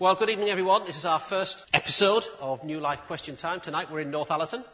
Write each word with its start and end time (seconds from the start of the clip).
Well, 0.00 0.16
good 0.16 0.28
evening, 0.28 0.48
everyone. 0.48 0.84
This 0.86 0.96
is 0.96 1.04
our 1.04 1.20
first 1.20 1.70
episode 1.72 2.24
of 2.40 2.64
New 2.64 2.80
Life 2.80 3.02
Question 3.02 3.36
Time. 3.36 3.60
Tonight 3.60 3.92
we're 3.92 4.00
in 4.00 4.10
Northallerton, 4.10 4.64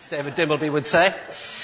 as 0.00 0.08
David 0.08 0.34
Dimbleby 0.34 0.68
would 0.68 0.84
say. 0.84 1.14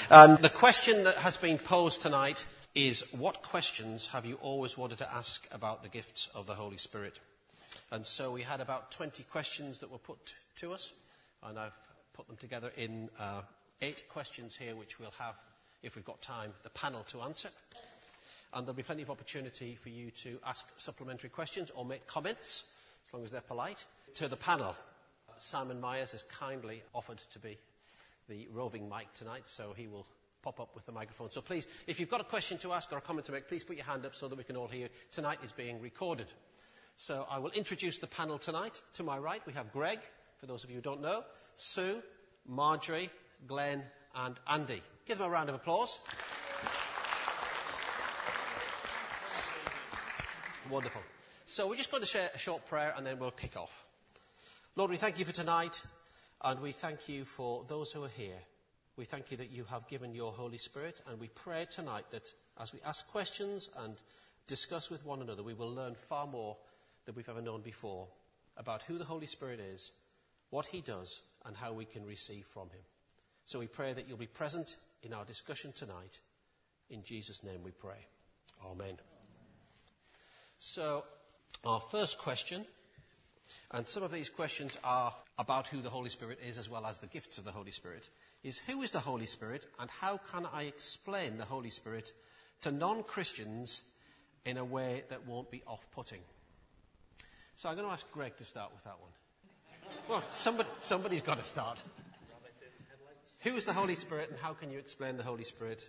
And 0.09 0.37
the 0.37 0.47
question 0.47 1.03
that 1.03 1.15
has 1.15 1.35
been 1.35 1.57
posed 1.57 2.01
tonight 2.01 2.45
is 2.73 3.13
what 3.15 3.41
questions 3.43 4.07
have 4.07 4.25
you 4.25 4.35
always 4.35 4.77
wanted 4.77 4.99
to 4.99 5.13
ask 5.13 5.45
about 5.53 5.83
the 5.83 5.89
gifts 5.89 6.33
of 6.37 6.45
the 6.45 6.53
Holy 6.53 6.77
Spirit? 6.77 7.19
And 7.91 8.07
so 8.07 8.31
we 8.31 8.43
had 8.43 8.61
about 8.61 8.91
20 8.93 9.23
questions 9.23 9.81
that 9.81 9.91
were 9.91 9.97
put 9.97 10.33
to 10.59 10.71
us, 10.71 10.93
and 11.43 11.59
I've 11.59 11.77
put 12.13 12.27
them 12.27 12.37
together 12.37 12.71
in 12.77 13.09
uh, 13.19 13.41
eight 13.81 14.05
questions 14.07 14.55
here, 14.55 14.73
which 14.73 14.97
we'll 15.01 15.13
have, 15.19 15.35
if 15.83 15.97
we've 15.97 16.05
got 16.05 16.21
time, 16.21 16.53
the 16.63 16.69
panel 16.69 17.03
to 17.09 17.23
answer 17.23 17.49
and 18.53 18.65
there'll 18.65 18.75
be 18.75 18.83
plenty 18.83 19.03
of 19.03 19.11
opportunity 19.11 19.75
for 19.75 19.89
you 19.89 20.11
to 20.11 20.39
ask 20.45 20.65
supplementary 20.77 21.29
questions 21.29 21.71
or 21.75 21.85
make 21.85 22.07
comments, 22.07 22.69
as 23.07 23.13
long 23.13 23.23
as 23.23 23.31
they're 23.31 23.41
polite, 23.41 23.83
to 24.15 24.27
the 24.27 24.35
panel. 24.35 24.75
Simon 25.37 25.79
Myers 25.79 26.11
has 26.11 26.23
kindly 26.23 26.81
offered 26.93 27.19
to 27.33 27.39
be 27.39 27.57
the 28.27 28.47
roving 28.51 28.89
mic 28.89 29.11
tonight, 29.13 29.47
so 29.47 29.73
he 29.75 29.87
will 29.87 30.05
pop 30.43 30.59
up 30.59 30.75
with 30.75 30.85
the 30.85 30.91
microphone. 30.91 31.31
So 31.31 31.41
please, 31.41 31.67
if 31.87 31.99
you've 31.99 32.09
got 32.09 32.21
a 32.21 32.25
question 32.25 32.57
to 32.59 32.73
ask 32.73 32.91
or 32.91 32.97
a 32.97 33.01
comment 33.01 33.25
to 33.25 33.31
make, 33.31 33.47
please 33.47 33.63
put 33.63 33.75
your 33.75 33.85
hand 33.85 34.05
up 34.05 34.15
so 34.15 34.27
that 34.27 34.37
we 34.37 34.43
can 34.43 34.55
all 34.55 34.67
hear. 34.67 34.89
Tonight 35.11 35.39
is 35.43 35.51
being 35.51 35.81
recorded. 35.81 36.27
So 36.97 37.25
I 37.29 37.39
will 37.39 37.51
introduce 37.51 37.99
the 37.99 38.07
panel 38.07 38.37
tonight. 38.37 38.81
To 38.95 39.03
my 39.03 39.17
right, 39.17 39.41
we 39.45 39.53
have 39.53 39.71
Greg, 39.71 39.99
for 40.39 40.45
those 40.47 40.63
of 40.63 40.69
you 40.69 40.77
who 40.77 40.81
don't 40.81 41.01
know, 41.01 41.23
Sue, 41.55 42.01
Marjorie, 42.47 43.09
Glenn, 43.47 43.83
and 44.15 44.35
Andy. 44.47 44.81
Give 45.05 45.17
them 45.17 45.27
a 45.27 45.29
round 45.29 45.49
of 45.49 45.55
applause. 45.55 45.97
Wonderful. 50.69 51.01
So 51.47 51.67
we're 51.67 51.77
just 51.77 51.89
going 51.89 52.03
to 52.03 52.07
share 52.07 52.29
a 52.35 52.37
short 52.37 52.67
prayer 52.67 52.93
and 52.95 53.03
then 53.03 53.17
we'll 53.17 53.31
kick 53.31 53.57
off. 53.57 53.85
Lord, 54.75 54.91
we 54.91 54.97
thank 54.97 55.17
you 55.17 55.25
for 55.25 55.31
tonight 55.31 55.81
and 56.43 56.61
we 56.61 56.73
thank 56.73 57.09
you 57.09 57.25
for 57.25 57.65
those 57.67 57.91
who 57.91 58.03
are 58.03 58.15
here. 58.17 58.37
We 58.95 59.05
thank 59.05 59.31
you 59.31 59.37
that 59.37 59.49
you 59.49 59.63
have 59.71 59.87
given 59.87 60.13
your 60.13 60.31
Holy 60.31 60.59
Spirit 60.59 61.01
and 61.07 61.19
we 61.19 61.27
pray 61.27 61.65
tonight 61.67 62.05
that 62.11 62.31
as 62.61 62.71
we 62.71 62.79
ask 62.85 63.11
questions 63.11 63.71
and 63.79 63.95
discuss 64.45 64.91
with 64.91 65.03
one 65.07 65.23
another, 65.23 65.41
we 65.41 65.55
will 65.55 65.73
learn 65.73 65.95
far 65.95 66.27
more 66.27 66.55
than 67.05 67.15
we've 67.15 67.29
ever 67.29 67.41
known 67.41 67.61
before 67.61 68.07
about 68.55 68.83
who 68.83 68.99
the 68.99 69.05
Holy 69.05 69.25
Spirit 69.25 69.59
is, 69.59 69.91
what 70.51 70.67
he 70.67 70.81
does, 70.81 71.19
and 71.45 71.57
how 71.57 71.73
we 71.73 71.85
can 71.85 72.05
receive 72.05 72.45
from 72.53 72.69
him. 72.69 72.83
So 73.45 73.57
we 73.57 73.67
pray 73.67 73.91
that 73.91 74.07
you'll 74.07 74.17
be 74.17 74.27
present 74.27 74.75
in 75.01 75.13
our 75.13 75.25
discussion 75.25 75.71
tonight. 75.75 76.19
In 76.91 77.03
Jesus' 77.03 77.43
name 77.43 77.63
we 77.63 77.71
pray. 77.71 78.05
Amen. 78.69 78.97
So, 80.59 81.05
our 81.63 81.79
first 81.79 82.19
question, 82.19 82.65
and 83.71 83.87
some 83.87 84.03
of 84.03 84.11
these 84.11 84.29
questions 84.29 84.77
are 84.83 85.13
about 85.37 85.67
who 85.67 85.81
the 85.81 85.89
Holy 85.89 86.09
Spirit 86.09 86.39
is 86.45 86.57
as 86.57 86.69
well 86.69 86.85
as 86.85 86.99
the 86.99 87.07
gifts 87.07 87.37
of 87.37 87.45
the 87.45 87.51
Holy 87.51 87.71
Spirit, 87.71 88.07
is 88.43 88.57
who 88.59 88.81
is 88.81 88.91
the 88.91 88.99
Holy 88.99 89.25
Spirit 89.25 89.65
and 89.79 89.89
how 90.01 90.17
can 90.17 90.45
I 90.53 90.63
explain 90.63 91.37
the 91.37 91.45
Holy 91.45 91.69
Spirit 91.69 92.11
to 92.63 92.71
non 92.71 93.03
Christians 93.03 93.81
in 94.45 94.57
a 94.57 94.65
way 94.65 95.03
that 95.09 95.25
won't 95.25 95.49
be 95.49 95.63
off 95.65 95.85
putting? 95.93 96.19
So, 97.55 97.69
I'm 97.69 97.75
going 97.75 97.87
to 97.87 97.93
ask 97.93 98.09
Greg 98.11 98.35
to 98.37 98.43
start 98.43 98.73
with 98.73 98.83
that 98.83 98.99
one. 98.99 99.11
Well, 100.09 100.21
somebody, 100.31 100.69
somebody's 100.81 101.21
got 101.21 101.39
to 101.39 101.45
start. 101.45 101.77
Who 103.43 103.55
is 103.55 103.65
the 103.65 103.73
Holy 103.73 103.95
Spirit 103.95 104.29
and 104.29 104.37
how 104.39 104.53
can 104.53 104.71
you 104.71 104.79
explain 104.79 105.15
the 105.15 105.23
Holy 105.23 105.45
Spirit 105.45 105.87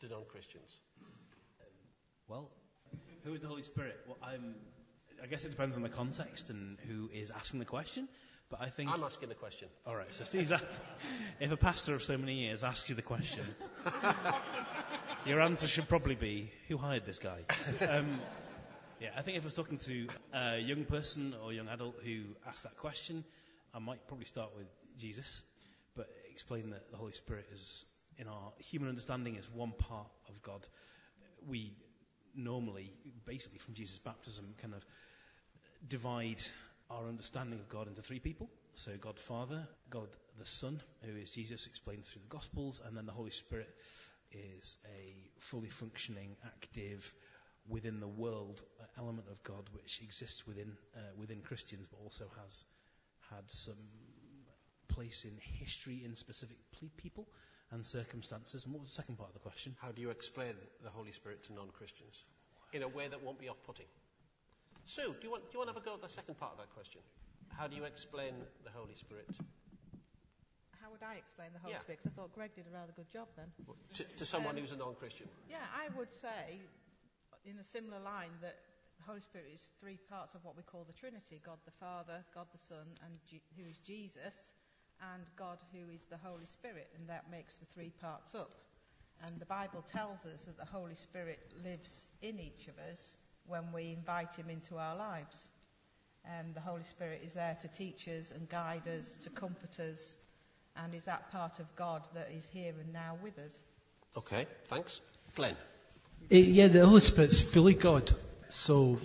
to 0.00 0.08
non 0.08 0.24
Christians? 0.32 0.76
Well, 2.26 2.50
who 3.28 3.34
is 3.34 3.42
the 3.42 3.48
Holy 3.48 3.62
Spirit? 3.62 4.00
Well, 4.06 4.16
I'm, 4.22 4.54
I 5.22 5.26
guess 5.26 5.44
it 5.44 5.50
depends 5.50 5.76
on 5.76 5.82
the 5.82 5.90
context 5.90 6.48
and 6.48 6.78
who 6.88 7.10
is 7.12 7.30
asking 7.30 7.58
the 7.58 7.66
question. 7.66 8.08
But 8.48 8.62
I 8.62 8.70
think 8.70 8.90
I'm 8.90 9.04
asking 9.04 9.28
the 9.28 9.34
question. 9.34 9.68
All 9.86 9.94
right. 9.94 10.12
So 10.14 10.24
Steve's 10.24 10.50
if 11.38 11.52
a 11.52 11.56
pastor 11.58 11.94
of 11.94 12.02
so 12.02 12.16
many 12.16 12.32
years 12.36 12.64
asks 12.64 12.88
you 12.88 12.94
the 12.94 13.02
question, 13.02 13.44
your 15.26 15.42
answer 15.42 15.68
should 15.68 15.86
probably 15.86 16.14
be, 16.14 16.50
"Who 16.68 16.78
hired 16.78 17.04
this 17.04 17.18
guy?" 17.18 17.40
Um, 17.86 18.18
yeah, 18.98 19.10
I 19.14 19.20
think 19.20 19.36
if 19.36 19.44
I 19.44 19.46
was 19.46 19.54
talking 19.54 19.76
to 19.78 20.08
a 20.32 20.58
young 20.58 20.86
person 20.86 21.34
or 21.44 21.52
young 21.52 21.68
adult 21.68 21.96
who 22.02 22.22
asked 22.48 22.62
that 22.62 22.78
question, 22.78 23.22
I 23.74 23.78
might 23.78 24.08
probably 24.08 24.24
start 24.24 24.56
with 24.56 24.66
Jesus, 24.98 25.42
but 25.94 26.08
explain 26.32 26.70
that 26.70 26.90
the 26.90 26.96
Holy 26.96 27.12
Spirit 27.12 27.46
is, 27.52 27.84
in 28.16 28.26
our 28.26 28.52
human 28.56 28.88
understanding, 28.88 29.36
is 29.36 29.46
one 29.52 29.72
part 29.72 30.08
of 30.30 30.42
God. 30.42 30.66
We 31.46 31.74
normally, 32.38 32.90
basically 33.26 33.58
from 33.58 33.74
Jesus' 33.74 33.98
baptism, 33.98 34.54
kind 34.62 34.74
of 34.74 34.84
divide 35.86 36.40
our 36.90 37.06
understanding 37.06 37.58
of 37.58 37.68
God 37.68 37.88
into 37.88 38.02
three 38.02 38.20
people. 38.20 38.48
So 38.74 38.92
God 39.00 39.18
Father, 39.18 39.66
God 39.90 40.08
the 40.38 40.46
Son, 40.46 40.80
who 41.02 41.16
is 41.16 41.32
Jesus 41.32 41.66
explained 41.66 42.04
through 42.04 42.22
the 42.22 42.36
Gospels, 42.36 42.80
and 42.86 42.96
then 42.96 43.06
the 43.06 43.12
Holy 43.12 43.30
Spirit 43.30 43.68
is 44.32 44.76
a 44.86 45.40
fully 45.40 45.68
functioning, 45.68 46.36
active, 46.46 47.12
within 47.68 48.00
the 48.00 48.08
world 48.08 48.62
uh, 48.80 48.84
element 48.98 49.26
of 49.30 49.42
God 49.42 49.68
which 49.72 50.00
exists 50.02 50.46
within 50.46 50.72
uh, 50.96 51.00
within 51.18 51.40
Christians, 51.42 51.86
but 51.86 51.98
also 52.02 52.24
has 52.42 52.64
had 53.30 53.50
some 53.50 53.76
place 54.88 55.24
in 55.24 55.36
history 55.58 56.02
in 56.04 56.16
specific 56.16 56.56
people 56.96 57.28
and 57.70 57.84
circumstances. 57.84 58.64
And 58.64 58.72
what 58.74 58.80
was 58.80 58.90
the 58.90 58.94
second 58.96 59.16
part 59.16 59.28
of 59.30 59.34
the 59.34 59.40
question? 59.40 59.76
How 59.80 59.92
do 59.92 60.00
you 60.00 60.10
explain 60.10 60.54
the 60.82 60.90
Holy 60.90 61.12
Spirit 61.12 61.42
to 61.44 61.52
non-Christians 61.52 62.24
in 62.72 62.82
a 62.82 62.88
way 62.88 63.08
that 63.08 63.22
won't 63.22 63.38
be 63.38 63.48
off-putting? 63.48 63.86
Sue, 64.86 65.12
do 65.20 65.26
you, 65.26 65.30
want, 65.30 65.42
do 65.44 65.50
you 65.52 65.58
want 65.58 65.68
to 65.68 65.74
have 65.74 65.82
a 65.82 65.84
go 65.84 65.94
at 65.94 66.02
the 66.02 66.08
second 66.08 66.38
part 66.38 66.52
of 66.52 66.58
that 66.58 66.70
question? 66.72 67.00
How 67.56 67.66
do 67.68 67.76
you 67.76 67.84
explain 67.84 68.32
the 68.64 68.70
Holy 68.70 68.94
Spirit? 68.94 69.28
How 70.80 70.90
would 70.90 71.02
I 71.02 71.16
explain 71.16 71.52
the 71.52 71.58
Holy 71.58 71.74
Yeah. 71.74 71.80
Spirit? 71.80 72.00
'Cause 72.00 72.12
I 72.12 72.14
thought 72.16 72.32
Greg 72.32 72.54
did 72.54 72.66
a 72.66 72.70
rather 72.70 72.92
good 72.92 73.10
job 73.10 73.28
then. 73.36 73.52
To, 73.94 74.04
to 74.04 74.24
someone 74.24 74.54
Um, 74.56 74.62
who's 74.62 74.72
a 74.72 74.76
non-Christian. 74.76 75.28
Yeah, 75.48 75.66
I 75.74 75.88
would 75.90 76.12
say, 76.12 76.62
in 77.44 77.58
a 77.58 77.64
similar 77.64 78.00
line, 78.00 78.32
that 78.40 78.56
the 78.96 79.02
Holy 79.04 79.20
Spirit 79.20 79.50
is 79.52 79.68
three 79.80 79.98
parts 80.08 80.34
of 80.34 80.44
what 80.44 80.56
we 80.56 80.62
call 80.62 80.84
the 80.84 80.92
Trinity 80.94 81.40
God 81.44 81.58
the 81.66 81.70
Father, 81.72 82.24
God 82.32 82.46
the 82.52 82.58
Son, 82.58 82.86
and 83.04 83.18
G- 83.28 83.42
who 83.56 83.64
is 83.64 83.76
Jesus, 83.78 84.34
and 85.14 85.22
God 85.36 85.58
who 85.72 85.90
is 85.92 86.04
the 86.10 86.16
Holy 86.16 86.46
Spirit, 86.46 86.88
and 86.98 87.08
that 87.08 87.30
makes 87.30 87.54
the 87.54 87.66
three 87.66 87.92
parts 88.00 88.34
up. 88.34 88.54
And 89.26 89.40
the 89.40 89.46
Bible 89.46 89.84
tells 89.92 90.24
us 90.26 90.42
that 90.44 90.56
the 90.56 90.64
Holy 90.64 90.94
Spirit 90.94 91.40
lives 91.64 92.02
in 92.22 92.38
each 92.38 92.68
of 92.68 92.74
us 92.90 93.16
when 93.46 93.72
we 93.72 93.92
invite 93.92 94.34
Him 94.34 94.50
into 94.50 94.76
our 94.76 94.96
lives. 94.96 95.42
Um, 96.26 96.52
the 96.54 96.60
Holy 96.60 96.82
Spirit 96.82 97.22
is 97.24 97.32
there 97.32 97.56
to 97.62 97.68
teach 97.68 98.06
us 98.08 98.30
and 98.30 98.48
guide 98.48 98.86
us, 98.86 99.10
to 99.24 99.30
comfort 99.30 99.80
us, 99.80 100.14
and 100.76 100.94
is 100.94 101.04
that 101.06 101.30
part 101.32 101.58
of 101.58 101.66
God 101.74 102.02
that 102.14 102.30
is 102.36 102.46
here 102.52 102.74
and 102.80 102.92
now 102.92 103.16
with 103.22 103.38
us. 103.38 103.58
Okay, 104.16 104.46
thanks. 104.66 105.00
Glenn. 105.34 105.56
Uh, 106.30 106.36
yeah, 106.36 106.68
the 106.68 106.84
Holy 106.84 107.00
Spirit's 107.00 107.40
fully 107.40 107.74
God. 107.74 108.10
So 108.50 108.98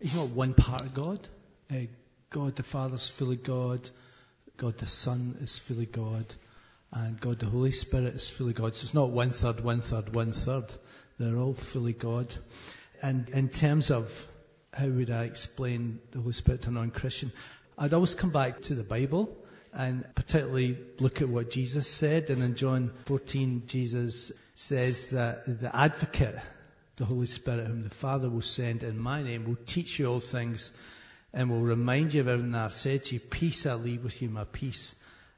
he's 0.00 0.14
not 0.14 0.28
one 0.28 0.54
part 0.54 0.82
of 0.82 0.94
God. 0.94 1.20
Uh, 1.70 1.86
God 2.30 2.56
the 2.56 2.62
Father's 2.62 3.08
fully 3.08 3.36
God. 3.36 3.88
God 4.58 4.76
the 4.78 4.86
Son 4.86 5.38
is 5.40 5.56
fully 5.56 5.86
God. 5.86 6.26
And 6.92 7.20
God 7.20 7.38
the 7.38 7.46
Holy 7.46 7.70
Spirit 7.70 8.14
is 8.14 8.28
fully 8.28 8.52
God. 8.52 8.74
So 8.74 8.84
it's 8.84 8.94
not 8.94 9.10
one 9.10 9.30
third, 9.30 9.62
one 9.62 9.80
third, 9.80 10.14
one 10.14 10.32
third. 10.32 10.64
They're 11.18 11.36
all 11.36 11.54
fully 11.54 11.92
God. 11.92 12.34
And 13.00 13.28
in 13.28 13.50
terms 13.50 13.92
of 13.92 14.10
how 14.72 14.88
would 14.88 15.10
I 15.10 15.24
explain 15.24 16.00
the 16.10 16.18
Holy 16.20 16.32
Spirit 16.32 16.62
to 16.62 16.70
a 16.70 16.72
non-Christian, 16.72 17.32
I'd 17.78 17.94
always 17.94 18.16
come 18.16 18.30
back 18.30 18.62
to 18.62 18.74
the 18.74 18.82
Bible 18.82 19.36
and 19.72 20.04
particularly 20.16 20.76
look 20.98 21.22
at 21.22 21.28
what 21.28 21.50
Jesus 21.50 21.86
said. 21.86 22.28
And 22.30 22.42
in 22.42 22.56
John 22.56 22.90
14, 23.04 23.62
Jesus 23.68 24.32
says 24.56 25.06
that 25.10 25.60
the 25.60 25.74
advocate, 25.74 26.36
the 26.96 27.04
Holy 27.04 27.26
Spirit, 27.26 27.68
whom 27.68 27.84
the 27.84 27.90
Father 27.94 28.28
will 28.28 28.42
send 28.42 28.82
in 28.82 28.98
my 28.98 29.22
name, 29.22 29.44
will 29.44 29.58
teach 29.66 30.00
you 30.00 30.06
all 30.06 30.20
things 30.20 30.72
and 31.32 31.50
will 31.50 31.60
remind 31.60 32.14
you 32.14 32.20
of 32.20 32.28
everything 32.28 32.54
I've 32.54 32.72
said 32.72 33.04
to 33.04 33.14
you. 33.14 33.20
Peace 33.20 33.66
I 33.66 33.74
leave 33.74 34.04
with 34.04 34.20
you, 34.22 34.28
my 34.28 34.44
peace 34.44 34.94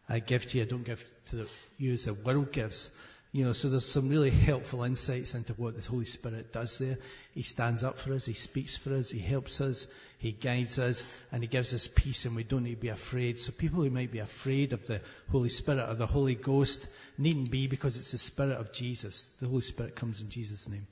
I 0.08 0.18
give 0.18 0.46
to 0.46 0.58
you. 0.58 0.64
I 0.64 0.66
don't 0.66 0.84
give 0.84 1.04
to 1.30 1.46
you 1.78 1.92
as 1.92 2.04
the 2.04 2.14
world 2.14 2.52
gives. 2.52 2.90
You 3.32 3.44
know, 3.44 3.52
so 3.52 3.68
there's 3.68 3.86
some 3.86 4.08
really 4.08 4.30
helpful 4.30 4.82
insights 4.82 5.36
into 5.36 5.52
what 5.52 5.80
the 5.80 5.88
Holy 5.88 6.04
Spirit 6.04 6.52
does 6.52 6.78
there. 6.78 6.96
He 7.32 7.42
stands 7.42 7.84
up 7.84 7.96
for 7.96 8.12
us, 8.12 8.26
He 8.26 8.32
speaks 8.32 8.76
for 8.76 8.92
us, 8.92 9.08
He 9.08 9.20
helps 9.20 9.60
us, 9.60 9.86
He 10.18 10.32
guides 10.32 10.80
us, 10.80 11.24
and 11.30 11.40
He 11.40 11.46
gives 11.46 11.72
us 11.72 11.86
peace, 11.86 12.24
and 12.24 12.34
we 12.34 12.42
don't 12.42 12.64
need 12.64 12.74
to 12.74 12.80
be 12.80 12.88
afraid. 12.88 13.38
So 13.38 13.52
people 13.52 13.84
who 13.84 13.90
might 13.90 14.10
be 14.10 14.18
afraid 14.18 14.72
of 14.72 14.84
the 14.88 15.00
Holy 15.30 15.48
Spirit 15.48 15.88
or 15.88 15.94
the 15.94 16.08
Holy 16.08 16.34
Ghost 16.34 16.88
needn't 17.18 17.52
be 17.52 17.68
because 17.68 17.96
it's 17.96 18.10
the 18.10 18.18
Spirit 18.18 18.58
of 18.58 18.72
Jesus. 18.72 19.28
The 19.40 19.46
Holy 19.46 19.60
Spirit 19.60 19.94
comes 19.94 20.20
in 20.20 20.28
Jesus' 20.28 20.68
name. 20.68 20.88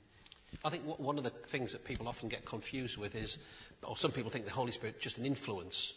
I 0.63 0.69
think 0.69 0.83
one 0.83 1.17
of 1.17 1.23
the 1.23 1.29
things 1.29 1.73
that 1.73 1.83
people 1.83 2.07
often 2.07 2.29
get 2.29 2.45
confused 2.45 2.97
with 2.97 3.15
is, 3.15 3.37
or 3.87 3.95
some 3.97 4.11
people 4.11 4.31
think 4.31 4.45
the 4.45 4.51
Holy 4.51 4.71
Spirit 4.71 4.97
is 4.97 5.03
just 5.03 5.17
an 5.17 5.25
influence, 5.25 5.93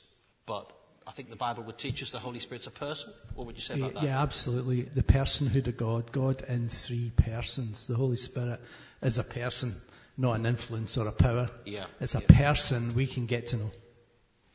but 0.46 0.73
I 1.06 1.11
think 1.11 1.31
the 1.31 1.37
Bible 1.37 1.64
would 1.64 1.79
teach 1.79 2.02
us 2.02 2.11
the 2.11 2.19
Holy 2.19 2.38
Spirit's 2.38 2.67
a 2.69 2.70
person. 2.70 3.12
What 3.34 3.46
would 3.46 3.56
you 3.56 3.62
say 3.62 3.75
Yeah, 3.75 3.87
about 3.87 3.94
that? 3.94 4.02
yeah, 4.05 4.23
absolutely. 4.23 4.82
The 4.82 5.02
personhood 5.02 5.67
of 5.67 5.76
God, 5.76 6.12
God 6.12 6.43
in 6.49 6.69
three 6.69 7.11
persons. 7.17 7.87
The 7.88 7.94
Holy 7.96 8.17
Spirit 8.17 8.61
is 9.02 9.19
a 9.19 9.25
person, 9.25 9.75
not 10.17 10.34
an 10.38 10.46
influence 10.46 10.96
or 10.96 11.08
a 11.08 11.12
power. 11.12 11.49
Yeah, 11.64 11.87
It's 12.00 12.14
a 12.14 12.20
yeah. 12.20 12.26
person 12.49 12.94
we 12.94 13.06
can 13.06 13.26
get 13.26 13.49
to 13.49 13.56
know. 13.56 13.70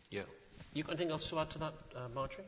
Yeah. 0.09 0.21
You 0.73 0.83
got 0.83 0.93
anything 0.93 1.11
else 1.11 1.29
to 1.29 1.39
add 1.39 1.49
to 1.51 1.59
that, 1.59 1.73
uh, 1.95 2.07
Marjorie? 2.15 2.45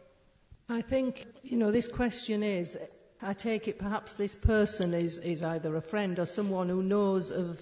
I 0.69 0.81
think, 0.81 1.25
you 1.43 1.57
know, 1.57 1.71
this 1.71 1.87
question 1.87 2.43
is, 2.43 2.77
I 3.21 3.33
take 3.33 3.67
it 3.67 3.79
perhaps 3.79 4.15
this 4.15 4.35
person 4.35 4.93
is, 4.93 5.17
is 5.17 5.43
either 5.43 5.75
a 5.75 5.81
friend 5.81 6.17
or 6.19 6.25
someone 6.25 6.69
who 6.69 6.81
knows 6.81 7.31
of 7.31 7.61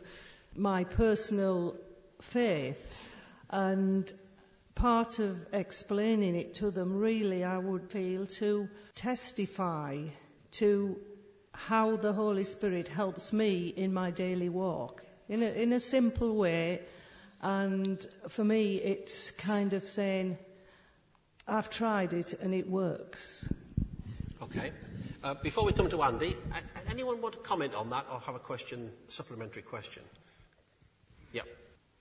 my 0.55 0.83
personal 0.83 1.75
faith. 2.21 3.13
And 3.49 4.11
part 4.75 5.19
of 5.19 5.37
explaining 5.53 6.35
it 6.35 6.55
to 6.55 6.71
them, 6.71 6.97
really, 6.97 7.43
I 7.43 7.57
would 7.57 7.89
feel 7.91 8.25
to 8.25 8.69
testify 8.95 10.03
to 10.51 10.99
how 11.53 11.97
the 11.97 12.13
Holy 12.13 12.43
Spirit 12.43 12.87
helps 12.87 13.33
me 13.33 13.67
in 13.67 13.93
my 13.93 14.11
daily 14.11 14.49
walk 14.49 15.03
in 15.29 15.43
a, 15.43 15.45
in 15.45 15.73
a 15.73 15.79
simple 15.79 16.35
way. 16.35 16.81
And 17.41 18.05
for 18.29 18.43
me, 18.43 18.75
it's 18.75 19.31
kind 19.31 19.73
of 19.73 19.83
saying, 19.83 20.37
I've 21.47 21.69
tried 21.69 22.13
it 22.13 22.33
and 22.33 22.53
it 22.53 22.69
works. 22.69 23.51
Okay. 24.41 24.71
Uh, 25.23 25.33
before 25.35 25.65
we 25.65 25.73
come 25.73 25.89
to 25.89 26.01
Andy, 26.03 26.35
anyone 26.89 27.21
want 27.21 27.33
to 27.33 27.39
comment 27.39 27.73
on 27.75 27.89
that 27.89 28.05
or 28.11 28.19
have 28.19 28.35
a 28.35 28.39
question, 28.39 28.91
supplementary 29.07 29.61
question? 29.61 30.03
Yeah. 31.33 31.41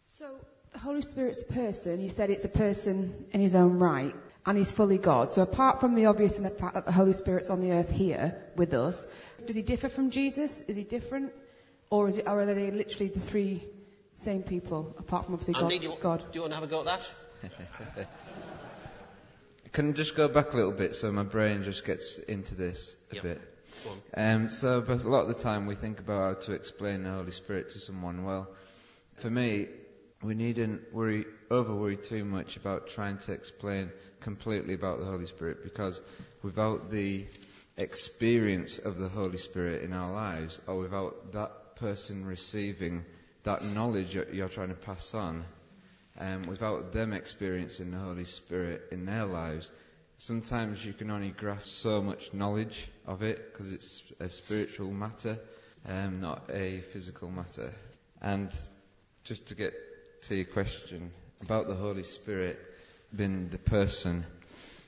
So, 0.08 0.38
the 0.72 0.78
Holy 0.78 1.02
Spirit's 1.02 1.42
a 1.42 1.52
person, 1.52 2.00
you 2.00 2.10
said 2.10 2.30
it's 2.30 2.44
a 2.44 2.48
person 2.48 3.26
in 3.32 3.40
his 3.40 3.56
own 3.56 3.80
right, 3.80 4.14
and 4.46 4.56
he's 4.56 4.70
fully 4.70 4.98
God. 4.98 5.32
So, 5.32 5.42
apart 5.42 5.80
from 5.80 5.96
the 5.96 6.06
obvious 6.06 6.36
and 6.36 6.46
the 6.46 6.50
fact 6.50 6.74
that 6.74 6.86
the 6.86 6.92
Holy 6.92 7.12
Spirit's 7.12 7.50
on 7.50 7.60
the 7.60 7.72
earth 7.72 7.90
here 7.90 8.40
with 8.54 8.72
us, 8.72 9.12
does 9.46 9.56
he 9.56 9.62
differ 9.62 9.88
from 9.88 10.12
Jesus? 10.12 10.60
Is 10.68 10.76
he 10.76 10.84
different? 10.84 11.32
Or, 11.90 12.06
is 12.06 12.18
it, 12.18 12.28
or 12.28 12.40
are 12.40 12.46
they 12.46 12.70
literally 12.70 13.08
the 13.08 13.18
three 13.18 13.64
same 14.14 14.44
people, 14.44 14.94
apart 14.96 15.24
from 15.24 15.34
obviously 15.34 15.56
Andy, 15.60 15.78
God? 15.78 15.82
do 15.82 15.88
you, 15.88 15.96
God? 16.00 16.20
do 16.20 16.36
you 16.36 16.40
want 16.42 16.52
to 16.52 16.54
have 16.60 16.64
a 16.64 16.68
go 16.68 16.80
at 16.80 16.86
that? 16.86 18.06
Can 19.72 19.88
I 19.90 19.92
just 19.92 20.14
go 20.14 20.28
back 20.28 20.52
a 20.52 20.56
little 20.56 20.70
bit 20.70 20.94
so 20.94 21.10
my 21.10 21.24
brain 21.24 21.64
just 21.64 21.84
gets 21.84 22.18
into 22.18 22.54
this 22.54 22.96
a 23.10 23.16
Yep. 23.16 23.22
bit? 23.24 23.42
Um, 24.16 24.48
so, 24.50 24.80
but 24.80 25.02
a 25.02 25.08
lot 25.08 25.22
of 25.22 25.28
the 25.28 25.34
time 25.34 25.66
we 25.66 25.74
think 25.74 25.98
about 25.98 26.22
how 26.22 26.40
to 26.42 26.52
explain 26.52 27.02
the 27.02 27.10
Holy 27.10 27.32
Spirit 27.32 27.70
to 27.70 27.80
someone. 27.80 28.24
Well, 28.24 28.48
for 29.16 29.28
me, 29.28 29.66
we 30.26 30.34
needn't 30.34 30.92
worry, 30.92 31.24
over 31.50 31.74
worry 31.74 31.96
too 31.96 32.24
much 32.24 32.56
about 32.56 32.88
trying 32.88 33.18
to 33.18 33.32
explain 33.32 33.90
completely 34.20 34.74
about 34.74 34.98
the 34.98 35.06
Holy 35.06 35.26
Spirit 35.26 35.62
because 35.62 36.00
without 36.42 36.90
the 36.90 37.24
experience 37.76 38.78
of 38.78 38.98
the 38.98 39.08
Holy 39.08 39.38
Spirit 39.38 39.82
in 39.82 39.92
our 39.92 40.12
lives, 40.12 40.60
or 40.66 40.78
without 40.78 41.32
that 41.32 41.76
person 41.76 42.26
receiving 42.26 43.04
that 43.44 43.64
knowledge 43.66 44.14
you're 44.14 44.48
trying 44.48 44.70
to 44.70 44.74
pass 44.74 45.14
on, 45.14 45.44
um, 46.18 46.42
without 46.42 46.92
them 46.92 47.12
experiencing 47.12 47.92
the 47.92 47.98
Holy 47.98 48.24
Spirit 48.24 48.82
in 48.90 49.06
their 49.06 49.26
lives, 49.26 49.70
sometimes 50.18 50.84
you 50.84 50.92
can 50.92 51.10
only 51.10 51.30
grasp 51.30 51.66
so 51.66 52.02
much 52.02 52.34
knowledge 52.34 52.88
of 53.06 53.22
it 53.22 53.52
because 53.52 53.72
it's 53.72 54.12
a 54.18 54.28
spiritual 54.28 54.90
matter, 54.90 55.38
um, 55.86 56.20
not 56.20 56.50
a 56.50 56.80
physical 56.92 57.30
matter. 57.30 57.72
And 58.20 58.50
just 59.22 59.46
to 59.46 59.54
get 59.54 59.74
to 60.22 60.34
your 60.34 60.44
question 60.44 61.10
about 61.42 61.68
the 61.68 61.74
Holy 61.74 62.02
Spirit 62.02 62.58
being 63.14 63.48
the 63.48 63.58
person, 63.58 64.24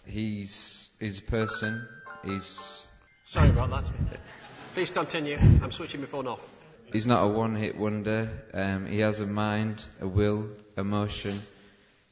he's 0.07 0.91
he's 1.01 1.19
a 1.21 1.23
person. 1.23 1.87
He's 2.25 2.87
Sorry 3.25 3.51
about 3.51 3.71
that. 3.71 3.85
Please 4.75 4.91
continue. 4.91 5.39
I'm 5.63 5.71
switching 5.71 6.01
my 6.01 6.07
phone 6.07 6.27
off. 6.27 6.59
He's 6.93 7.07
not 7.07 7.25
a 7.25 7.29
one-hit 7.29 7.77
wonder. 7.77 8.31
Um, 8.55 8.87
he 8.87 9.01
has 9.01 9.21
a 9.21 9.27
mind, 9.27 9.85
a 10.01 10.09
will, 10.09 10.49
emotion. 10.77 11.39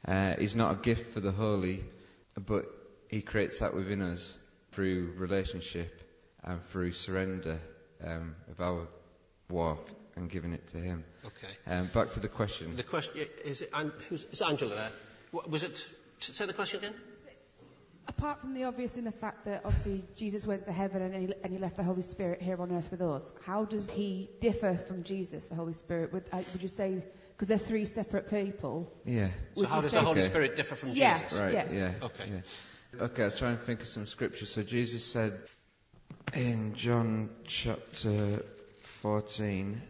Uh, 0.07 0.35
he's 0.37 0.55
not 0.55 0.71
a 0.71 0.75
gift 0.75 1.13
for 1.13 1.19
the 1.19 1.31
holy, 1.31 1.83
but 2.35 2.65
he 3.09 3.21
creates 3.21 3.59
that 3.59 3.73
within 3.73 4.01
us 4.01 4.37
through 4.71 5.13
relationship 5.17 6.01
and 6.43 6.61
through 6.65 6.91
surrender 6.91 7.59
um, 8.05 8.35
of 8.51 8.61
our 8.61 8.87
walk 9.49 9.89
and 10.17 10.29
giving 10.29 10.53
it 10.53 10.67
to 10.69 10.77
him. 10.77 11.03
Okay. 11.25 11.53
Um, 11.67 11.87
back 11.93 12.09
to 12.11 12.19
the 12.19 12.27
question. 12.27 12.75
The 12.75 12.83
question 12.83 13.25
is 13.45 13.61
it, 13.61 13.69
An- 13.73 13.93
who's, 14.09 14.25
is 14.25 14.41
Angela 14.41 14.75
there? 14.75 14.89
What, 15.31 15.49
was 15.49 15.63
it? 15.63 15.85
Say 16.19 16.45
the 16.45 16.53
question 16.53 16.79
again. 16.79 16.93
Apart 18.07 18.39
from 18.41 18.53
the 18.53 18.63
obvious 18.63 18.95
in 18.97 19.03
the 19.03 19.11
fact 19.11 19.45
that 19.45 19.61
obviously 19.65 20.03
Jesus 20.15 20.47
went 20.47 20.65
to 20.65 20.71
heaven 20.71 21.01
and 21.01 21.13
he, 21.13 21.33
and 21.43 21.51
he 21.53 21.59
left 21.59 21.75
the 21.77 21.83
Holy 21.83 22.01
Spirit 22.01 22.41
here 22.41 22.59
on 22.61 22.71
earth 22.71 22.89
with 22.89 23.01
us, 23.01 23.33
how 23.45 23.65
does 23.65 23.89
he 23.89 24.29
differ 24.39 24.75
from 24.87 25.03
Jesus, 25.03 25.43
the 25.45 25.55
Holy 25.55 25.73
Spirit? 25.73 26.13
Would, 26.13 26.23
uh, 26.31 26.41
would 26.53 26.61
you 26.61 26.69
say, 26.69 27.03
because 27.33 27.49
they're 27.49 27.57
three 27.57 27.85
separate 27.85 28.29
people? 28.29 28.91
Yeah. 29.03 29.27
So 29.27 29.33
Would 29.61 29.67
how 29.69 29.75
you 29.77 29.81
does 29.83 29.91
say- 29.91 29.99
the 29.99 30.05
Holy 30.05 30.19
Okay. 30.19 30.29
Spirit 30.29 30.55
differ 30.55 30.75
from 30.75 30.91
Yeah. 30.93 31.19
Jesus? 31.19 31.37
Right, 31.37 31.53
Yeah. 31.53 31.71
yeah. 31.71 31.91
Okay. 32.01 32.23
yeah. 32.31 33.03
Okay, 33.03 33.23
I'll 33.25 33.31
try 33.31 33.49
and 33.49 33.59
think 33.59 33.81
of 33.81 33.87
some 33.87 34.07
scripture. 34.07 34.45
So 34.45 34.63
Jesus 34.63 35.03
said 35.05 35.37
in 36.33 36.73
John 36.75 37.29
chapter 37.45 38.41
14, 38.81 39.81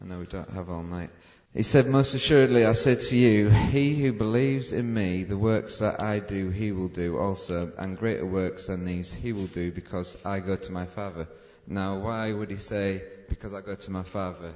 I 0.00 0.06
know 0.06 0.18
we 0.18 0.26
don't 0.26 0.50
have 0.50 0.70
all 0.70 0.82
night. 0.82 1.10
He 1.52 1.62
said, 1.62 1.86
Most 1.86 2.14
assuredly 2.14 2.64
I 2.64 2.72
say 2.72 2.94
to 2.94 3.16
you, 3.16 3.50
he 3.50 3.94
who 3.94 4.12
believes 4.12 4.72
in 4.72 4.94
me, 4.94 5.24
the 5.24 5.36
works 5.36 5.80
that 5.80 6.00
I 6.00 6.20
do, 6.20 6.48
he 6.48 6.72
will 6.72 6.88
do 6.88 7.18
also, 7.18 7.72
and 7.76 7.98
greater 7.98 8.24
works 8.24 8.68
than 8.68 8.84
these 8.84 9.12
he 9.12 9.32
will 9.32 9.48
do, 9.48 9.70
because 9.72 10.16
I 10.24 10.40
go 10.40 10.56
to 10.56 10.72
my 10.72 10.86
Father. 10.86 11.28
Now, 11.66 11.98
why 11.98 12.32
would 12.32 12.50
he 12.50 12.56
say, 12.56 13.02
Because 13.28 13.52
I 13.52 13.60
go 13.60 13.74
to 13.74 13.90
my 13.90 14.04
Father? 14.04 14.54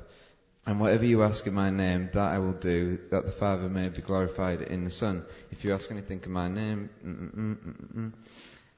And 0.66 0.80
whatever 0.80 1.04
you 1.04 1.22
ask 1.22 1.46
in 1.46 1.52
my 1.52 1.68
name, 1.68 2.08
that 2.14 2.32
I 2.32 2.38
will 2.38 2.54
do, 2.54 2.98
that 3.10 3.26
the 3.26 3.32
Father 3.32 3.68
may 3.68 3.88
be 3.88 4.00
glorified 4.00 4.62
in 4.62 4.84
the 4.84 4.90
Son. 4.90 5.24
If 5.50 5.62
you 5.64 5.74
ask 5.74 5.90
anything 5.90 6.22
in 6.24 6.32
my 6.32 6.48
name, 6.48 6.88
mm, 7.04 7.14
mm, 7.14 7.34
mm, 7.34 7.56
mm, 7.56 7.94
mm. 7.96 8.12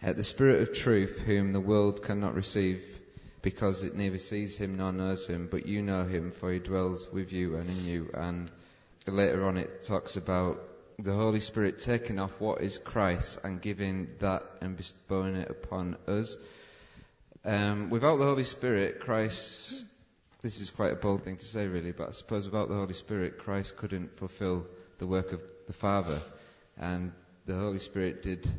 Uh, 0.02 0.12
the 0.14 0.24
Spirit 0.24 0.62
of 0.62 0.74
truth, 0.74 1.20
whom 1.20 1.52
the 1.52 1.60
world 1.60 2.02
cannot 2.02 2.34
receive, 2.34 2.84
because 3.46 3.84
it 3.84 3.94
neither 3.94 4.18
sees 4.18 4.56
him 4.56 4.76
nor 4.76 4.90
knows 4.90 5.24
him, 5.24 5.46
but 5.48 5.66
you 5.66 5.80
know 5.80 6.02
him, 6.02 6.32
for 6.32 6.52
he 6.52 6.58
dwells 6.58 7.06
with 7.12 7.32
you 7.32 7.54
and 7.54 7.70
in 7.70 7.84
you. 7.84 8.10
And 8.12 8.50
later 9.06 9.46
on 9.46 9.56
it 9.56 9.84
talks 9.84 10.16
about 10.16 10.58
the 10.98 11.12
Holy 11.12 11.38
Spirit 11.38 11.78
taking 11.78 12.18
off 12.18 12.40
what 12.40 12.60
is 12.60 12.76
Christ 12.76 13.38
and 13.44 13.62
giving 13.62 14.08
that 14.18 14.42
and 14.60 14.76
bestowing 14.76 15.36
it 15.36 15.48
upon 15.48 15.96
us. 16.08 16.36
Um, 17.44 17.88
without 17.88 18.16
the 18.16 18.24
Holy 18.24 18.42
Spirit, 18.42 18.98
Christ, 18.98 19.84
this 20.42 20.60
is 20.60 20.70
quite 20.70 20.90
a 20.90 20.96
bold 20.96 21.22
thing 21.22 21.36
to 21.36 21.46
say 21.46 21.68
really, 21.68 21.92
but 21.92 22.08
I 22.08 22.12
suppose 22.12 22.46
without 22.46 22.68
the 22.68 22.74
Holy 22.74 22.94
Spirit, 22.94 23.38
Christ 23.38 23.76
couldn't 23.76 24.18
fulfill 24.18 24.66
the 24.98 25.06
work 25.06 25.30
of 25.32 25.40
the 25.68 25.72
Father. 25.72 26.20
And 26.76 27.12
the 27.44 27.54
Holy 27.54 27.78
Spirit 27.78 28.24
did 28.24 28.50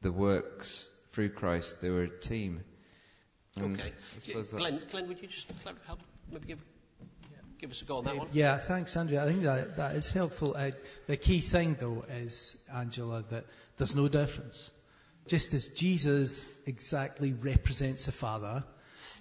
the 0.00 0.12
works 0.12 0.88
through 1.12 1.28
Christ. 1.28 1.82
They 1.82 1.90
were 1.90 2.04
a 2.04 2.08
team. 2.08 2.64
And 3.56 3.78
Okay. 3.78 3.92
I 3.92 4.20
suppose 4.26 4.48
Glenn, 4.50 4.80
Glenn, 4.90 5.08
would 5.08 5.20
you 5.20 5.28
just 5.28 5.50
help 5.86 6.00
maybe 6.30 6.46
give, 6.46 6.64
give 7.58 7.70
us 7.70 7.82
a 7.82 7.84
go 7.84 7.98
on 7.98 8.04
that 8.04 8.16
one? 8.16 8.28
Yeah, 8.32 8.58
thanks, 8.58 8.96
Andrea. 8.96 9.24
I 9.24 9.26
think 9.26 9.42
that, 9.42 9.76
that 9.76 9.96
is 9.96 10.10
helpful. 10.10 10.54
Uh, 10.56 10.70
the 11.06 11.16
key 11.16 11.40
thing, 11.40 11.76
though, 11.78 12.04
is, 12.08 12.56
Angela, 12.72 13.24
that 13.30 13.46
there's 13.76 13.96
no 13.96 14.08
difference. 14.08 14.70
Just 15.26 15.52
as 15.54 15.68
Jesus 15.70 16.46
exactly 16.66 17.32
represents 17.32 18.06
the 18.06 18.12
Father, 18.12 18.64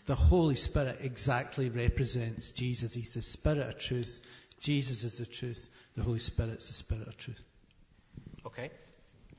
the 0.06 0.16
Holy 0.16 0.56
Spirit 0.56 1.00
exactly 1.02 1.70
represents 1.70 2.52
Jesus. 2.52 2.94
He's 2.94 3.14
the 3.14 3.22
Spirit 3.22 3.68
of 3.68 3.80
truth. 3.80 4.20
Jesus 4.60 5.04
is 5.04 5.18
the 5.18 5.26
truth. 5.26 5.70
The 5.96 6.04
Holy 6.04 6.20
Spirit's 6.20 6.68
the 6.68 6.74
Spirit 6.74 7.08
of 7.08 7.18
truth. 7.18 7.44
Okay. 8.46 8.72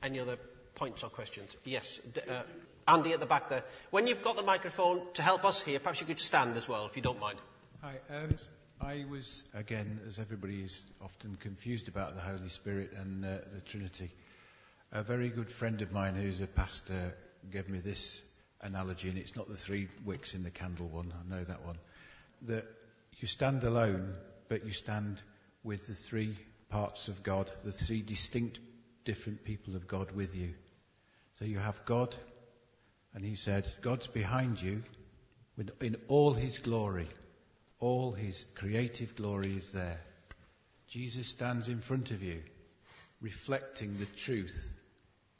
Any 0.03 0.19
other 0.19 0.37
points 0.75 1.03
or 1.03 1.09
questions? 1.09 1.55
Yes. 1.65 1.97
D- 1.99 2.21
uh, 2.29 2.43
Andy 2.87 3.13
at 3.13 3.19
the 3.19 3.25
back 3.25 3.49
there. 3.49 3.63
When 3.89 4.07
you've 4.07 4.21
got 4.21 4.37
the 4.37 4.43
microphone 4.43 5.01
to 5.13 5.21
help 5.21 5.45
us 5.45 5.61
here, 5.61 5.79
perhaps 5.79 6.01
you 6.01 6.07
could 6.07 6.19
stand 6.19 6.57
as 6.57 6.67
well, 6.67 6.85
if 6.85 6.95
you 6.95 7.01
don't 7.01 7.19
mind. 7.19 7.37
Hi. 7.81 7.95
Um, 8.09 8.35
I 8.81 9.05
was, 9.09 9.43
again, 9.53 9.99
as 10.07 10.17
everybody 10.17 10.61
is 10.61 10.81
often 11.03 11.35
confused 11.35 11.87
about 11.87 12.15
the 12.15 12.21
Holy 12.21 12.49
Spirit 12.49 12.91
and 12.97 13.23
uh, 13.23 13.37
the 13.53 13.61
Trinity. 13.61 14.09
A 14.91 15.03
very 15.03 15.29
good 15.29 15.51
friend 15.51 15.81
of 15.81 15.91
mine 15.91 16.15
who's 16.15 16.41
a 16.41 16.47
pastor 16.47 17.13
gave 17.51 17.69
me 17.69 17.79
this 17.79 18.25
analogy, 18.61 19.09
and 19.09 19.17
it's 19.19 19.35
not 19.35 19.47
the 19.47 19.55
three 19.55 19.87
wicks 20.03 20.33
in 20.33 20.43
the 20.43 20.49
candle 20.49 20.87
one, 20.87 21.13
I 21.13 21.35
know 21.35 21.43
that 21.43 21.63
one. 21.63 21.77
That 22.43 22.65
you 23.19 23.27
stand 23.27 23.63
alone, 23.63 24.15
but 24.49 24.65
you 24.65 24.71
stand 24.71 25.21
with 25.63 25.85
the 25.85 25.93
three 25.93 26.35
parts 26.69 27.07
of 27.07 27.21
God, 27.21 27.51
the 27.63 27.71
three 27.71 28.01
distinct, 28.01 28.59
different 29.05 29.43
people 29.43 29.75
of 29.75 29.87
God 29.87 30.11
with 30.11 30.35
you. 30.35 30.53
So 31.35 31.45
you 31.45 31.59
have 31.59 31.85
God, 31.85 32.15
and 33.13 33.23
he 33.25 33.35
said, 33.35 33.67
God's 33.81 34.07
behind 34.07 34.61
you 34.61 34.83
in 35.79 35.97
all 36.07 36.33
his 36.33 36.59
glory. 36.59 37.07
All 37.79 38.11
his 38.11 38.45
creative 38.55 39.15
glory 39.15 39.53
is 39.53 39.71
there. 39.71 39.99
Jesus 40.87 41.27
stands 41.27 41.67
in 41.67 41.79
front 41.79 42.11
of 42.11 42.21
you, 42.21 42.41
reflecting 43.21 43.97
the 43.97 44.05
truth 44.05 44.77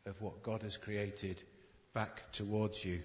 of 0.05 0.21
what 0.21 0.43
God 0.43 0.63
has 0.63 0.77
created 0.77 1.41
back 1.93 2.31
towards 2.31 2.83
you. 2.83 3.01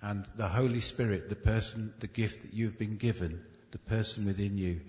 And 0.00 0.26
the 0.36 0.48
Holy 0.48 0.80
Spirit, 0.80 1.28
the 1.28 1.36
person, 1.36 1.92
the 2.00 2.06
gift 2.06 2.42
that 2.42 2.54
you've 2.54 2.78
been 2.78 2.96
given, 2.96 3.44
the 3.72 3.78
person 3.78 4.24
within 4.24 4.56
you, 4.56 4.80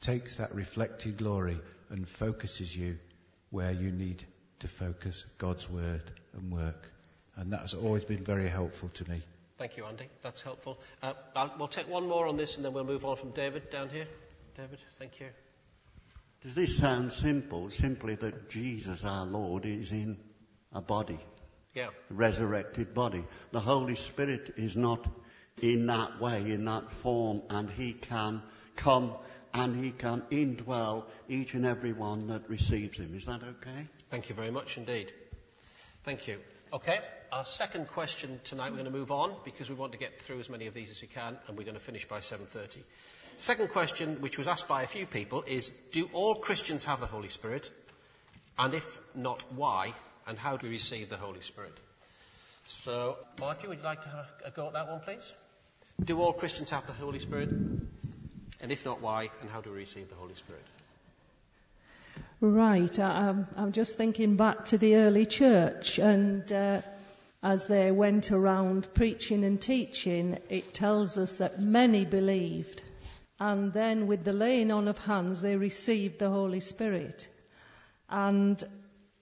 takes 0.00 0.38
that 0.38 0.54
reflected 0.54 1.16
glory 1.18 1.58
and 1.90 2.08
focuses 2.08 2.76
you 2.76 2.98
where 3.50 3.72
you 3.72 3.92
need 3.92 4.24
to 4.58 4.68
focus 4.68 5.24
God's 5.38 5.70
word 5.70 6.02
and 6.34 6.50
work. 6.50 6.90
And 7.36 7.52
that 7.52 7.60
has 7.60 7.74
always 7.74 8.04
been 8.04 8.24
very 8.24 8.48
helpful 8.48 8.88
to 8.94 9.10
me. 9.10 9.22
Thank 9.58 9.76
you, 9.76 9.84
Andy. 9.86 10.06
That's 10.22 10.42
helpful. 10.42 10.78
Uh, 11.02 11.14
we'll 11.58 11.68
take 11.68 11.88
one 11.88 12.06
more 12.08 12.26
on 12.26 12.36
this 12.36 12.56
and 12.56 12.64
then 12.64 12.72
we'll 12.72 12.84
move 12.84 13.04
on 13.04 13.16
from 13.16 13.30
David 13.30 13.70
down 13.70 13.88
here. 13.88 14.06
David, 14.56 14.78
thank 14.98 15.20
you. 15.20 15.26
Does 16.42 16.54
this 16.54 16.76
sound 16.76 17.12
simple? 17.12 17.70
Simply 17.70 18.14
that 18.16 18.50
Jesus, 18.50 19.04
our 19.04 19.26
Lord, 19.26 19.64
is 19.64 19.92
in 19.92 20.18
a 20.72 20.80
body. 20.80 21.18
Yeah. 21.74 21.88
A 21.88 22.14
resurrected 22.14 22.94
body. 22.94 23.24
The 23.52 23.60
Holy 23.60 23.94
Spirit 23.94 24.54
is 24.56 24.76
not 24.76 25.06
in 25.62 25.86
that 25.86 26.20
way, 26.20 26.52
in 26.52 26.66
that 26.66 26.90
form, 26.90 27.42
and 27.48 27.70
He 27.70 27.92
can 27.94 28.42
come 28.76 29.12
and 29.54 29.82
He 29.82 29.90
can 29.90 30.22
indwell 30.30 31.04
each 31.28 31.54
and 31.54 31.64
every 31.64 31.92
one 31.92 32.28
that 32.28 32.48
receives 32.48 32.98
Him. 32.98 33.14
Is 33.14 33.24
that 33.24 33.42
okay? 33.42 33.86
Thank 34.10 34.28
you 34.28 34.34
very 34.34 34.50
much 34.50 34.76
indeed. 34.76 35.12
Thank 36.04 36.28
you. 36.28 36.38
Okay, 36.72 37.00
our 37.32 37.44
second 37.44 37.88
question 37.88 38.40
tonight, 38.44 38.70
we're 38.70 38.78
going 38.78 38.92
to 38.92 38.98
move 38.98 39.10
on 39.10 39.34
because 39.44 39.68
we 39.68 39.74
want 39.74 39.92
to 39.92 39.98
get 39.98 40.20
through 40.20 40.40
as 40.40 40.50
many 40.50 40.66
of 40.66 40.74
these 40.74 40.90
as 40.90 41.02
we 41.02 41.08
can, 41.08 41.36
and 41.46 41.56
we're 41.56 41.64
going 41.64 41.74
to 41.74 41.80
finish 41.80 42.06
by 42.06 42.18
7.30. 42.18 42.78
Second 43.38 43.68
question, 43.68 44.20
which 44.20 44.38
was 44.38 44.48
asked 44.48 44.68
by 44.68 44.82
a 44.82 44.86
few 44.86 45.06
people, 45.06 45.44
is 45.46 45.68
Do 45.92 46.08
all 46.12 46.36
Christians 46.36 46.84
have 46.84 47.00
the 47.00 47.06
Holy 47.06 47.28
Spirit? 47.28 47.70
And 48.58 48.72
if 48.74 48.98
not, 49.14 49.42
why? 49.52 49.92
And 50.26 50.38
how 50.38 50.56
do 50.56 50.66
we 50.66 50.74
receive 50.74 51.10
the 51.10 51.16
Holy 51.16 51.42
Spirit? 51.42 51.76
So, 52.66 53.16
Margie, 53.38 53.68
would 53.68 53.78
you 53.78 53.84
like 53.84 54.02
to 54.02 54.08
have 54.08 54.32
a 54.44 54.50
go 54.50 54.68
at 54.68 54.72
that 54.72 54.88
one, 54.88 55.00
please? 55.00 55.32
Do 56.02 56.20
all 56.20 56.32
Christians 56.32 56.70
have 56.70 56.86
the 56.86 56.92
Holy 56.92 57.18
Spirit? 57.18 57.50
And 57.50 58.72
if 58.72 58.84
not, 58.84 59.00
why? 59.00 59.30
And 59.40 59.50
how 59.50 59.60
do 59.60 59.70
we 59.70 59.78
receive 59.78 60.08
the 60.08 60.16
Holy 60.16 60.34
Spirit? 60.34 60.64
Right. 62.40 62.98
I'm, 62.98 63.46
I'm 63.56 63.72
just 63.72 63.96
thinking 63.96 64.36
back 64.36 64.66
to 64.66 64.78
the 64.78 64.96
early 64.96 65.26
church, 65.26 65.98
and 65.98 66.50
uh, 66.52 66.82
as 67.42 67.66
they 67.66 67.90
went 67.90 68.32
around 68.32 68.92
preaching 68.94 69.44
and 69.44 69.60
teaching, 69.60 70.38
it 70.48 70.74
tells 70.74 71.18
us 71.18 71.38
that 71.38 71.60
many 71.60 72.04
believed. 72.04 72.82
And 73.38 73.72
then, 73.72 74.06
with 74.06 74.24
the 74.24 74.32
laying 74.32 74.70
on 74.70 74.88
of 74.88 74.98
hands, 74.98 75.42
they 75.42 75.56
received 75.56 76.18
the 76.18 76.30
Holy 76.30 76.60
Spirit. 76.60 77.28
And 78.08 78.62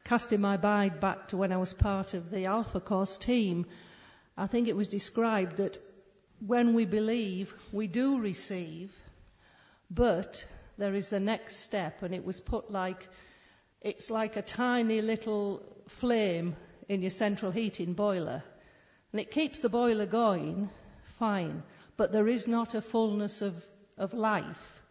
casting 0.04 0.40
my 0.40 0.56
mind 0.56 1.00
back 1.00 1.28
to 1.28 1.36
when 1.36 1.52
I 1.52 1.56
was 1.56 1.72
part 1.72 2.14
of 2.14 2.30
the 2.30 2.46
Alpha 2.46 2.80
Course 2.80 3.18
team, 3.18 3.66
I 4.36 4.46
think 4.46 4.68
it 4.68 4.76
was 4.76 4.88
described 4.88 5.56
that 5.56 5.78
when 6.46 6.74
we 6.74 6.84
believe, 6.84 7.52
we 7.72 7.86
do 7.86 8.18
receive, 8.20 8.94
but 9.90 10.44
there 10.76 10.94
is 10.94 11.08
the 11.08 11.20
next 11.20 11.56
step, 11.56 12.02
and 12.02 12.14
it 12.14 12.24
was 12.24 12.40
put 12.40 12.70
like 12.70 13.08
it's 13.80 14.10
like 14.10 14.36
a 14.36 14.42
tiny 14.42 15.02
little 15.02 15.62
flame 15.88 16.56
in 16.88 17.02
your 17.02 17.10
central 17.10 17.50
heating 17.50 17.94
boiler. 17.94 18.42
And 19.12 19.20
it 19.20 19.30
keeps 19.30 19.60
the 19.60 19.68
boiler 19.68 20.06
going, 20.06 20.70
fine, 21.18 21.62
but 21.96 22.12
there 22.12 22.28
is 22.28 22.48
not 22.48 22.74
a 22.74 22.82
fullness 22.82 23.42
of, 23.42 23.54
of 23.96 24.12
life. 24.14 24.82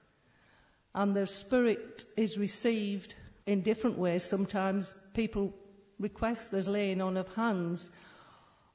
And 0.96 1.16
the 1.16 1.28
Spirit 1.28 2.06
is 2.16 2.38
received 2.38 3.16
in 3.46 3.62
different 3.62 3.98
ways. 3.98 4.24
Sometimes 4.24 4.94
people 5.14 5.54
request 6.00 6.52
there's 6.52 6.68
laying 6.68 7.02
on 7.02 7.18
of 7.18 7.34
hands. 7.34 7.92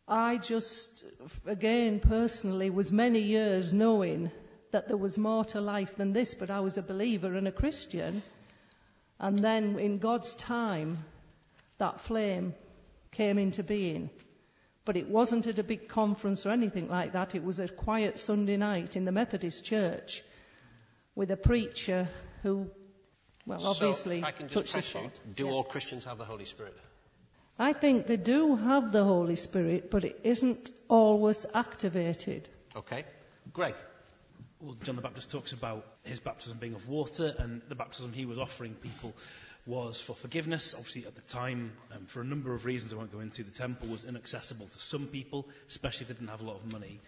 I 0.06 0.36
just, 0.36 1.04
again, 1.46 2.00
personally, 2.00 2.70
was 2.70 2.90
many 2.92 3.20
years 3.20 3.72
knowing 3.72 4.30
that 4.70 4.88
there 4.88 4.96
was 4.96 5.16
more 5.16 5.44
to 5.46 5.60
life 5.60 5.96
than 5.96 6.12
this, 6.12 6.34
but 6.34 6.50
I 6.50 6.60
was 6.60 6.76
a 6.76 6.82
believer 6.82 7.34
and 7.34 7.48
a 7.48 7.52
Christian. 7.52 8.22
And 9.18 9.38
then 9.38 9.78
in 9.78 9.98
God's 9.98 10.34
time, 10.34 11.04
that 11.78 12.00
flame 12.00 12.54
came 13.10 13.38
into 13.38 13.62
being. 13.62 14.10
But 14.84 14.96
it 14.96 15.08
wasn't 15.08 15.46
at 15.46 15.58
a 15.58 15.62
big 15.62 15.88
conference 15.88 16.46
or 16.46 16.50
anything 16.50 16.88
like 16.88 17.12
that. 17.12 17.34
It 17.34 17.44
was 17.44 17.60
a 17.60 17.68
quiet 17.68 18.18
Sunday 18.18 18.56
night 18.56 18.96
in 18.96 19.04
the 19.04 19.12
Methodist 19.12 19.64
church 19.64 20.22
with 21.14 21.30
a 21.30 21.36
preacher 21.36 22.08
who, 22.42 22.70
well, 23.44 23.66
obviously 23.66 24.20
so 24.20 24.26
I 24.26 24.30
can 24.30 24.48
just 24.48 24.72
touched 24.72 24.92
the 24.92 24.92
press 24.92 25.04
you, 25.04 25.34
do 25.34 25.46
Yeah. 25.46 25.52
all 25.52 25.64
Christians 25.64 26.04
have 26.04 26.16
the 26.18 26.24
Holy 26.24 26.46
Spirit? 26.46 26.76
I 27.58 27.72
think 27.72 28.06
they 28.06 28.16
do 28.16 28.56
have 28.56 28.92
the 28.92 29.04
Holy 29.04 29.36
Spirit, 29.36 29.90
but 29.90 30.04
it 30.04 30.20
isn't 30.22 30.70
always 30.88 31.44
activated. 31.54 32.48
Okay. 32.76 33.04
Greg. 33.52 33.74
Well, 34.60 34.74
John 34.82 34.96
the 34.96 35.02
Baptist 35.02 35.30
talks 35.30 35.52
about 35.52 35.84
his 36.04 36.20
baptism 36.20 36.58
being 36.58 36.74
of 36.74 36.88
water, 36.88 37.32
and 37.38 37.62
the 37.68 37.74
baptism 37.74 38.12
he 38.12 38.26
was 38.26 38.38
offering 38.38 38.74
people 38.74 39.12
was 39.68 40.00
for 40.00 40.14
forgiveness. 40.14 40.74
Obviously, 40.74 41.06
at 41.06 41.14
the 41.14 41.20
time, 41.20 41.72
um, 41.94 42.06
for 42.06 42.22
a 42.22 42.24
number 42.24 42.54
of 42.54 42.64
reasons 42.64 42.92
I 42.92 42.96
won't 42.96 43.12
go 43.12 43.20
into, 43.20 43.44
the 43.44 43.50
temple 43.50 43.88
was 43.88 44.04
inaccessible 44.04 44.66
to 44.66 44.78
some 44.78 45.06
people, 45.06 45.46
especially 45.68 46.04
if 46.04 46.08
they 46.08 46.14
didn't 46.14 46.30
have 46.30 46.40
a 46.40 46.46
lot 46.46 46.56
of 46.56 46.72
money. 46.72 46.98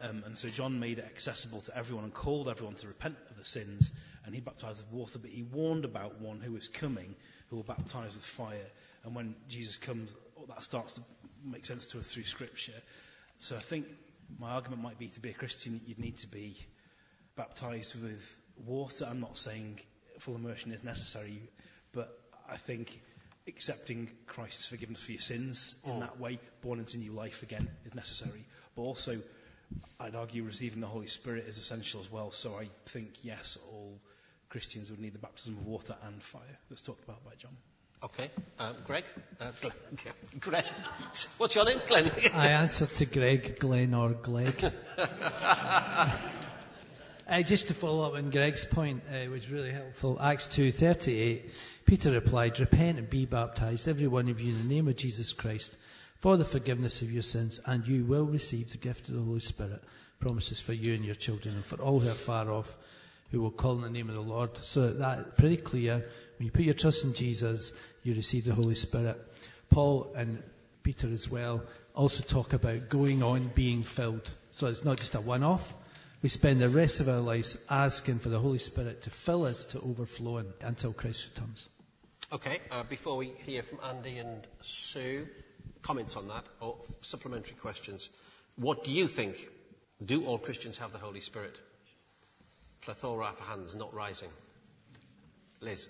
Um, 0.00 0.22
and 0.26 0.36
so 0.36 0.48
John 0.48 0.80
made 0.80 0.98
it 0.98 1.04
accessible 1.04 1.60
to 1.60 1.76
everyone 1.76 2.04
and 2.04 2.12
called 2.12 2.48
everyone 2.48 2.74
to 2.76 2.88
repent 2.88 3.16
of 3.30 3.36
the 3.36 3.44
sins. 3.44 4.02
And 4.24 4.34
he 4.34 4.40
baptized 4.40 4.82
with 4.82 4.92
water, 4.92 5.18
but 5.18 5.30
he 5.30 5.42
warned 5.42 5.84
about 5.84 6.20
one 6.20 6.40
who 6.40 6.52
was 6.52 6.68
coming, 6.68 7.14
who 7.48 7.56
will 7.56 7.62
baptize 7.62 8.14
with 8.14 8.24
fire. 8.24 8.66
And 9.04 9.14
when 9.14 9.34
Jesus 9.48 9.78
comes, 9.78 10.14
that 10.48 10.64
starts 10.64 10.94
to 10.94 11.02
make 11.44 11.66
sense 11.66 11.86
to 11.86 11.98
us 11.98 12.12
through 12.12 12.24
Scripture. 12.24 12.80
So 13.38 13.56
I 13.56 13.60
think 13.60 13.86
my 14.38 14.50
argument 14.50 14.82
might 14.82 14.98
be 14.98 15.08
to 15.08 15.20
be 15.20 15.30
a 15.30 15.34
Christian, 15.34 15.80
you'd 15.86 15.98
need 15.98 16.18
to 16.18 16.26
be 16.26 16.56
baptized 17.36 18.02
with 18.02 18.38
water. 18.64 19.06
I'm 19.08 19.20
not 19.20 19.36
saying 19.36 19.80
full 20.18 20.34
immersion 20.34 20.72
is 20.72 20.82
necessary, 20.82 21.40
but 21.96 22.16
I 22.48 22.56
think 22.58 23.02
accepting 23.48 24.08
Christ's 24.26 24.68
forgiveness 24.68 25.02
for 25.02 25.12
your 25.12 25.20
sins 25.20 25.84
in 25.88 26.00
that 26.00 26.20
way, 26.20 26.38
born 26.62 26.78
into 26.78 26.98
new 26.98 27.12
life 27.12 27.42
again, 27.42 27.68
is 27.86 27.94
necessary. 27.94 28.44
But 28.76 28.82
also, 28.82 29.16
I'd 29.98 30.14
argue 30.14 30.44
receiving 30.44 30.80
the 30.80 30.86
Holy 30.86 31.06
Spirit 31.06 31.46
is 31.48 31.58
essential 31.58 32.00
as 32.00 32.12
well. 32.12 32.30
So 32.30 32.50
I 32.60 32.68
think, 32.86 33.24
yes, 33.24 33.58
all 33.72 33.98
Christians 34.50 34.90
would 34.90 35.00
need 35.00 35.14
the 35.14 35.18
baptism 35.18 35.56
of 35.56 35.66
water 35.66 35.96
and 36.06 36.22
fire 36.22 36.42
that's 36.68 36.82
talked 36.82 37.02
about 37.02 37.24
by 37.24 37.32
John. 37.38 37.56
Okay. 38.04 38.30
Uh, 38.58 38.74
Greg? 38.86 39.04
Uh, 39.40 39.50
Glenn. 39.60 39.74
Greg. 40.40 40.64
What's 41.38 41.54
your 41.54 41.64
name? 41.64 41.80
Glenn. 41.86 42.10
I 42.34 42.48
answered 42.48 42.90
to 42.90 43.06
Greg, 43.06 43.58
Glenn, 43.58 43.94
or 43.94 44.10
Gleg. 44.10 44.54
Uh, 47.28 47.42
just 47.42 47.66
to 47.66 47.74
follow 47.74 48.06
up 48.06 48.14
on 48.14 48.30
Greg's 48.30 48.64
point, 48.64 49.02
uh, 49.10 49.28
was 49.28 49.50
really 49.50 49.72
helpful. 49.72 50.16
Acts 50.20 50.46
2:38, 50.46 51.50
Peter 51.84 52.12
replied, 52.12 52.60
"Repent 52.60 52.98
and 52.98 53.10
be 53.10 53.26
baptized, 53.26 53.88
every 53.88 54.06
one 54.06 54.28
of 54.28 54.40
you, 54.40 54.52
in 54.52 54.58
the 54.58 54.72
name 54.72 54.86
of 54.86 54.94
Jesus 54.94 55.32
Christ, 55.32 55.76
for 56.20 56.36
the 56.36 56.44
forgiveness 56.44 57.02
of 57.02 57.10
your 57.10 57.24
sins, 57.24 57.58
and 57.66 57.84
you 57.84 58.04
will 58.04 58.26
receive 58.26 58.70
the 58.70 58.78
gift 58.78 59.08
of 59.08 59.16
the 59.16 59.22
Holy 59.22 59.40
Spirit. 59.40 59.82
Promises 60.20 60.60
for 60.60 60.72
you 60.72 60.94
and 60.94 61.04
your 61.04 61.16
children, 61.16 61.56
and 61.56 61.64
for 61.64 61.82
all 61.82 61.98
who 61.98 62.08
are 62.08 62.14
far 62.14 62.48
off, 62.48 62.76
who 63.32 63.40
will 63.40 63.50
call 63.50 63.74
in 63.74 63.82
the 63.82 63.90
name 63.90 64.08
of 64.08 64.14
the 64.14 64.20
Lord." 64.20 64.56
So 64.58 64.92
that's 64.92 65.34
pretty 65.34 65.56
clear. 65.56 66.08
When 66.38 66.46
you 66.46 66.52
put 66.52 66.64
your 66.64 66.74
trust 66.74 67.02
in 67.02 67.12
Jesus, 67.12 67.72
you 68.04 68.14
receive 68.14 68.44
the 68.44 68.54
Holy 68.54 68.76
Spirit. 68.76 69.20
Paul 69.68 70.12
and 70.14 70.44
Peter 70.84 71.12
as 71.12 71.28
well 71.28 71.64
also 71.92 72.22
talk 72.22 72.52
about 72.52 72.88
going 72.88 73.24
on 73.24 73.50
being 73.52 73.82
filled. 73.82 74.30
So 74.52 74.68
it's 74.68 74.84
not 74.84 74.98
just 74.98 75.16
a 75.16 75.20
one-off. 75.20 75.74
We 76.26 76.30
spend 76.30 76.60
the 76.60 76.68
rest 76.68 76.98
of 76.98 77.08
our 77.08 77.20
lives 77.20 77.56
asking 77.70 78.18
for 78.18 78.30
the 78.30 78.40
Holy 78.40 78.58
Spirit 78.58 79.02
to 79.02 79.10
fill 79.10 79.44
us 79.44 79.66
to 79.66 79.80
overflowing 79.80 80.52
until 80.60 80.92
Christ 80.92 81.28
returns. 81.32 81.68
Okay. 82.32 82.58
Uh, 82.68 82.82
before 82.82 83.16
we 83.16 83.26
hear 83.26 83.62
from 83.62 83.78
Andy 83.84 84.18
and 84.18 84.44
Sue, 84.60 85.28
comments 85.82 86.16
on 86.16 86.26
that 86.26 86.42
or 86.58 86.78
supplementary 87.02 87.54
questions. 87.54 88.10
What 88.56 88.82
do 88.82 88.90
you 88.90 89.06
think? 89.06 89.36
Do 90.04 90.24
all 90.24 90.36
Christians 90.38 90.78
have 90.78 90.90
the 90.90 90.98
Holy 90.98 91.20
Spirit? 91.20 91.60
Plethora 92.82 93.26
of 93.26 93.38
hands 93.38 93.76
not 93.76 93.94
rising. 93.94 94.30
Liz. 95.60 95.86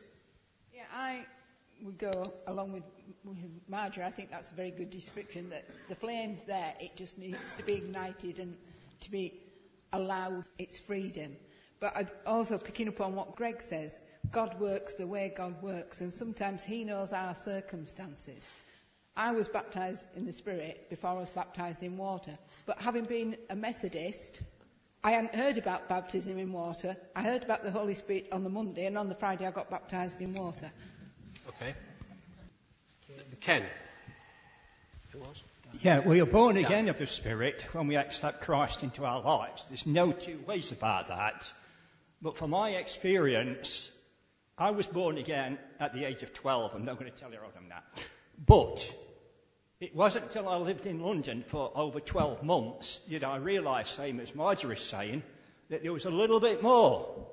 Yeah, 0.74 0.82
I 0.94 1.24
would 1.82 1.96
go 1.96 2.30
along 2.46 2.74
with, 2.74 2.84
with 3.24 3.38
Marjorie. 3.70 4.04
I 4.04 4.10
think 4.10 4.30
that's 4.32 4.52
a 4.52 4.54
very 4.54 4.70
good 4.70 4.90
description 4.90 5.48
that 5.48 5.64
the 5.88 5.94
flame's 5.94 6.44
there, 6.44 6.74
it 6.78 6.94
just 6.94 7.16
needs 7.16 7.56
to 7.56 7.62
be 7.62 7.72
ignited 7.72 8.38
and 8.38 8.54
to 9.00 9.10
be 9.10 9.32
allowed 9.92 10.44
its 10.58 10.80
freedom. 10.80 11.36
But 11.80 11.96
I'd 11.96 12.12
also 12.26 12.58
picking 12.58 12.88
up 12.88 13.00
on 13.00 13.14
what 13.14 13.36
Greg 13.36 13.60
says, 13.60 13.98
God 14.32 14.58
works 14.58 14.96
the 14.96 15.06
way 15.06 15.32
God 15.34 15.62
works, 15.62 16.00
and 16.00 16.12
sometimes 16.12 16.64
He 16.64 16.84
knows 16.84 17.12
our 17.12 17.34
circumstances. 17.34 18.50
I 19.16 19.32
was 19.32 19.48
baptised 19.48 20.16
in 20.16 20.26
the 20.26 20.32
Spirit 20.32 20.90
before 20.90 21.10
I 21.10 21.14
was 21.14 21.30
baptised 21.30 21.82
in 21.82 21.96
water, 21.96 22.36
but 22.66 22.78
having 22.78 23.04
been 23.04 23.36
a 23.48 23.56
Methodist, 23.56 24.42
I 25.02 25.12
hadn't 25.12 25.34
heard 25.34 25.58
about 25.58 25.88
baptism 25.88 26.38
in 26.38 26.52
water. 26.52 26.96
I 27.14 27.22
heard 27.22 27.44
about 27.44 27.62
the 27.62 27.70
Holy 27.70 27.94
Spirit 27.94 28.28
on 28.32 28.44
the 28.44 28.50
Monday, 28.50 28.86
and 28.86 28.98
on 28.98 29.08
the 29.08 29.14
Friday 29.14 29.46
I 29.46 29.50
got 29.52 29.70
baptised 29.70 30.20
in 30.20 30.34
water. 30.34 30.70
Okay. 31.48 31.74
Ken. 33.40 33.62
Who 35.12 35.20
was? 35.20 35.42
Yeah, 35.82 36.00
we 36.00 36.20
are 36.20 36.26
born 36.26 36.56
again 36.56 36.88
of 36.88 36.98
the 36.98 37.06
Spirit 37.06 37.66
when 37.72 37.86
we 37.86 37.96
accept 37.96 38.40
Christ 38.40 38.82
into 38.82 39.04
our 39.04 39.20
lives. 39.20 39.66
There's 39.68 39.86
no 39.86 40.12
two 40.12 40.38
ways 40.46 40.72
about 40.72 41.08
that. 41.08 41.52
But 42.22 42.36
from 42.36 42.50
my 42.50 42.70
experience, 42.70 43.90
I 44.56 44.70
was 44.70 44.86
born 44.86 45.18
again 45.18 45.58
at 45.78 45.92
the 45.92 46.04
age 46.04 46.22
of 46.22 46.32
12. 46.32 46.74
I'm 46.74 46.84
not 46.84 46.98
going 46.98 47.10
to 47.10 47.16
tell 47.16 47.30
you 47.30 47.38
how 47.38 47.44
old 47.44 47.52
I'm 47.58 47.68
now. 47.68 47.82
But 48.46 48.90
it 49.80 49.94
wasn't 49.94 50.26
until 50.26 50.48
I 50.48 50.56
lived 50.56 50.86
in 50.86 51.02
London 51.02 51.42
for 51.46 51.70
over 51.74 52.00
12 52.00 52.42
months 52.42 53.00
that 53.10 53.24
I 53.24 53.36
realised, 53.36 53.88
same 53.88 54.20
as 54.20 54.34
Marjorie's 54.34 54.80
saying, 54.80 55.22
that 55.68 55.82
there 55.82 55.92
was 55.92 56.04
a 56.04 56.10
little 56.10 56.40
bit 56.40 56.62
more. 56.62 57.26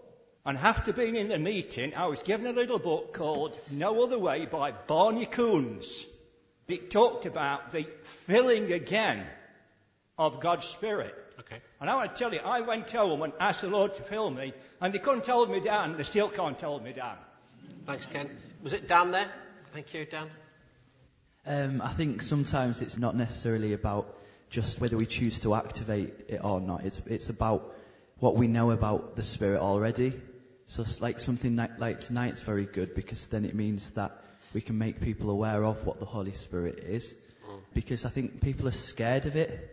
And 0.45 0.57
after 0.57 0.91
being 0.91 1.15
in 1.15 1.29
the 1.29 1.39
meeting, 1.39 1.95
I 1.95 2.07
was 2.07 2.21
given 2.21 2.47
a 2.47 2.51
little 2.51 2.79
book 2.79 3.13
called 3.13 3.57
No 3.71 4.03
Other 4.03 4.19
Way 4.19 4.45
by 4.47 4.71
Barney 4.71 5.25
Coombs. 5.25 6.05
It 6.67 6.89
talked 6.91 7.25
about 7.25 7.71
the 7.71 7.83
filling 8.25 8.71
again 8.71 9.25
of 10.17 10.39
God's 10.39 10.65
Spirit. 10.65 11.13
Okay. 11.39 11.57
And 11.81 11.89
I 11.89 11.95
want 11.95 12.15
to 12.15 12.19
tell 12.19 12.33
you, 12.33 12.39
I 12.43 12.61
went 12.61 12.91
home 12.91 13.21
and 13.21 13.33
asked 13.39 13.61
the 13.61 13.67
Lord 13.67 13.95
to 13.95 14.01
fill 14.01 14.29
me, 14.29 14.53
and 14.79 14.93
they 14.93 14.99
couldn't 14.99 15.27
hold 15.27 15.49
me 15.49 15.59
down. 15.59 15.97
They 15.97 16.03
still 16.03 16.29
can't 16.29 16.59
hold 16.59 16.83
me 16.83 16.93
down. 16.93 17.17
Thanks, 17.85 18.05
Ken. 18.05 18.29
Was 18.61 18.73
it 18.73 18.87
Dan 18.87 19.11
there? 19.11 19.27
Thank 19.71 19.93
you, 19.93 20.05
Dan. 20.05 20.29
Um, 21.45 21.81
I 21.81 21.91
think 21.91 22.21
sometimes 22.21 22.81
it's 22.81 22.97
not 22.97 23.15
necessarily 23.15 23.73
about 23.73 24.15
just 24.49 24.79
whether 24.79 24.95
we 24.95 25.05
choose 25.05 25.39
to 25.41 25.55
activate 25.55 26.13
it 26.29 26.41
or 26.43 26.61
not. 26.61 26.85
It's 26.85 27.05
it's 27.07 27.29
about 27.29 27.73
what 28.19 28.35
we 28.35 28.47
know 28.47 28.71
about 28.71 29.17
the 29.17 29.23
Spirit 29.23 29.59
already. 29.59 30.13
So 30.67 30.83
it's 30.83 31.01
like 31.01 31.19
something 31.19 31.57
like, 31.57 31.79
like 31.79 31.99
tonight's 31.99 32.41
very 32.41 32.65
good 32.65 32.95
because 32.95 33.27
then 33.27 33.43
it 33.43 33.53
means 33.53 33.89
that 33.91 34.22
we 34.53 34.61
can 34.61 34.77
make 34.77 35.01
people 35.01 35.29
aware 35.29 35.63
of 35.63 35.85
what 35.85 35.99
the 35.99 36.05
Holy 36.05 36.33
Spirit 36.33 36.79
is. 36.79 37.13
Because 37.73 38.05
I 38.05 38.09
think 38.09 38.41
people 38.41 38.67
are 38.67 38.71
scared 38.71 39.25
of 39.25 39.35
it. 39.35 39.69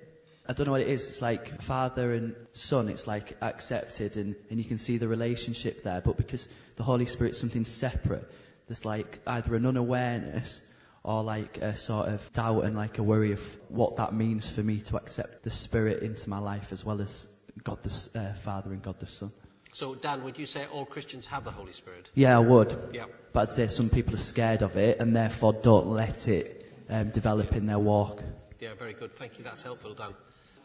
I 0.48 0.52
don't 0.52 0.66
know 0.66 0.72
what 0.72 0.80
it 0.80 0.88
is. 0.88 1.08
It's 1.08 1.22
like 1.22 1.62
father 1.62 2.12
and 2.12 2.34
son. 2.54 2.88
It's 2.88 3.06
like 3.06 3.36
accepted 3.40 4.16
and, 4.16 4.34
and 4.48 4.58
you 4.58 4.64
can 4.64 4.78
see 4.78 4.96
the 4.96 5.06
relationship 5.06 5.82
there. 5.82 6.00
But 6.00 6.16
because 6.16 6.48
the 6.76 6.82
Holy 6.82 7.06
Spirit's 7.06 7.38
something 7.38 7.64
separate, 7.64 8.28
there's 8.66 8.84
like 8.84 9.20
either 9.26 9.54
an 9.54 9.66
unawareness 9.66 10.66
or 11.02 11.22
like 11.22 11.58
a 11.58 11.76
sort 11.76 12.08
of 12.08 12.32
doubt 12.32 12.64
and 12.64 12.76
like 12.76 12.98
a 12.98 13.02
worry 13.02 13.32
of 13.32 13.58
what 13.68 13.96
that 13.96 14.12
means 14.12 14.50
for 14.50 14.62
me 14.62 14.78
to 14.78 14.96
accept 14.96 15.42
the 15.42 15.50
Spirit 15.50 16.02
into 16.02 16.28
my 16.28 16.38
life 16.38 16.72
as 16.72 16.84
well 16.84 17.00
as 17.00 17.26
God 17.62 17.82
the 17.82 18.18
uh, 18.18 18.32
Father 18.34 18.72
and 18.72 18.82
God 18.82 18.98
the 18.98 19.06
Son. 19.06 19.32
So, 19.72 19.94
Dan, 19.94 20.24
would 20.24 20.38
you 20.38 20.46
say 20.46 20.66
all 20.66 20.84
Christians 20.84 21.26
have 21.28 21.44
the 21.44 21.50
Holy 21.50 21.72
Spirit? 21.72 22.08
Yeah, 22.14 22.36
I 22.36 22.40
would. 22.40 22.76
Yeah. 22.92 23.04
But 23.32 23.42
I'd 23.42 23.48
say 23.50 23.68
some 23.68 23.88
people 23.88 24.16
are 24.16 24.18
scared 24.18 24.62
of 24.62 24.76
it 24.76 25.00
and 25.00 25.14
therefore 25.14 25.52
don't 25.52 25.86
let 25.86 26.26
it 26.28 26.66
um, 26.88 27.10
develop 27.10 27.54
in 27.54 27.66
their 27.66 27.78
walk. 27.78 28.22
Yeah, 28.58 28.74
very 28.74 28.94
good. 28.94 29.12
Thank 29.12 29.38
you. 29.38 29.44
That's 29.44 29.62
helpful, 29.62 29.94
Dan. 29.94 30.14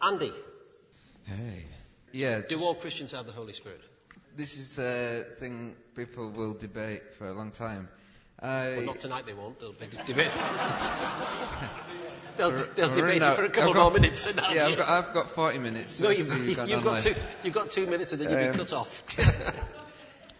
Andy, 0.01 0.31
Hey. 1.25 1.63
Yeah, 2.11 2.41
do 2.47 2.59
all 2.63 2.75
Christians 2.75 3.11
have 3.11 3.25
the 3.25 3.31
Holy 3.31 3.53
Spirit? 3.53 3.81
this 4.37 4.57
is 4.57 4.79
a 4.79 5.23
thing 5.39 5.75
people 5.95 6.29
will 6.29 6.53
debate 6.53 7.13
for 7.17 7.27
a 7.27 7.33
long 7.33 7.51
time. 7.51 7.87
I, 8.41 8.75
Well, 8.77 8.85
not 8.85 8.99
tonight. 8.99 9.25
They 9.25 9.33
won't. 9.33 9.59
They'll 9.59 9.71
be 9.71 9.87
debate. 10.05 10.31
they'll 12.37 12.51
they'll 12.51 12.89
We're 12.89 12.95
debate 12.95 13.21
in 13.21 13.23
it 13.29 13.35
for 13.35 13.43
a 13.45 13.49
couple 13.49 13.69
I've 13.71 13.75
more 13.77 13.91
minutes. 13.91 14.27
and 14.27 14.39
Yeah, 14.55 14.67
I've 14.67 14.77
got, 14.77 14.89
I've 14.89 15.13
got 15.13 15.29
40 15.31 15.59
minutes. 15.59 15.99
No, 16.01 16.11
so 16.11 16.17
you've, 16.17 16.47
you've 16.47 16.57
got 16.57 16.69
you've 16.69 16.83
got 16.83 17.01
two. 17.01 17.15
You've 17.43 17.53
got 17.53 17.71
two 17.71 17.87
minutes, 17.87 18.13
and 18.13 18.21
then 18.21 18.29
you'll 18.29 18.39
Um, 18.49 18.51
be 18.53 18.57
cut 18.57 18.73
off. 18.73 19.03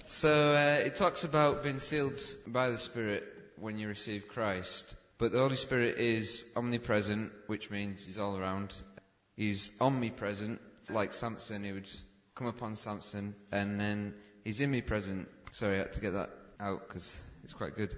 So 0.08 0.30
uh, 0.52 0.86
it 0.86 0.98
talks 0.98 1.24
about 1.24 1.64
being 1.64 1.80
sealed 1.80 2.20
by 2.46 2.70
the 2.70 2.78
Spirit 2.78 3.24
when 3.58 3.80
you 3.80 3.88
receive 3.88 4.28
Christ. 4.28 4.94
But 5.18 5.32
the 5.32 5.40
Holy 5.40 5.56
Spirit 5.56 5.98
is 5.98 6.46
omnipresent, 6.56 7.32
which 7.48 7.72
means 7.72 8.06
he's 8.06 8.20
all 8.20 8.38
around. 8.38 8.74
He's 9.36 9.72
omnipresent, 9.82 10.62
like 10.90 11.12
Samson, 11.14 11.64
he 11.64 11.72
would 11.72 11.90
come 12.36 12.46
upon 12.48 12.76
Samson, 12.76 13.34
and 13.52 13.80
then 13.80 14.14
he's 14.44 14.62
omnipresent. 14.62 15.28
Sorry, 15.54 15.76
I 15.76 15.80
had 15.80 15.94
to 15.94 16.02
get 16.02 16.14
that 16.14 16.30
out 16.60 16.88
because 16.88 17.20
it's 17.44 17.54
quite 17.54 17.76
good. 17.76 17.96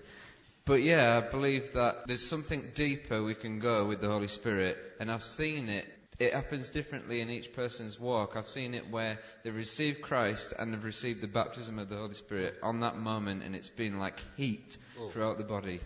But 0.67 0.81
yeah, 0.81 1.21
I 1.23 1.31
believe 1.31 1.71
that 1.73 2.07
there's 2.07 2.27
something 2.27 2.61
deeper 2.75 3.23
we 3.23 3.35
can 3.35 3.59
go 3.59 3.85
with 3.85 4.01
the 4.01 4.09
Holy 4.09 4.27
Spirit, 4.27 4.77
and 4.99 5.09
I've 5.09 5.23
seen 5.23 5.69
it. 5.69 5.87
It 6.19 6.33
happens 6.33 6.71
differently 6.71 7.21
in 7.21 7.29
each 7.29 7.53
person's 7.53 7.97
walk. 7.97 8.35
I've 8.35 8.49
seen 8.49 8.73
it 8.73 8.89
where 8.89 9.17
they've 9.43 9.55
received 9.55 10.01
Christ 10.01 10.53
and 10.59 10.73
they've 10.73 10.83
received 10.83 11.21
the 11.21 11.27
baptism 11.27 11.79
of 11.79 11.87
the 11.87 11.95
Holy 11.95 12.15
Spirit 12.15 12.55
on 12.61 12.81
that 12.81 12.97
moment, 12.97 13.43
and 13.43 13.55
it's 13.55 13.69
been 13.69 13.97
like 13.97 14.19
heat 14.35 14.77
throughout 15.11 15.37
the 15.37 15.45
body. 15.45 15.79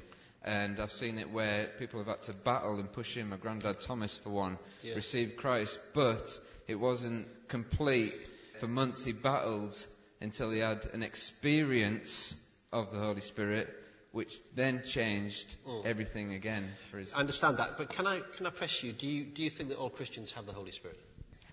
And 0.44 0.80
I've 0.80 0.92
seen 0.92 1.20
it 1.20 1.30
where 1.30 1.68
people 1.78 2.00
have 2.00 2.08
had 2.08 2.24
to 2.24 2.34
battle 2.34 2.80
and 2.80 2.92
push 2.92 3.18
in. 3.18 3.30
My 3.30 3.38
granddad 3.38 3.82
Thomas, 3.82 4.18
for 4.18 4.32
one, 4.32 4.58
Yeah. 4.82 4.96
received 4.96 5.38
Christ, 5.38 5.80
but 5.94 6.40
it 6.68 6.76
wasn't 6.76 7.28
complete. 7.50 8.16
For 8.60 8.68
months 8.68 9.06
he 9.06 9.12
battled 9.12 9.76
until 10.22 10.50
he 10.50 10.58
had 10.58 10.88
an 10.94 11.04
experience 11.04 12.34
of 12.74 12.92
the 12.92 12.98
Holy 13.00 13.22
Spirit, 13.22 13.70
which 14.12 14.38
then 14.56 14.84
changed 14.84 15.48
Mm. 15.66 15.86
everything 15.86 16.34
again 16.34 16.70
for 16.90 16.98
his. 17.00 17.14
I 17.14 17.20
understand 17.20 17.58
that, 17.58 17.78
but 17.78 17.90
can 17.90 18.08
I 18.08 18.20
can 18.20 18.46
I 18.46 18.50
press 18.50 18.84
you? 18.84 18.92
Do 18.92 19.08
you 19.08 19.24
do 19.24 19.44
you 19.44 19.50
think 19.50 19.70
that 19.70 19.78
all 19.78 19.90
Christians 19.90 20.32
have 20.34 20.46
the 20.46 20.54
Holy 20.54 20.72
Spirit? 20.72 21.00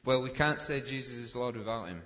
Well, 0.04 0.22
we 0.22 0.30
can't 0.30 0.60
say 0.60 0.80
Jesus 0.80 1.16
is 1.18 1.36
Lord 1.36 1.56
without 1.56 1.88
him, 1.88 2.02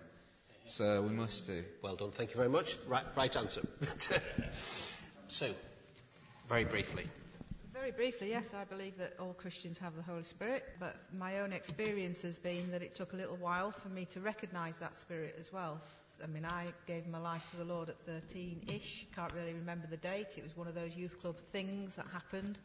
so 0.67 1.03
we 1.03 1.11
must 1.15 1.47
do. 1.47 1.65
Well 1.83 1.97
done. 1.97 2.11
Thank 2.11 2.31
you 2.31 2.37
very 2.37 2.49
much. 2.49 2.77
Right, 2.87 3.05
right 3.17 3.37
answer. 3.37 3.63
Sue, 5.29 5.55
very 6.49 6.65
briefly. 6.65 7.07
Very 7.73 7.91
briefly, 7.91 8.31
yes, 8.31 8.55
I 8.55 8.65
believe 8.65 8.99
that 8.99 9.15
all 9.19 9.33
Christians 9.35 9.79
have 9.79 9.97
the 9.97 10.03
Holy 10.03 10.23
Spirit, 10.23 10.63
but 10.79 10.95
my 11.19 11.41
own 11.41 11.53
experience 11.53 12.23
has 12.23 12.39
been 12.39 12.71
that 12.71 12.83
it 12.83 12.95
took 12.95 13.13
a 13.13 13.17
little 13.17 13.37
while 13.37 13.73
for 13.73 13.89
me 13.89 14.05
to 14.13 14.21
recognise 14.21 14.77
that 14.79 14.95
Spirit 14.95 15.37
as 15.41 15.53
well. 15.53 15.81
I 16.23 16.27
mean, 16.27 16.45
I 16.45 16.67
gave 16.87 17.07
my 17.09 17.19
life 17.19 17.51
to 17.51 17.57
the 17.57 17.65
Lord 17.65 17.89
at 17.89 18.07
13-ish. 18.07 19.07
Can't 19.15 19.33
really 19.33 19.55
remember 19.55 19.87
the 19.89 19.97
date. 19.97 20.35
It 20.37 20.45
was 20.45 20.57
one 20.57 20.69
of 20.69 20.75
those 20.75 20.97
youth 20.97 21.21
club 21.21 21.37
things 21.53 21.97
that 21.97 22.07
happened. 22.13 22.59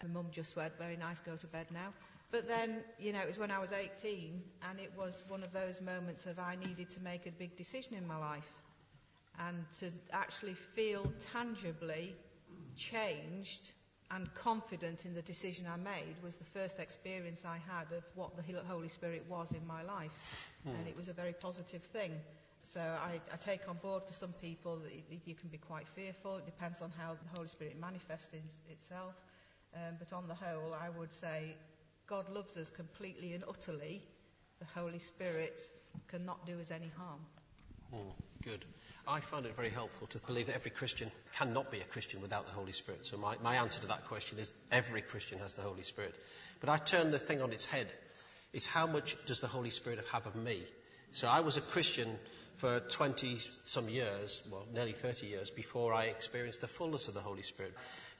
And 0.00 0.12
Mum 0.12 0.26
just 0.30 0.54
said, 0.54 0.72
very 0.78 0.96
nice, 0.96 1.20
go 1.20 1.36
to 1.36 1.46
bed 1.46 1.66
now. 1.72 1.92
But 2.32 2.48
then, 2.48 2.82
you 2.98 3.12
know, 3.12 3.20
it 3.20 3.28
was 3.28 3.38
when 3.38 3.50
I 3.50 3.58
was 3.60 3.70
18, 3.72 4.42
and 4.68 4.80
it 4.80 4.92
was 4.96 5.24
one 5.28 5.44
of 5.44 5.52
those 5.52 5.80
moments 5.80 6.26
of 6.26 6.38
I 6.38 6.56
needed 6.56 6.90
to 6.90 7.00
make 7.00 7.26
a 7.26 7.30
big 7.30 7.56
decision 7.56 7.94
in 7.94 8.06
my 8.06 8.16
life. 8.16 8.52
And 9.38 9.64
to 9.80 9.90
actually 10.12 10.54
feel 10.54 11.12
tangibly 11.32 12.14
changed 12.76 13.72
and 14.10 14.32
confident 14.34 15.04
in 15.04 15.14
the 15.14 15.22
decision 15.22 15.66
I 15.66 15.76
made 15.76 16.14
was 16.22 16.36
the 16.36 16.44
first 16.44 16.78
experience 16.78 17.44
I 17.44 17.58
had 17.58 17.96
of 17.96 18.04
what 18.14 18.36
the 18.36 18.42
Holy 18.68 18.88
Spirit 18.88 19.24
was 19.28 19.52
in 19.52 19.66
my 19.66 19.82
life. 19.82 20.50
Hmm. 20.64 20.70
And 20.70 20.88
it 20.88 20.96
was 20.96 21.08
a 21.08 21.12
very 21.12 21.32
positive 21.32 21.82
thing. 21.82 22.12
So 22.72 22.80
I, 22.80 23.20
I 23.32 23.36
take 23.36 23.68
on 23.68 23.76
board 23.76 24.02
for 24.06 24.12
some 24.12 24.32
people 24.42 24.78
that 24.78 24.92
you 25.24 25.34
can 25.34 25.48
be 25.48 25.58
quite 25.58 25.86
fearful. 25.94 26.36
It 26.36 26.46
depends 26.46 26.82
on 26.82 26.90
how 26.98 27.12
the 27.14 27.36
Holy 27.36 27.48
Spirit 27.48 27.78
manifests 27.80 28.28
itself. 28.70 29.14
Um, 29.74 29.94
but 29.98 30.12
on 30.12 30.26
the 30.26 30.34
whole, 30.34 30.74
I 30.74 30.88
would 30.90 31.12
say 31.12 31.54
God 32.08 32.28
loves 32.28 32.56
us 32.56 32.70
completely 32.70 33.34
and 33.34 33.44
utterly. 33.48 34.02
The 34.58 34.80
Holy 34.80 34.98
Spirit 34.98 35.60
cannot 36.08 36.44
do 36.46 36.60
us 36.60 36.70
any 36.70 36.90
harm. 36.96 37.20
Mm, 37.94 38.12
good. 38.42 38.64
I 39.06 39.20
find 39.20 39.46
it 39.46 39.54
very 39.54 39.70
helpful 39.70 40.08
to 40.08 40.18
believe 40.26 40.46
that 40.46 40.56
every 40.56 40.72
Christian 40.72 41.12
cannot 41.36 41.70
be 41.70 41.80
a 41.80 41.84
Christian 41.84 42.20
without 42.20 42.46
the 42.46 42.52
Holy 42.52 42.72
Spirit. 42.72 43.06
So 43.06 43.16
my, 43.16 43.36
my 43.42 43.56
answer 43.56 43.82
to 43.82 43.88
that 43.88 44.06
question 44.06 44.38
is 44.38 44.52
every 44.72 45.02
Christian 45.02 45.38
has 45.38 45.54
the 45.54 45.62
Holy 45.62 45.84
Spirit. 45.84 46.14
But 46.60 46.70
I 46.70 46.78
turn 46.78 47.12
the 47.12 47.18
thing 47.18 47.42
on 47.42 47.52
its 47.52 47.64
head. 47.64 47.92
It's 48.52 48.66
how 48.66 48.86
much 48.88 49.16
does 49.26 49.38
the 49.38 49.46
Holy 49.46 49.70
Spirit 49.70 50.00
have 50.12 50.26
of 50.26 50.34
me? 50.34 50.64
So 51.16 51.28
I 51.28 51.40
was 51.40 51.56
a 51.56 51.62
Christian 51.62 52.18
for 52.58 52.78
20 52.78 53.38
some 53.64 53.88
years, 53.88 54.46
well, 54.52 54.66
nearly 54.74 54.92
30 54.92 55.26
years, 55.28 55.48
before 55.48 55.94
I 55.94 56.08
experienced 56.08 56.60
the 56.60 56.68
fullness 56.68 57.08
of 57.08 57.14
the 57.14 57.20
Holy 57.20 57.40
Spirit. 57.40 57.72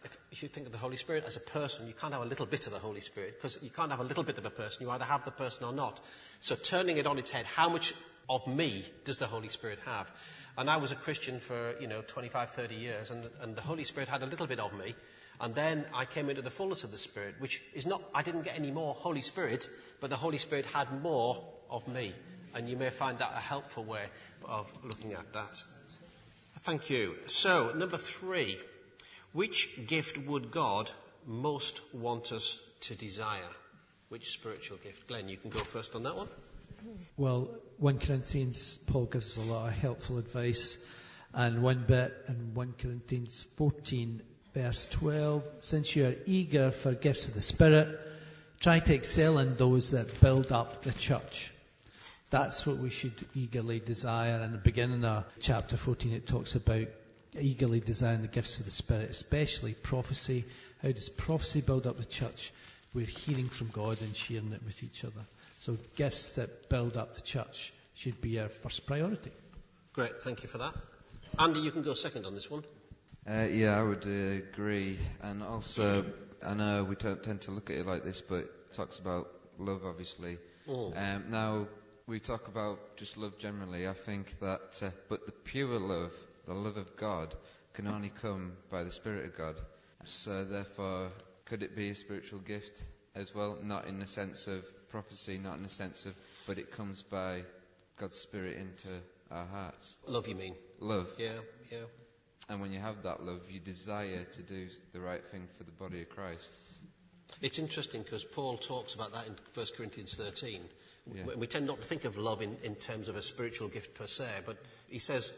If, 0.02 0.16
if 0.32 0.42
you 0.42 0.48
think 0.48 0.64
of 0.64 0.72
the 0.72 0.78
Holy 0.78 0.96
Spirit 0.96 1.24
as 1.26 1.36
a 1.36 1.40
person, 1.40 1.86
you 1.88 1.92
can't 1.92 2.14
have 2.14 2.22
a 2.22 2.26
little 2.26 2.46
bit 2.46 2.66
of 2.66 2.72
the 2.72 2.78
Holy 2.78 3.02
Spirit, 3.02 3.34
because 3.36 3.58
you 3.62 3.68
can't 3.68 3.90
have 3.90 4.00
a 4.00 4.04
little 4.04 4.24
bit 4.24 4.38
of 4.38 4.46
a 4.46 4.50
person. 4.50 4.86
You 4.86 4.90
either 4.92 5.04
have 5.04 5.26
the 5.26 5.30
person 5.30 5.66
or 5.66 5.74
not. 5.74 6.00
So 6.40 6.54
turning 6.54 6.96
it 6.96 7.06
on 7.06 7.18
its 7.18 7.30
head, 7.30 7.44
how 7.44 7.68
much 7.68 7.92
of 8.30 8.46
me 8.46 8.82
does 9.04 9.18
the 9.18 9.26
Holy 9.26 9.50
Spirit 9.50 9.78
have? 9.84 10.10
And 10.56 10.70
I 10.70 10.78
was 10.78 10.90
a 10.90 10.96
Christian 10.96 11.38
for, 11.38 11.74
you 11.78 11.88
know, 11.88 12.00
25, 12.00 12.48
30 12.48 12.74
years, 12.76 13.10
and, 13.10 13.28
and 13.42 13.56
the 13.56 13.60
Holy 13.60 13.84
Spirit 13.84 14.08
had 14.08 14.22
a 14.22 14.26
little 14.26 14.46
bit 14.46 14.58
of 14.58 14.72
me. 14.72 14.94
And 15.38 15.54
then 15.54 15.84
I 15.92 16.06
came 16.06 16.30
into 16.30 16.40
the 16.40 16.50
fullness 16.50 16.82
of 16.82 16.92
the 16.92 16.96
Spirit, 16.96 17.34
which 17.40 17.60
is 17.74 17.84
not, 17.84 18.02
I 18.14 18.22
didn't 18.22 18.44
get 18.44 18.58
any 18.58 18.70
more 18.70 18.94
Holy 18.94 19.20
Spirit, 19.20 19.68
but 20.00 20.08
the 20.08 20.16
Holy 20.16 20.38
Spirit 20.38 20.64
had 20.64 21.02
more 21.02 21.44
of 21.68 21.86
me. 21.88 22.14
And 22.54 22.68
you 22.68 22.76
may 22.76 22.90
find 22.90 23.18
that 23.18 23.32
a 23.34 23.40
helpful 23.40 23.84
way 23.84 24.04
of 24.44 24.70
looking 24.84 25.12
at 25.12 25.32
that. 25.32 25.62
Thank 26.60 26.90
you. 26.90 27.14
So, 27.26 27.72
number 27.74 27.96
three. 27.96 28.56
Which 29.32 29.86
gift 29.86 30.16
would 30.26 30.50
God 30.50 30.90
most 31.26 31.82
want 31.94 32.32
us 32.32 32.58
to 32.82 32.94
desire? 32.94 33.52
Which 34.08 34.30
spiritual 34.30 34.78
gift? 34.78 35.08
Glenn, 35.08 35.28
you 35.28 35.36
can 35.36 35.50
go 35.50 35.58
first 35.58 35.94
on 35.94 36.04
that 36.04 36.16
one. 36.16 36.28
Well, 37.16 37.50
1 37.78 37.98
Corinthians, 37.98 38.78
Paul 38.88 39.06
gives 39.06 39.36
us 39.36 39.46
a 39.46 39.52
lot 39.52 39.68
of 39.68 39.74
helpful 39.74 40.18
advice. 40.18 40.84
And 41.34 41.62
one 41.62 41.84
bit 41.86 42.14
in 42.28 42.54
1 42.54 42.74
Corinthians 42.78 43.42
14, 43.58 44.22
verse 44.54 44.86
12, 44.86 45.42
since 45.60 45.94
you 45.94 46.06
are 46.06 46.14
eager 46.24 46.70
for 46.70 46.94
gifts 46.94 47.28
of 47.28 47.34
the 47.34 47.42
Spirit, 47.42 48.00
try 48.60 48.78
to 48.78 48.94
excel 48.94 49.38
in 49.38 49.56
those 49.56 49.90
that 49.90 50.20
build 50.20 50.50
up 50.50 50.82
the 50.82 50.92
church. 50.92 51.52
That's 52.30 52.66
what 52.66 52.78
we 52.78 52.90
should 52.90 53.14
eagerly 53.34 53.80
desire. 53.80 54.42
In 54.42 54.52
the 54.52 54.58
beginning 54.58 55.04
of 55.04 55.24
chapter 55.40 55.76
14, 55.76 56.12
it 56.12 56.26
talks 56.26 56.54
about 56.54 56.88
eagerly 57.38 57.80
desiring 57.80 58.22
the 58.22 58.28
gifts 58.28 58.58
of 58.58 58.64
the 58.64 58.70
Spirit, 58.70 59.10
especially 59.10 59.74
prophecy. 59.74 60.44
How 60.82 60.90
does 60.90 61.08
prophecy 61.08 61.60
build 61.60 61.86
up 61.86 61.98
the 61.98 62.04
church? 62.04 62.52
We're 62.94 63.06
hearing 63.06 63.48
from 63.48 63.68
God 63.68 64.00
and 64.00 64.16
sharing 64.16 64.52
it 64.52 64.62
with 64.64 64.82
each 64.82 65.04
other. 65.04 65.24
So 65.58 65.76
gifts 65.96 66.32
that 66.32 66.68
build 66.68 66.96
up 66.96 67.14
the 67.14 67.20
church 67.20 67.72
should 67.94 68.20
be 68.20 68.40
our 68.40 68.48
first 68.48 68.86
priority. 68.86 69.32
Great, 69.92 70.22
thank 70.22 70.42
you 70.42 70.48
for 70.48 70.58
that. 70.58 70.74
Andy, 71.38 71.60
you 71.60 71.70
can 71.70 71.82
go 71.82 71.94
second 71.94 72.26
on 72.26 72.34
this 72.34 72.50
one. 72.50 72.64
Uh, 73.28 73.46
yeah, 73.50 73.78
I 73.78 73.82
would 73.82 74.04
uh, 74.06 74.44
agree. 74.52 74.98
And 75.22 75.42
also, 75.42 76.04
I 76.46 76.54
know 76.54 76.84
we 76.84 76.96
don't 76.96 77.22
tend 77.22 77.42
to 77.42 77.50
look 77.50 77.70
at 77.70 77.76
it 77.76 77.86
like 77.86 78.04
this, 78.04 78.20
but 78.20 78.40
it 78.40 78.72
talks 78.72 78.98
about 78.98 79.28
love, 79.58 79.82
obviously. 79.84 80.38
Mm. 80.68 80.96
Um, 80.96 81.24
now, 81.30 81.66
we 82.06 82.20
talk 82.20 82.46
about 82.46 82.96
just 82.96 83.16
love 83.16 83.36
generally. 83.38 83.88
I 83.88 83.92
think 83.92 84.38
that, 84.40 84.80
uh, 84.80 84.90
but 85.08 85.26
the 85.26 85.32
pure 85.32 85.78
love, 85.78 86.12
the 86.46 86.54
love 86.54 86.76
of 86.76 86.96
God, 86.96 87.34
can 87.74 87.88
only 87.88 88.10
come 88.22 88.52
by 88.70 88.84
the 88.84 88.92
Spirit 88.92 89.26
of 89.26 89.36
God. 89.36 89.56
So, 90.04 90.44
therefore, 90.44 91.08
could 91.46 91.62
it 91.62 91.74
be 91.74 91.90
a 91.90 91.94
spiritual 91.94 92.38
gift 92.38 92.84
as 93.16 93.34
well? 93.34 93.58
Not 93.62 93.86
in 93.86 93.98
the 93.98 94.06
sense 94.06 94.46
of 94.46 94.64
prophecy, 94.88 95.38
not 95.42 95.56
in 95.56 95.64
the 95.64 95.68
sense 95.68 96.06
of, 96.06 96.14
but 96.46 96.58
it 96.58 96.70
comes 96.70 97.02
by 97.02 97.42
God's 97.96 98.16
Spirit 98.16 98.56
into 98.56 98.88
our 99.32 99.46
hearts. 99.46 99.96
Love, 100.06 100.28
you 100.28 100.36
mean? 100.36 100.54
Love. 100.78 101.08
Yeah, 101.18 101.32
yeah. 101.72 101.78
And 102.48 102.60
when 102.60 102.72
you 102.72 102.78
have 102.78 103.02
that 103.02 103.24
love, 103.24 103.40
you 103.50 103.58
desire 103.58 104.22
to 104.22 104.42
do 104.42 104.68
the 104.92 105.00
right 105.00 105.26
thing 105.32 105.48
for 105.58 105.64
the 105.64 105.72
body 105.72 106.02
of 106.02 106.08
Christ. 106.08 106.52
It's 107.42 107.58
interesting 107.58 108.02
because 108.02 108.24
Paul 108.24 108.56
talks 108.56 108.94
about 108.94 109.12
that 109.12 109.26
in 109.26 109.34
1 109.54 109.66
Corinthians 109.76 110.14
13. 110.14 110.60
Yeah. 111.14 111.22
We, 111.36 111.46
tend 111.46 111.66
not 111.66 111.80
to 111.80 111.86
think 111.86 112.04
of 112.04 112.18
love 112.18 112.42
in, 112.42 112.56
in 112.64 112.74
terms 112.74 113.08
of 113.08 113.16
a 113.16 113.22
spiritual 113.22 113.68
gift 113.68 113.94
per 113.94 114.06
se, 114.06 114.26
but 114.44 114.56
he 114.88 114.98
says, 114.98 115.32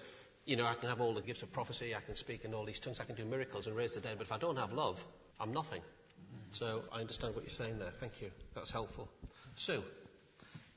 you 0.46 0.56
know, 0.56 0.64
I 0.64 0.74
can 0.74 0.88
have 0.88 1.00
all 1.00 1.12
the 1.12 1.20
gifts 1.20 1.42
of 1.42 1.52
prophecy, 1.52 1.94
I 1.94 2.00
can 2.00 2.14
speak 2.14 2.44
in 2.44 2.54
all 2.54 2.64
these 2.64 2.78
tongues, 2.78 3.00
I 3.00 3.04
can 3.04 3.16
do 3.16 3.24
miracles 3.24 3.66
and 3.66 3.76
raise 3.76 3.94
the 3.94 4.00
dead, 4.00 4.14
but 4.16 4.26
if 4.26 4.32
I 4.32 4.38
don't 4.38 4.58
have 4.58 4.72
love, 4.72 5.04
I'm 5.38 5.52
nothing. 5.52 5.82
So 6.50 6.82
I 6.92 7.00
understand 7.00 7.34
what 7.34 7.44
you're 7.44 7.50
saying 7.50 7.78
there. 7.78 7.90
Thank 7.90 8.22
you. 8.22 8.30
That's 8.54 8.70
helpful. 8.70 9.08
Sue, 9.56 9.82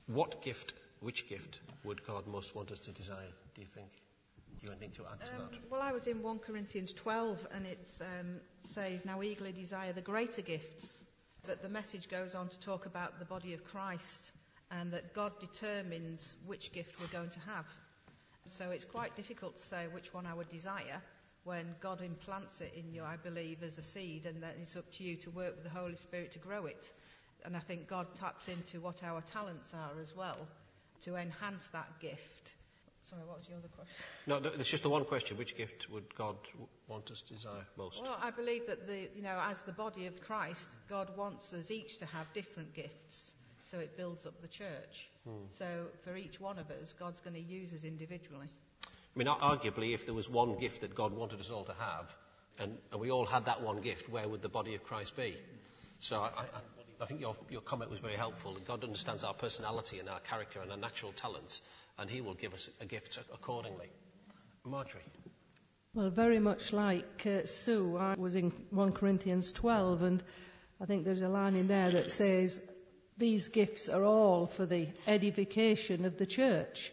what 0.07 0.41
gift, 0.41 0.73
which 0.99 1.29
gift 1.29 1.61
would 1.85 2.05
God 2.05 2.27
most 2.27 2.55
want 2.55 2.71
us 2.71 2.79
to 2.81 2.91
desire, 2.91 3.31
do 3.55 3.61
you 3.61 3.67
think? 3.67 3.87
You 4.61 4.69
anything 4.69 4.91
to 4.91 5.05
add 5.11 5.25
to 5.25 5.33
Um, 5.33 5.49
that? 5.51 5.71
well, 5.71 5.81
I 5.81 5.91
was 5.91 6.05
in 6.07 6.21
1 6.21 6.39
Corinthians 6.39 6.93
12, 6.93 7.47
and 7.51 7.65
it 7.65 7.91
um, 8.01 8.39
says, 8.63 9.03
Now 9.05 9.23
eagerly 9.23 9.51
desire 9.51 9.91
the 9.91 10.01
greater 10.01 10.41
gifts. 10.43 11.03
But 11.47 11.63
the 11.63 11.69
message 11.69 12.07
goes 12.07 12.35
on 12.35 12.49
to 12.49 12.59
talk 12.59 12.85
about 12.85 13.17
the 13.17 13.25
body 13.25 13.53
of 13.53 13.63
Christ 13.63 14.31
and 14.69 14.93
that 14.93 15.13
God 15.13 15.39
determines 15.39 16.35
which 16.45 16.71
gift 16.71 16.99
we're 17.01 17.07
going 17.07 17.31
to 17.31 17.39
have. 17.39 17.65
So 18.45 18.69
it's 18.69 18.85
quite 18.85 19.15
difficult 19.15 19.57
to 19.57 19.63
say 19.65 19.87
which 19.91 20.13
one 20.13 20.27
I 20.27 20.33
would 20.35 20.49
desire 20.49 21.01
when 21.43 21.73
God 21.79 22.01
implants 22.01 22.61
it 22.61 22.73
in 22.77 22.93
you, 22.93 23.03
I 23.03 23.15
believe, 23.17 23.63
as 23.63 23.79
a 23.79 23.81
seed, 23.81 24.27
and 24.27 24.41
then 24.43 24.51
it's 24.61 24.75
up 24.75 24.91
to 24.93 25.03
you 25.03 25.15
to 25.17 25.31
work 25.31 25.55
with 25.55 25.63
the 25.63 25.79
Holy 25.79 25.95
Spirit 25.95 26.31
to 26.33 26.39
grow 26.39 26.67
it. 26.67 26.93
And 27.43 27.57
I 27.57 27.59
think 27.59 27.87
God 27.87 28.13
taps 28.13 28.47
into 28.47 28.79
what 28.79 29.03
our 29.03 29.21
talents 29.21 29.73
are 29.73 29.99
as 29.99 30.15
well 30.15 30.37
to 31.01 31.15
enhance 31.15 31.67
that 31.67 31.89
gift. 31.99 32.53
Sorry, 33.11 33.23
what 33.27 33.39
was 33.39 33.49
your 33.49 33.57
other 33.57 33.67
question? 33.67 33.93
No, 34.25 34.39
th- 34.39 34.55
there's 34.55 34.71
just 34.71 34.83
the 34.83 34.89
one 34.89 35.03
question. 35.03 35.37
Which 35.37 35.57
gift 35.57 35.89
would 35.89 36.15
God 36.15 36.37
want 36.87 37.11
us 37.11 37.21
to 37.23 37.33
desire 37.33 37.67
most? 37.77 38.01
Well, 38.01 38.17
I 38.23 38.31
believe 38.31 38.67
that 38.67 38.87
the, 38.87 39.09
you 39.13 39.21
know, 39.21 39.37
as 39.49 39.61
the 39.63 39.73
body 39.73 40.07
of 40.07 40.21
Christ, 40.21 40.65
God 40.89 41.09
wants 41.17 41.51
us 41.51 41.69
each 41.69 41.97
to 41.97 42.05
have 42.05 42.31
different 42.33 42.73
gifts, 42.73 43.33
so 43.69 43.79
it 43.79 43.97
builds 43.97 44.25
up 44.25 44.41
the 44.41 44.47
church. 44.47 45.09
Hmm. 45.25 45.43
So 45.49 45.65
for 46.05 46.15
each 46.15 46.39
one 46.39 46.57
of 46.57 46.71
us, 46.71 46.93
God's 46.93 47.19
going 47.19 47.33
to 47.33 47.41
use 47.41 47.73
us 47.73 47.83
individually. 47.83 48.47
I 48.87 49.19
mean, 49.19 49.27
arguably, 49.27 49.93
if 49.93 50.05
there 50.05 50.15
was 50.15 50.29
one 50.29 50.57
gift 50.57 50.81
that 50.81 50.95
God 50.95 51.11
wanted 51.11 51.41
us 51.41 51.49
all 51.49 51.65
to 51.65 51.73
have, 51.73 52.15
and, 52.59 52.77
and 52.93 53.01
we 53.01 53.11
all 53.11 53.25
had 53.25 53.47
that 53.47 53.61
one 53.61 53.81
gift, 53.81 54.07
where 54.09 54.25
would 54.25 54.41
the 54.41 54.49
body 54.49 54.75
of 54.75 54.85
Christ 54.85 55.17
be? 55.17 55.35
So 55.99 56.21
I, 56.21 56.27
I, 56.27 56.45
I 57.01 57.05
think 57.05 57.19
your, 57.19 57.35
your 57.49 57.61
comment 57.61 57.91
was 57.91 57.99
very 57.99 58.13
helpful. 58.13 58.57
God 58.65 58.83
understands 58.83 59.23
our 59.23 59.33
personality 59.33 59.99
and 59.99 60.07
our 60.07 60.19
character 60.19 60.61
and 60.61 60.71
our 60.71 60.77
natural 60.77 61.11
talents, 61.11 61.61
and 61.97 62.09
He 62.09 62.21
will 62.21 62.33
give 62.33 62.53
us 62.53 62.69
a 62.81 62.85
gift 62.85 63.19
accordingly. 63.33 63.89
Marjorie. 64.63 65.01
Well, 65.93 66.09
very 66.09 66.39
much 66.39 66.71
like 66.71 67.25
uh, 67.25 67.45
Sue, 67.45 67.97
I 67.97 68.15
was 68.15 68.35
in 68.35 68.51
1 68.69 68.93
Corinthians 68.93 69.51
12, 69.51 70.03
and 70.03 70.23
I 70.79 70.85
think 70.85 71.03
there's 71.03 71.21
a 71.21 71.27
line 71.27 71.55
in 71.55 71.67
there 71.67 71.91
that 71.91 72.11
says, 72.11 72.61
These 73.17 73.49
gifts 73.49 73.89
are 73.89 74.05
all 74.05 74.47
for 74.47 74.65
the 74.65 74.87
edification 75.05 76.05
of 76.05 76.17
the 76.17 76.25
church. 76.25 76.91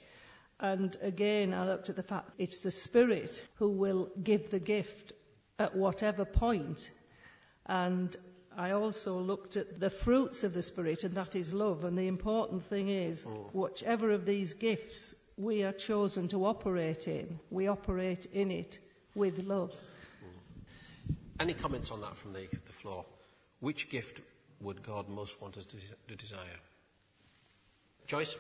And 0.59 0.97
again, 1.01 1.55
I 1.55 1.67
looked 1.67 1.89
at 1.91 1.97
the 1.97 2.03
fact 2.03 2.33
it's 2.39 2.61
the 2.61 2.73
Spirit 2.73 3.47
who 3.59 3.69
will 3.71 4.11
give 4.21 4.51
the 4.51 4.59
gift 4.59 5.13
at 5.59 5.77
whatever 5.77 6.25
point. 6.25 6.91
And 7.67 8.17
I 8.59 8.73
also 8.73 9.21
looked 9.21 9.57
at 9.57 9.79
the 9.79 9.89
fruits 9.89 10.43
of 10.43 10.53
the 10.53 10.63
Spirit, 10.63 11.05
and 11.05 11.15
that 11.15 11.37
is 11.37 11.55
love. 11.55 11.85
And 11.85 11.97
the 11.97 12.09
important 12.09 12.65
thing 12.65 12.89
is, 12.89 13.25
oh. 13.25 13.51
whichever 13.53 14.11
of 14.11 14.27
these 14.27 14.55
gifts 14.55 15.15
we 15.37 15.63
are 15.63 15.73
chosen 15.73 16.27
to 16.29 16.45
operate 16.45 17.07
in, 17.07 17.39
we 17.51 17.69
operate 17.69 18.27
in 18.27 18.51
it 18.51 18.81
with 19.15 19.45
love. 19.45 19.77
Mm. 20.25 21.15
Any 21.39 21.55
comments 21.55 21.93
on 21.93 22.01
that 22.01 22.17
from 22.17 22.33
the, 22.33 22.49
the 22.67 22.73
floor? 22.73 23.07
Which 23.61 23.91
gift 23.91 24.21
would 24.61 24.83
God 24.83 25.09
most 25.09 25.41
want 25.41 25.57
us 25.57 25.67
to, 25.67 25.77
to 26.09 26.17
desire? 26.17 26.61
Joyce? 28.09 28.37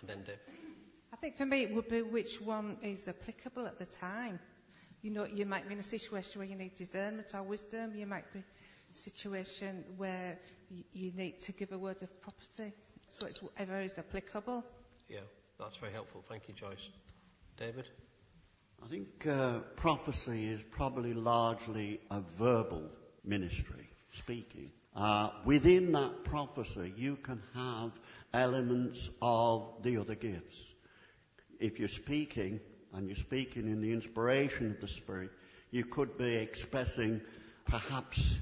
And 0.00 0.10
then 0.10 0.22
Dave. 0.22 0.38
I 1.12 1.16
think 1.16 1.38
for 1.38 1.46
me 1.46 1.62
it 1.62 1.74
would 1.74 1.88
be 1.88 2.02
which 2.02 2.40
one 2.40 2.76
is 2.82 3.08
applicable 3.08 3.66
at 3.66 3.80
the 3.80 3.86
time. 3.86 4.38
You 5.02 5.10
know, 5.10 5.24
you 5.24 5.44
might 5.44 5.66
be 5.66 5.74
in 5.74 5.80
a 5.80 5.84
situation 5.84 6.38
where 6.38 6.48
you 6.48 6.56
need 6.56 6.74
discernment 6.76 7.32
or 7.34 7.42
wisdom. 7.42 7.96
You 7.96 8.06
might 8.06 8.32
be 8.32 8.38
in 8.38 8.44
a 8.44 8.55
situation 8.96 9.84
where 9.96 10.38
you, 10.70 10.84
you 10.92 11.12
need 11.12 11.40
to 11.40 11.52
give 11.52 11.72
a 11.72 11.78
word 11.78 12.02
of 12.02 12.20
prophecy. 12.20 12.72
So 13.10 13.26
it's 13.26 13.42
whatever 13.42 13.80
is 13.80 13.98
applicable. 13.98 14.64
Yeah, 15.08 15.20
that's 15.58 15.76
very 15.76 15.92
helpful. 15.92 16.24
Thank 16.28 16.48
you, 16.48 16.54
Joyce. 16.54 16.88
David? 17.56 17.86
I 18.84 18.88
think 18.88 19.26
uh, 19.26 19.60
prophecy 19.76 20.46
is 20.46 20.62
probably 20.62 21.14
largely 21.14 22.00
a 22.10 22.20
verbal 22.20 22.90
ministry, 23.24 23.88
speaking. 24.10 24.70
Uh, 24.94 25.30
within 25.44 25.92
that 25.92 26.24
prophecy, 26.24 26.92
you 26.96 27.16
can 27.16 27.42
have 27.54 27.92
elements 28.32 29.10
of 29.22 29.82
the 29.82 29.98
other 29.98 30.14
gifts. 30.14 30.74
If 31.58 31.78
you're 31.78 31.88
speaking, 31.88 32.60
and 32.92 33.06
you're 33.06 33.16
speaking 33.16 33.68
in 33.68 33.80
the 33.80 33.92
inspiration 33.92 34.70
of 34.70 34.80
the 34.80 34.88
Spirit, 34.88 35.30
you 35.70 35.84
could 35.84 36.16
be 36.16 36.36
expressing 36.36 37.20
perhaps 37.66 38.38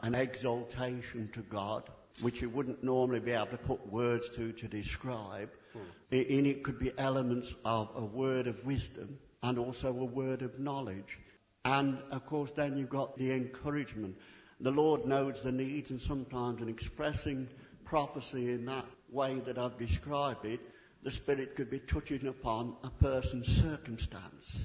an 0.00 0.14
exaltation 0.14 1.30
to 1.32 1.40
God, 1.42 1.88
which 2.20 2.42
you 2.42 2.48
wouldn't 2.48 2.82
normally 2.82 3.20
be 3.20 3.32
able 3.32 3.46
to 3.46 3.58
put 3.58 3.86
words 3.90 4.30
to 4.30 4.52
to 4.52 4.68
describe. 4.68 5.50
Hmm. 5.72 5.80
In 6.10 6.46
it 6.46 6.62
could 6.62 6.78
be 6.78 6.92
elements 6.98 7.54
of 7.64 7.90
a 7.96 8.04
word 8.04 8.46
of 8.46 8.64
wisdom 8.64 9.18
and 9.42 9.58
also 9.58 9.88
a 9.88 10.04
word 10.04 10.42
of 10.42 10.58
knowledge. 10.58 11.18
And 11.64 11.98
of 12.10 12.26
course, 12.26 12.50
then 12.52 12.76
you've 12.76 12.88
got 12.88 13.16
the 13.16 13.32
encouragement. 13.32 14.16
The 14.60 14.70
Lord 14.70 15.04
knows 15.04 15.42
the 15.42 15.52
needs, 15.52 15.90
and 15.90 16.00
sometimes 16.00 16.62
in 16.62 16.68
expressing 16.68 17.48
prophecy 17.84 18.52
in 18.52 18.66
that 18.66 18.86
way 19.10 19.40
that 19.40 19.58
I've 19.58 19.78
described 19.78 20.44
it, 20.44 20.60
the 21.02 21.10
Spirit 21.10 21.56
could 21.56 21.70
be 21.70 21.78
touching 21.78 22.26
upon 22.26 22.76
a 22.82 22.90
person's 22.90 23.46
circumstance. 23.46 24.64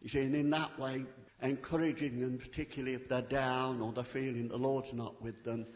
You 0.00 0.08
see, 0.08 0.22
and 0.22 0.34
in 0.34 0.50
that 0.50 0.78
way, 0.78 1.04
encouraging 1.44 2.20
them, 2.20 2.38
particularly 2.38 2.94
if 2.94 3.08
they're 3.08 3.22
down 3.22 3.80
or 3.80 3.92
they're 3.92 4.04
feeling 4.04 4.48
the 4.48 4.56
Lord's 4.56 4.92
not 4.92 5.20
with 5.22 5.44
them, 5.44 5.66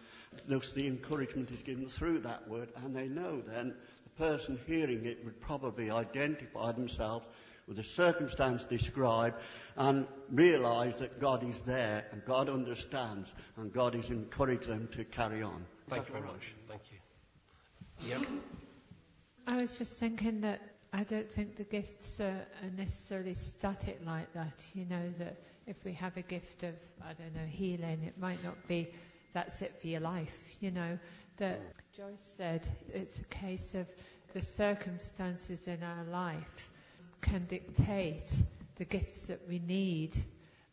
thus 0.46 0.72
the 0.72 0.87
encouragement 0.87 1.50
is 1.50 1.62
given 1.62 1.88
through 1.88 2.20
that 2.20 2.48
word, 2.48 2.70
and 2.76 2.96
they 2.96 3.09
know 3.09 3.40
then 3.40 3.74
the 4.04 4.24
person 4.24 4.59
hearing 4.66 5.04
it 5.04 5.24
would 5.24 5.40
probably 5.40 5.90
identify 5.90 6.72
themselves 6.72 7.26
with 7.66 7.76
the 7.76 7.83
circumstance 7.83 8.64
described 8.64 9.37
and 9.76 10.07
realise 10.33 10.96
that 10.96 11.20
God 11.20 11.42
is 11.42 11.61
there 11.62 12.07
and 12.12 12.24
God 12.24 12.48
understands 12.48 13.33
and 13.57 13.70
God 13.70 13.94
is 13.94 14.09
encouraging 14.09 14.70
them 14.70 14.88
to 14.92 15.04
carry 15.04 15.42
on. 15.42 15.66
Thank 15.88 16.09
you 16.09 16.14
very 16.14 16.26
much. 16.26 16.54
Thank 16.66 16.81
you. 16.90 18.09
Yep. 18.09 18.26
I 19.46 19.57
was 19.61 19.76
just 19.76 20.00
thinking 20.00 20.40
that 20.42 20.61
I 20.92 21.02
don't 21.02 21.31
think 21.31 21.57
the 21.57 21.64
gifts 21.64 22.20
are, 22.20 22.46
are 22.62 22.70
necessarily 22.76 23.35
static 23.35 24.00
like 24.07 24.33
that. 24.33 24.64
You 24.74 24.87
know, 24.87 25.11
that 25.18 25.37
if 25.68 25.85
we 25.85 25.92
have 25.94 26.16
a 26.16 26.22
gift 26.22 26.62
of, 26.62 26.74
I 27.02 27.12
don't 27.12 27.35
know, 27.35 27.46
healing, 27.48 28.02
it 28.04 28.18
might 28.18 28.42
not 28.42 28.66
be 28.66 28.88
that's 29.35 29.62
it 29.62 29.81
for 29.81 29.87
your 29.87 30.00
life. 30.00 30.54
You 30.61 30.70
know, 30.70 30.98
that 31.37 31.61
Joyce 31.96 32.33
said 32.37 32.62
it's 32.94 33.20
a 33.20 33.24
case 33.24 33.74
of 33.74 33.87
the 34.33 34.42
circumstances 34.42 35.68
in 35.68 35.83
our 35.83 36.04
life 36.04 36.70
can 37.20 37.44
dictate 37.46 38.24
the 38.76 38.85
gifts 38.85 39.26
that 39.26 39.46
we 39.48 39.59
need. 39.59 40.14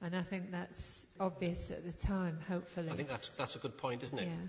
And 0.01 0.15
I 0.15 0.21
think 0.21 0.51
that's 0.51 1.05
obvious 1.19 1.71
at 1.71 1.83
the 1.85 2.07
time, 2.07 2.39
hopefully. 2.47 2.89
I 2.89 2.95
think 2.95 3.09
that's, 3.09 3.29
that's 3.29 3.55
a 3.55 3.59
good 3.59 3.77
point, 3.77 4.03
isn't 4.03 4.17
it? 4.17 4.27
Yeah. 4.27 4.47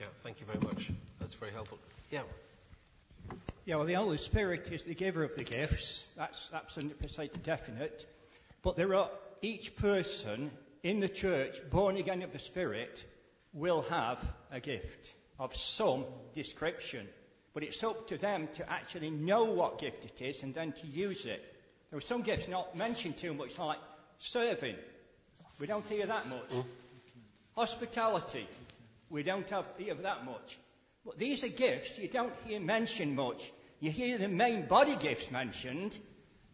Yeah, 0.00 0.06
thank 0.22 0.40
you 0.40 0.46
very 0.46 0.58
much. 0.58 0.90
That's 1.20 1.34
very 1.34 1.52
helpful. 1.52 1.78
Yeah. 2.10 2.22
Yeah, 3.64 3.76
well, 3.76 3.86
the 3.86 3.94
Holy 3.94 4.18
Spirit 4.18 4.68
is 4.70 4.84
the 4.84 4.94
giver 4.94 5.24
of 5.24 5.34
the 5.34 5.44
gifts. 5.44 6.04
That's 6.16 6.50
absolutely 6.54 7.30
definite. 7.42 8.06
But 8.62 8.76
there 8.76 8.94
are 8.94 9.10
each 9.46 9.76
person 9.76 10.50
in 10.82 10.98
the 10.98 11.08
church 11.08 11.60
born 11.70 11.96
again 11.96 12.22
of 12.22 12.32
the 12.32 12.38
Spirit 12.38 13.04
will 13.52 13.82
have 13.82 14.18
a 14.50 14.58
gift 14.58 15.14
of 15.38 15.54
some 15.54 16.04
description. 16.34 17.06
But 17.54 17.62
it's 17.62 17.82
up 17.84 18.08
to 18.08 18.18
them 18.18 18.48
to 18.54 18.70
actually 18.70 19.10
know 19.10 19.44
what 19.44 19.78
gift 19.78 20.04
it 20.04 20.20
is 20.20 20.42
and 20.42 20.52
then 20.52 20.72
to 20.72 20.86
use 20.86 21.24
it. 21.24 21.42
There 21.90 21.98
are 21.98 22.02
some 22.02 22.22
gifts 22.22 22.48
not 22.48 22.76
mentioned 22.76 23.18
too 23.18 23.34
much, 23.34 23.56
like 23.58 23.78
serving. 24.18 24.74
We 25.60 25.66
don't 25.66 25.88
hear 25.88 26.06
that 26.06 26.28
much. 26.28 26.50
Mm. 26.50 26.64
Hospitality. 27.54 28.46
We 29.10 29.22
don't 29.22 29.48
have, 29.50 29.66
hear 29.78 29.94
that 29.94 30.24
much. 30.24 30.58
But 31.04 31.18
these 31.18 31.44
are 31.44 31.48
gifts 31.48 31.98
you 31.98 32.08
don't 32.08 32.32
hear 32.46 32.58
mentioned 32.58 33.14
much. 33.14 33.52
You 33.78 33.92
hear 33.92 34.18
the 34.18 34.28
main 34.28 34.66
body 34.66 34.96
gifts 34.96 35.30
mentioned, 35.30 35.96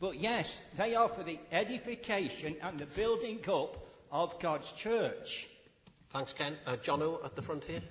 but 0.03 0.19
yes, 0.19 0.61
they 0.77 0.97
are 0.97 1.09
for 1.09 1.23
the 1.23 1.39
edification 1.53 2.57
and 2.61 2.77
the 2.77 2.87
building 2.87 3.39
up 3.49 3.77
of 4.11 4.41
God's 4.41 4.73
church. 4.73 5.47
Thanks, 6.09 6.33
Ken. 6.33 6.57
Uh, 6.67 6.73
Jono 6.73 7.25
at 7.25 7.37
the 7.37 7.43
front 7.43 7.63
here. 7.63 7.83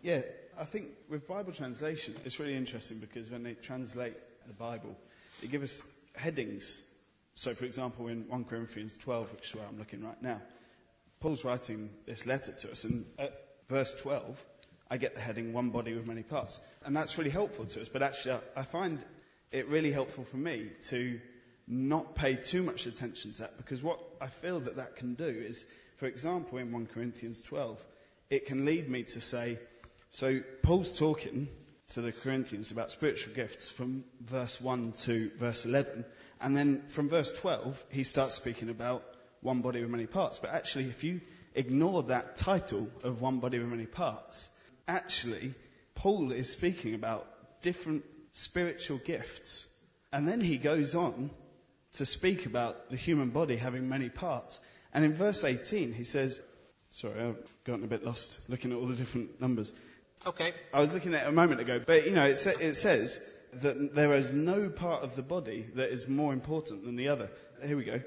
Yeah, 0.00 0.22
I 0.56 0.62
think 0.62 0.86
with 1.10 1.26
Bible 1.26 1.52
translation, 1.52 2.14
it's 2.24 2.38
really 2.38 2.54
interesting 2.54 2.98
because 2.98 3.32
when 3.32 3.42
they 3.42 3.54
translate 3.54 4.14
the 4.46 4.52
Bible, 4.52 4.96
they 5.42 5.48
give 5.48 5.64
us 5.64 5.82
headings. 6.14 6.88
So, 7.34 7.52
for 7.52 7.64
example, 7.64 8.06
in 8.06 8.28
1 8.28 8.44
Corinthians 8.44 8.96
12, 8.96 9.32
which 9.32 9.48
is 9.48 9.54
where 9.56 9.64
I'm 9.66 9.76
looking 9.76 10.04
right 10.04 10.22
now, 10.22 10.40
Paul's 11.18 11.44
writing 11.44 11.90
this 12.06 12.26
letter 12.26 12.52
to 12.60 12.70
us, 12.70 12.84
and 12.84 13.04
at 13.18 13.34
verse 13.68 13.96
12, 13.96 14.44
I 14.88 14.98
get 14.98 15.16
the 15.16 15.20
heading 15.20 15.52
One 15.52 15.70
Body 15.70 15.94
with 15.94 16.06
Many 16.06 16.22
Parts. 16.22 16.60
And 16.84 16.94
that's 16.94 17.18
really 17.18 17.30
helpful 17.30 17.64
to 17.64 17.80
us, 17.80 17.88
but 17.88 18.04
actually, 18.04 18.38
I 18.56 18.62
find 18.62 19.04
it 19.50 19.68
really 19.68 19.92
helpful 19.92 20.24
for 20.24 20.36
me 20.36 20.70
to 20.88 21.20
not 21.66 22.14
pay 22.14 22.34
too 22.34 22.62
much 22.62 22.86
attention 22.86 23.32
to 23.32 23.42
that 23.42 23.56
because 23.58 23.82
what 23.82 23.98
I 24.20 24.28
feel 24.28 24.60
that 24.60 24.76
that 24.76 24.96
can 24.96 25.14
do 25.14 25.26
is, 25.26 25.64
for 25.96 26.06
example, 26.06 26.58
in 26.58 26.72
1 26.72 26.86
Corinthians 26.86 27.42
12, 27.42 27.78
it 28.30 28.46
can 28.46 28.64
lead 28.64 28.88
me 28.88 29.02
to 29.04 29.20
say, 29.20 29.58
so 30.10 30.40
Paul's 30.62 30.98
talking 30.98 31.48
to 31.90 32.00
the 32.00 32.12
Corinthians 32.12 32.70
about 32.70 32.90
spiritual 32.90 33.34
gifts 33.34 33.70
from 33.70 34.04
verse 34.20 34.60
1 34.60 34.92
to 34.92 35.30
verse 35.36 35.64
11, 35.64 36.04
and 36.40 36.56
then 36.56 36.82
from 36.88 37.08
verse 37.08 37.32
12, 37.38 37.82
he 37.90 38.04
starts 38.04 38.34
speaking 38.34 38.68
about 38.68 39.02
one 39.40 39.62
body 39.62 39.80
with 39.80 39.90
many 39.90 40.06
parts. 40.06 40.38
But 40.38 40.52
actually, 40.52 40.84
if 40.84 41.04
you 41.04 41.20
ignore 41.54 42.02
that 42.04 42.36
title 42.36 42.88
of 43.02 43.20
one 43.20 43.38
body 43.38 43.58
with 43.58 43.68
many 43.68 43.86
parts, 43.86 44.54
actually, 44.86 45.54
Paul 45.94 46.32
is 46.32 46.50
speaking 46.50 46.94
about 46.94 47.26
different 47.62 48.04
spiritual 48.32 48.98
gifts. 48.98 49.74
And 50.12 50.26
then 50.26 50.40
he 50.40 50.56
goes 50.56 50.94
on 50.94 51.30
to 51.94 52.06
speak 52.06 52.46
about 52.46 52.90
the 52.90 52.96
human 52.96 53.30
body 53.30 53.56
having 53.56 53.88
many 53.88 54.08
parts. 54.08 54.60
And 54.92 55.04
in 55.04 55.12
verse 55.12 55.44
18, 55.44 55.92
he 55.92 56.04
says, 56.04 56.40
sorry, 56.90 57.20
I've 57.20 57.54
gotten 57.64 57.84
a 57.84 57.88
bit 57.88 58.04
lost 58.04 58.40
looking 58.48 58.72
at 58.72 58.78
all 58.78 58.86
the 58.86 58.94
different 58.94 59.40
numbers. 59.40 59.72
Okay. 60.26 60.52
I 60.72 60.80
was 60.80 60.92
looking 60.92 61.14
at 61.14 61.24
it 61.24 61.28
a 61.28 61.32
moment 61.32 61.60
ago, 61.60 61.80
but 61.84 62.06
you 62.06 62.12
know, 62.12 62.24
it, 62.24 62.36
sa- 62.36 62.58
it 62.60 62.74
says 62.74 63.34
that 63.54 63.94
there 63.94 64.12
is 64.14 64.32
no 64.32 64.68
part 64.68 65.02
of 65.02 65.14
the 65.16 65.22
body 65.22 65.66
that 65.74 65.90
is 65.90 66.08
more 66.08 66.32
important 66.32 66.84
than 66.84 66.96
the 66.96 67.08
other. 67.08 67.30
Here 67.64 67.76
we 67.76 67.84
go. 67.84 68.00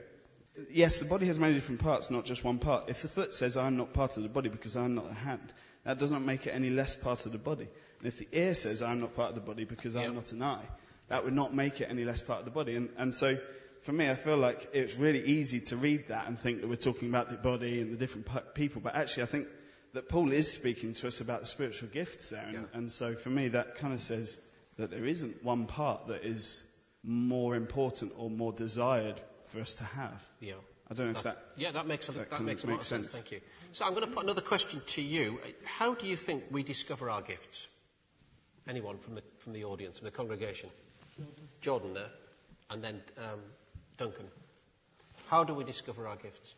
Yes, 0.69 0.99
the 0.99 1.09
body 1.09 1.27
has 1.27 1.39
many 1.39 1.53
different 1.53 1.81
parts, 1.81 2.11
not 2.11 2.25
just 2.25 2.43
one 2.43 2.59
part. 2.59 2.89
If 2.89 3.01
the 3.01 3.07
foot 3.07 3.33
says, 3.33 3.55
I'm 3.55 3.77
not 3.77 3.93
part 3.93 4.17
of 4.17 4.23
the 4.23 4.29
body 4.29 4.49
because 4.49 4.75
I'm 4.75 4.95
not 4.95 5.09
a 5.09 5.13
hand, 5.13 5.53
that 5.85 5.97
doesn't 5.97 6.25
make 6.25 6.45
it 6.45 6.51
any 6.51 6.69
less 6.69 6.95
part 6.95 7.25
of 7.25 7.31
the 7.31 7.37
body. 7.37 7.67
And 8.01 8.07
if 8.07 8.17
the 8.17 8.27
ear 8.31 8.55
says, 8.55 8.81
I'm 8.81 8.99
not 8.99 9.15
part 9.15 9.29
of 9.29 9.35
the 9.35 9.41
body 9.41 9.63
because 9.63 9.95
I'm 9.95 10.15
not 10.15 10.31
an 10.31 10.41
eye, 10.41 10.65
that 11.09 11.23
would 11.23 11.33
not 11.33 11.53
make 11.53 11.81
it 11.81 11.87
any 11.89 12.03
less 12.03 12.21
part 12.21 12.39
of 12.39 12.45
the 12.45 12.51
body. 12.51 12.75
And, 12.75 12.89
and 12.97 13.13
so, 13.13 13.37
for 13.83 13.91
me, 13.91 14.09
I 14.09 14.15
feel 14.15 14.37
like 14.37 14.69
it's 14.73 14.95
really 14.95 15.23
easy 15.23 15.59
to 15.59 15.75
read 15.75 16.07
that 16.07 16.27
and 16.27 16.37
think 16.37 16.61
that 16.61 16.67
we're 16.67 16.75
talking 16.77 17.09
about 17.09 17.29
the 17.29 17.37
body 17.37 17.79
and 17.79 17.93
the 17.93 17.97
different 17.97 18.25
p- 18.25 18.39
people. 18.55 18.81
But 18.81 18.95
actually, 18.95 19.23
I 19.23 19.25
think 19.27 19.47
that 19.93 20.09
Paul 20.09 20.31
is 20.31 20.51
speaking 20.51 20.93
to 20.93 21.07
us 21.07 21.21
about 21.21 21.41
the 21.41 21.45
spiritual 21.45 21.89
gifts 21.89 22.31
there. 22.31 22.45
And, 22.47 22.67
and 22.73 22.91
so, 22.91 23.13
for 23.13 23.29
me, 23.29 23.49
that 23.49 23.75
kind 23.75 23.93
of 23.93 24.01
says 24.01 24.39
that 24.77 24.89
there 24.89 25.05
isn't 25.05 25.43
one 25.43 25.65
part 25.65 26.07
that 26.07 26.23
is 26.23 26.67
more 27.03 27.55
important 27.55 28.13
or 28.17 28.31
more 28.31 28.51
desired 28.51 29.21
for 29.45 29.59
us 29.59 29.75
to 29.75 29.83
have. 29.83 30.27
Yeah. 30.39 30.53
I 30.89 30.93
don't 30.93 31.05
know 31.05 31.17
if 31.17 31.23
that. 31.23 31.37
Yeah, 31.55 31.71
that 31.71 31.87
makes 31.87 32.09
a, 32.09 32.13
that, 32.13 32.31
of 32.33 32.41
makes 32.41 32.63
a 32.63 32.67
lot 32.67 32.79
of 32.79 32.83
sense. 32.83 33.11
Thank 33.11 33.31
you. 33.31 33.41
So 33.71 33.85
I'm 33.85 33.93
going 33.93 34.05
to 34.05 34.11
put 34.11 34.23
another 34.23 34.41
question 34.41 34.81
to 34.87 35.01
you. 35.01 35.39
How 35.65 35.93
do 35.93 36.05
you 36.07 36.17
think 36.17 36.43
we 36.51 36.63
discover 36.63 37.09
our 37.09 37.21
gifts? 37.21 37.67
Anyone 38.67 38.97
from 38.97 39.15
the 39.15 39.23
from 39.39 39.53
the 39.53 39.65
audience, 39.65 39.99
from 39.99 40.05
the 40.05 40.11
congregation? 40.11 40.69
Jordan 41.61 41.93
there, 41.93 42.11
and 42.69 42.83
then 42.83 43.01
um, 43.17 43.39
Duncan. 43.97 44.25
How 45.27 45.43
do 45.43 45.53
we 45.53 45.63
discover 45.63 46.07
our 46.07 46.15
gifts? 46.15 46.53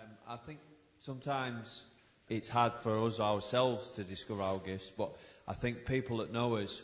Um, 0.00 0.10
I 0.28 0.36
think 0.36 0.58
sometimes 1.00 1.84
it's 2.28 2.48
hard 2.48 2.72
for 2.72 3.06
us 3.06 3.20
ourselves 3.20 3.90
to 3.92 4.04
discover 4.04 4.42
our 4.42 4.58
gifts, 4.58 4.90
but 4.90 5.10
I 5.46 5.54
think 5.54 5.86
people 5.86 6.18
that 6.18 6.32
know 6.32 6.56
us 6.56 6.82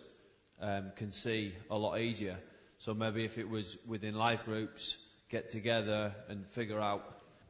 um, 0.60 0.92
can 0.96 1.12
see 1.12 1.54
a 1.70 1.76
lot 1.76 1.98
easier. 1.98 2.36
So 2.78 2.94
maybe 2.94 3.24
if 3.24 3.38
it 3.38 3.48
was 3.48 3.78
within 3.86 4.14
life 4.14 4.44
groups, 4.44 4.98
get 5.30 5.48
together 5.48 6.14
and 6.28 6.46
figure 6.46 6.80
out, 6.80 7.02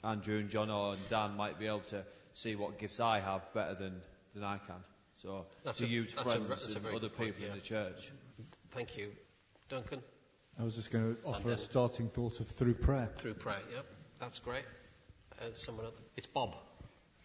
Andrew 0.02 0.38
and 0.38 0.50
John 0.50 0.70
or 0.70 0.96
Dan 1.08 1.36
might 1.36 1.58
be 1.58 1.66
able 1.66 1.80
to 1.80 2.04
see 2.34 2.56
what 2.56 2.78
gifts 2.78 3.00
I 3.00 3.20
have 3.20 3.42
better 3.54 3.74
than, 3.74 4.00
than 4.34 4.44
I 4.44 4.58
can. 4.58 4.76
So 5.16 5.46
That's 5.64 5.78
to 5.78 5.84
a- 5.84 5.88
use 5.88 6.14
that's 6.14 6.26
a- 6.26 6.30
friends 6.40 6.48
that's 6.48 6.74
a 6.74 6.78
and 6.78 6.86
other 6.88 6.98
good 7.00 7.16
point, 7.16 7.34
people 7.36 7.50
in 7.50 7.54
the 7.58 7.60
church. 7.64 8.10
Thank 8.72 8.96
you. 8.98 9.10
Duncan? 9.68 10.02
I 10.58 10.62
was 10.64 10.74
just 10.74 10.90
going 10.90 11.16
to 11.16 11.22
offer 11.24 11.48
then- 11.48 11.56
a 11.56 11.60
starting 11.60 12.08
thought 12.08 12.40
of 12.40 12.48
through 12.48 12.74
prayer. 12.74 13.10
Through 13.16 13.34
prayer, 13.34 13.60
yep. 13.74 13.86
That's 14.20 14.38
great. 14.40 14.64
Uh, 15.40 15.44
someone 15.56 15.86
other? 15.86 15.96
It's 16.16 16.26
Bob. 16.26 16.54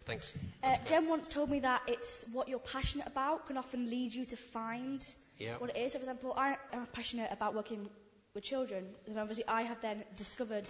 Thanks. 0.04 0.32
Uh, 0.62 0.76
Jen 0.86 1.08
once 1.08 1.28
told 1.28 1.50
me 1.50 1.60
that 1.60 1.82
it's 1.86 2.24
what 2.32 2.48
you're 2.48 2.58
passionate 2.58 3.06
about 3.06 3.46
can 3.46 3.56
often 3.56 3.88
lead 3.90 4.14
you 4.14 4.24
to 4.24 4.36
find 4.36 5.06
Yeah. 5.38 5.58
what 5.58 5.70
it 5.70 5.76
is. 5.76 5.92
So, 5.92 5.98
for 5.98 6.02
example, 6.04 6.32
I 6.36 6.56
am 6.72 6.86
passionate 6.86 7.30
about 7.30 7.54
working 7.54 7.88
with 8.34 8.44
children, 8.44 8.92
and 9.06 9.18
obviously 9.18 9.44
I 9.46 9.62
have 9.62 9.80
then 9.82 10.02
discovered 10.16 10.68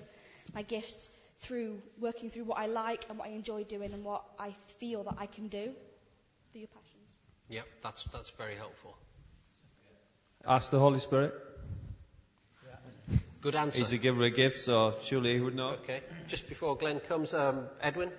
my 0.54 0.62
gifts 0.62 1.08
through 1.38 1.80
working 1.98 2.28
through 2.30 2.44
what 2.44 2.58
I 2.58 2.66
like 2.66 3.06
and 3.08 3.18
what 3.18 3.28
I 3.28 3.32
enjoy 3.32 3.64
doing 3.64 3.92
and 3.94 4.04
what 4.04 4.22
I 4.38 4.50
feel 4.78 5.04
that 5.04 5.14
I 5.18 5.26
can 5.26 5.48
do 5.48 5.72
through 6.52 6.60
your 6.60 6.68
passions. 6.68 6.79
Yep, 7.50 7.66
that's, 7.82 8.04
that's 8.04 8.30
very 8.30 8.54
helpful. 8.54 8.96
Ask 10.46 10.70
the 10.70 10.78
Holy 10.78 11.00
Spirit. 11.00 11.34
Good 13.40 13.54
answer. 13.54 13.78
He's 13.78 13.92
a 13.92 13.98
giver 13.98 14.24
of 14.24 14.34
gifts, 14.34 14.64
so 14.64 14.94
surely 15.02 15.34
he 15.34 15.40
would 15.40 15.54
know. 15.54 15.70
Okay. 15.82 16.00
Just 16.28 16.48
before 16.48 16.76
Glenn 16.76 17.00
comes, 17.00 17.32
um, 17.34 17.66
Edwin? 17.82 18.12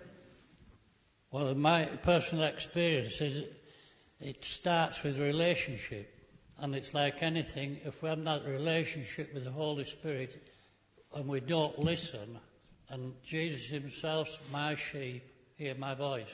Well, 1.31 1.53
my 1.55 1.85
personal 1.85 2.45
experience 2.45 3.21
is 3.21 3.45
it 4.19 4.43
starts 4.43 5.03
with 5.03 5.19
relationship. 5.19 6.13
And 6.59 6.75
it's 6.75 6.93
like 6.93 7.23
anything, 7.23 7.79
if 7.85 8.03
we 8.03 8.09
have 8.09 8.23
that 8.25 8.45
relationship 8.45 9.33
with 9.33 9.45
the 9.45 9.51
Holy 9.51 9.85
Spirit 9.85 10.37
and 11.15 11.27
we 11.27 11.39
don't 11.39 11.79
listen, 11.79 12.37
and 12.89 13.13
Jesus 13.23 13.69
himself, 13.69 14.27
my 14.51 14.75
sheep, 14.75 15.23
hear 15.57 15.73
my 15.75 15.95
voice. 15.95 16.33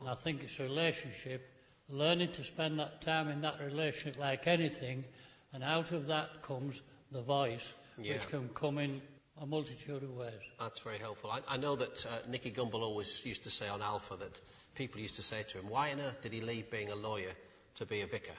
And 0.00 0.08
I 0.08 0.14
think 0.14 0.42
it's 0.42 0.58
a 0.58 0.64
relationship, 0.64 1.46
learning 1.92 2.32
to 2.32 2.44
spend 2.44 2.78
that 2.78 3.00
time 3.00 3.28
in 3.28 3.42
that 3.42 3.60
relationship 3.60 4.18
like 4.20 4.46
anything, 4.46 5.04
and 5.52 5.62
out 5.62 5.92
of 5.92 6.06
that 6.06 6.42
comes 6.42 6.80
the 7.12 7.22
voice, 7.22 7.72
Yeah. 7.98 8.14
which 8.14 8.28
can 8.28 8.48
come 8.50 8.78
in 8.78 9.00
a 9.40 9.46
multitude 9.46 10.02
of 10.02 10.16
ways. 10.16 10.32
That's 10.58 10.80
very 10.80 10.98
helpful. 10.98 11.30
I, 11.30 11.40
I 11.48 11.56
know 11.56 11.76
that 11.76 12.06
uh, 12.06 12.08
Nicky 12.28 12.50
Gumbel 12.50 12.82
always 12.82 13.24
used 13.24 13.44
to 13.44 13.50
say 13.50 13.68
on 13.68 13.80
Alpha 13.82 14.16
that 14.16 14.40
people 14.74 15.00
used 15.00 15.16
to 15.16 15.22
say 15.22 15.42
to 15.42 15.58
him, 15.58 15.68
why 15.68 15.92
on 15.92 16.00
earth 16.00 16.20
did 16.22 16.32
he 16.32 16.40
leave 16.40 16.70
being 16.70 16.90
a 16.90 16.94
lawyer 16.96 17.30
to 17.76 17.86
be 17.86 18.02
a 18.02 18.06
vicar? 18.06 18.34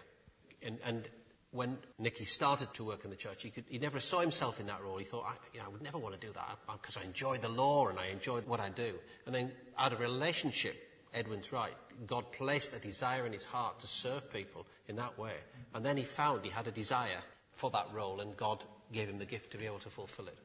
And, 0.64 0.78
and 0.86 1.08
when 1.52 1.78
Nicky 2.00 2.26
started 2.26 2.72
to 2.76 2.84
work 2.86 3.04
in 3.04 3.10
the 3.10 3.16
church, 3.16 3.42
he, 3.44 3.50
could, 3.50 3.66
he 3.68 3.80
never 3.80 4.00
saw 4.00 4.20
himself 4.20 4.60
in 4.60 4.68
that 4.68 4.82
role. 4.84 4.98
He 4.98 5.06
thought, 5.06 5.26
I, 5.28 5.34
you 5.54 5.60
know, 5.60 5.66
I 5.66 5.70
would 5.70 5.82
never 5.82 5.98
want 5.98 6.20
to 6.20 6.26
do 6.28 6.32
that 6.34 6.60
because 6.82 6.98
I 6.98 7.04
enjoy 7.04 7.38
the 7.38 7.50
law 7.50 7.88
and 7.88 7.98
I 8.00 8.08
enjoy 8.08 8.42
what 8.42 8.60
I 8.60 8.70
do. 8.70 8.94
And 9.26 9.34
then 9.36 9.52
out 9.78 9.92
of 9.94 10.00
relationship, 10.00 10.76
Edwin's 11.14 11.52
right, 11.52 11.74
God 12.08 12.32
placed 12.32 12.76
a 12.76 12.80
desire 12.80 13.26
in 13.26 13.34
his 13.34 13.44
heart 13.44 13.80
to 13.82 13.88
serve 13.88 14.32
people 14.32 14.66
in 14.88 14.96
that 14.96 15.18
way. 15.20 15.34
And 15.74 15.86
then 15.86 15.98
he 15.98 16.04
found 16.04 16.46
he 16.46 16.52
had 16.52 16.68
a 16.68 16.72
desire 16.72 17.22
for 17.54 17.70
that 17.72 17.88
role 17.94 18.22
and 18.22 18.36
God 18.38 18.64
gave 18.92 19.10
him 19.10 19.20
the 19.20 19.26
gift 19.26 19.52
to 19.52 19.58
be 19.58 19.66
able 19.66 19.80
to 19.80 19.90
fulfill 19.90 20.28
it. 20.28 20.38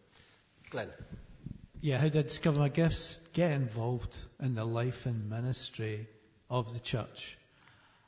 Glenn. 0.71 0.89
Yeah, 1.81 1.99
how 1.99 2.05
did 2.09 2.17
I 2.17 2.23
discover 2.23 2.59
my 2.59 2.69
gifts? 2.69 3.21
Get 3.33 3.53
involved 3.53 4.17
in 4.41 4.55
the 4.55 4.65
life 4.65 5.07
and 5.07 5.31
ministry 5.31 6.09
of 6.51 6.73
the 6.73 6.81
church. 6.81 7.37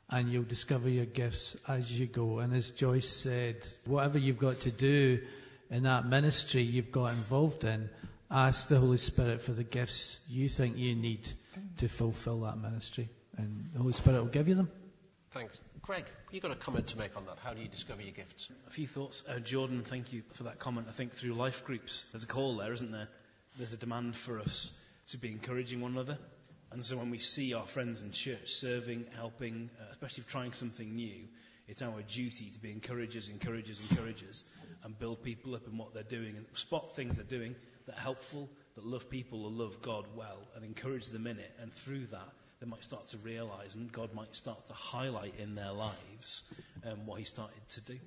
And 0.09 0.29
you'll 0.31 0.43
discover 0.43 0.89
your 0.89 1.05
gifts 1.05 1.55
as 1.67 1.97
you 1.97 2.07
go. 2.07 2.39
And 2.39 2.53
as 2.53 2.71
Joyce 2.71 3.07
said, 3.07 3.65
whatever 3.85 4.17
you've 4.17 4.39
got 4.39 4.57
to 4.57 4.71
do 4.71 5.21
in 5.69 5.83
that 5.83 6.07
ministry 6.07 6.61
you've 6.61 6.91
got 6.91 7.11
involved 7.11 7.63
in, 7.63 7.89
ask 8.29 8.67
the 8.67 8.79
Holy 8.79 8.97
Spirit 8.97 9.41
for 9.41 9.51
the 9.51 9.63
gifts 9.63 10.19
you 10.27 10.49
think 10.49 10.77
you 10.77 10.95
need 10.95 11.27
to 11.77 11.87
fulfill 11.87 12.41
that 12.41 12.57
ministry. 12.57 13.09
And 13.37 13.69
the 13.73 13.79
Holy 13.79 13.93
Spirit 13.93 14.21
will 14.21 14.29
give 14.29 14.47
you 14.47 14.55
them. 14.55 14.69
Thanks. 15.31 15.57
Greg, 15.81 16.05
you've 16.31 16.43
got 16.43 16.51
a 16.51 16.55
comment 16.55 16.87
to 16.87 16.97
make 16.97 17.15
on 17.15 17.25
that. 17.25 17.37
How 17.43 17.53
do 17.53 17.61
you 17.61 17.67
discover 17.67 18.01
your 18.01 18.11
gifts? 18.11 18.49
A 18.67 18.71
few 18.71 18.87
thoughts. 18.87 19.23
Uh, 19.27 19.39
Jordan, 19.39 19.83
thank 19.83 20.11
you 20.11 20.23
for 20.33 20.43
that 20.43 20.59
comment. 20.59 20.87
I 20.89 20.91
think 20.91 21.13
through 21.13 21.33
life 21.33 21.63
groups, 21.63 22.05
there's 22.11 22.23
a 22.23 22.27
call 22.27 22.57
there, 22.57 22.73
isn't 22.73 22.91
there? 22.91 23.07
There's 23.57 23.73
a 23.73 23.77
demand 23.77 24.15
for 24.15 24.39
us 24.39 24.77
to 25.09 25.17
be 25.17 25.31
encouraging 25.31 25.81
one 25.81 25.93
another. 25.93 26.17
And 26.71 26.83
so 26.83 26.97
when 26.97 27.09
we 27.09 27.17
see 27.17 27.53
our 27.53 27.65
friends 27.65 28.01
in 28.01 28.11
church 28.11 28.51
serving, 28.51 29.05
helping, 29.15 29.69
uh, 29.79 29.85
especially 29.91 30.25
trying 30.27 30.53
something 30.53 30.95
new, 30.95 31.27
it's 31.67 31.81
our 31.81 32.01
duty 32.01 32.49
to 32.51 32.59
be 32.59 32.71
encouragers, 32.71 33.29
encouragers, 33.29 33.91
encouragers, 33.91 34.43
and 34.83 34.97
build 34.97 35.23
people 35.23 35.55
up 35.55 35.67
in 35.67 35.77
what 35.77 35.93
they're 35.93 36.03
doing 36.03 36.35
and 36.35 36.45
spot 36.53 36.95
things 36.95 37.17
they're 37.17 37.25
doing 37.25 37.55
that 37.85 37.97
are 37.97 38.01
helpful, 38.01 38.49
that 38.75 38.85
love 38.85 39.09
people 39.09 39.45
or 39.45 39.51
love 39.51 39.81
God 39.81 40.05
well, 40.15 40.39
and 40.55 40.63
encourage 40.63 41.07
them 41.07 41.27
in 41.27 41.39
it. 41.39 41.51
And 41.61 41.73
through 41.73 42.07
that, 42.07 42.29
they 42.59 42.67
might 42.67 42.83
start 42.83 43.07
to 43.09 43.17
realize, 43.17 43.75
and 43.75 43.91
God 43.91 44.13
might 44.13 44.35
start 44.35 44.65
to 44.67 44.73
highlight 44.73 45.33
in 45.39 45.55
their 45.55 45.71
lives 45.71 46.53
um, 46.85 47.05
what 47.05 47.19
He 47.19 47.25
started 47.25 47.69
to 47.69 47.81
do. 47.81 47.99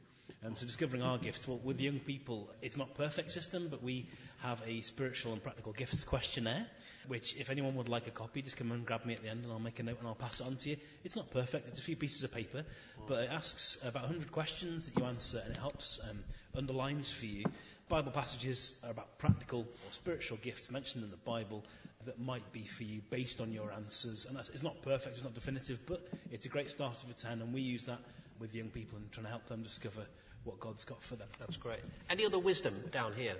Um, 0.44 0.56
so 0.56 0.66
discovering 0.66 1.02
our 1.02 1.18
gifts, 1.18 1.46
well, 1.46 1.60
with 1.62 1.80
young 1.80 2.00
people, 2.00 2.50
it's 2.62 2.76
not 2.76 2.94
perfect 2.94 3.32
system, 3.32 3.68
but 3.70 3.82
we 3.82 4.06
have 4.42 4.60
a 4.66 4.80
spiritual 4.80 5.32
and 5.32 5.42
practical 5.42 5.72
gifts 5.72 6.02
questionnaire, 6.04 6.66
which 7.06 7.36
if 7.36 7.48
anyone 7.50 7.76
would 7.76 7.88
like 7.88 8.08
a 8.08 8.10
copy, 8.10 8.42
just 8.42 8.56
come 8.56 8.72
and 8.72 8.84
grab 8.84 9.04
me 9.04 9.14
at 9.14 9.22
the 9.22 9.28
end 9.28 9.44
and 9.44 9.52
I'll 9.52 9.60
make 9.60 9.78
a 9.78 9.84
note 9.84 9.98
and 10.00 10.08
I'll 10.08 10.16
pass 10.16 10.40
it 10.40 10.46
on 10.46 10.56
to 10.56 10.70
you. 10.70 10.76
It's 11.04 11.14
not 11.14 11.30
perfect, 11.30 11.68
it's 11.68 11.78
a 11.78 11.82
few 11.82 11.96
pieces 11.96 12.24
of 12.24 12.34
paper, 12.34 12.64
but 13.06 13.24
it 13.24 13.30
asks 13.30 13.84
about 13.84 14.02
100 14.02 14.32
questions 14.32 14.86
that 14.86 14.98
you 14.98 15.06
answer 15.06 15.40
and 15.44 15.54
it 15.54 15.60
helps, 15.60 16.00
um, 16.10 16.18
underlines 16.56 17.10
for 17.10 17.26
you 17.26 17.44
Bible 17.88 18.12
passages 18.12 18.80
are 18.84 18.90
about 18.90 19.18
practical 19.18 19.60
or 19.60 19.92
spiritual 19.92 20.38
gifts 20.38 20.70
mentioned 20.70 21.04
in 21.04 21.10
the 21.10 21.16
Bible 21.18 21.64
that 22.06 22.20
might 22.20 22.52
be 22.52 22.62
for 22.62 22.84
you 22.84 23.00
based 23.10 23.40
on 23.40 23.52
your 23.52 23.72
answers. 23.72 24.26
And 24.26 24.38
it's 24.38 24.62
not 24.62 24.80
perfect, 24.82 25.16
it's 25.16 25.24
not 25.24 25.34
definitive, 25.34 25.80
but 25.86 26.06
it's 26.30 26.46
a 26.46 26.48
great 26.48 26.70
start 26.70 27.02
of 27.02 27.10
a 27.10 27.14
10, 27.14 27.40
and 27.40 27.52
we 27.52 27.60
use 27.60 27.86
that 27.86 27.98
with 28.40 28.54
young 28.54 28.68
people 28.68 28.98
and 28.98 29.10
trying 29.12 29.24
to 29.24 29.30
help 29.30 29.46
them 29.46 29.62
discover 29.62 30.00
what 30.44 30.58
God's 30.58 30.84
got 30.84 31.02
for 31.02 31.14
them. 31.14 31.28
That's 31.38 31.56
great. 31.56 31.80
Any 32.10 32.24
other 32.24 32.38
wisdom 32.38 32.74
down 32.90 33.12
here, 33.12 33.34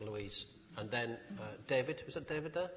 Louise? 0.00 0.46
And 0.78 0.90
then 0.90 1.16
uh, 1.40 1.42
David. 1.66 2.02
Was 2.06 2.14
that 2.14 2.28
David 2.28 2.54
there? 2.54 2.70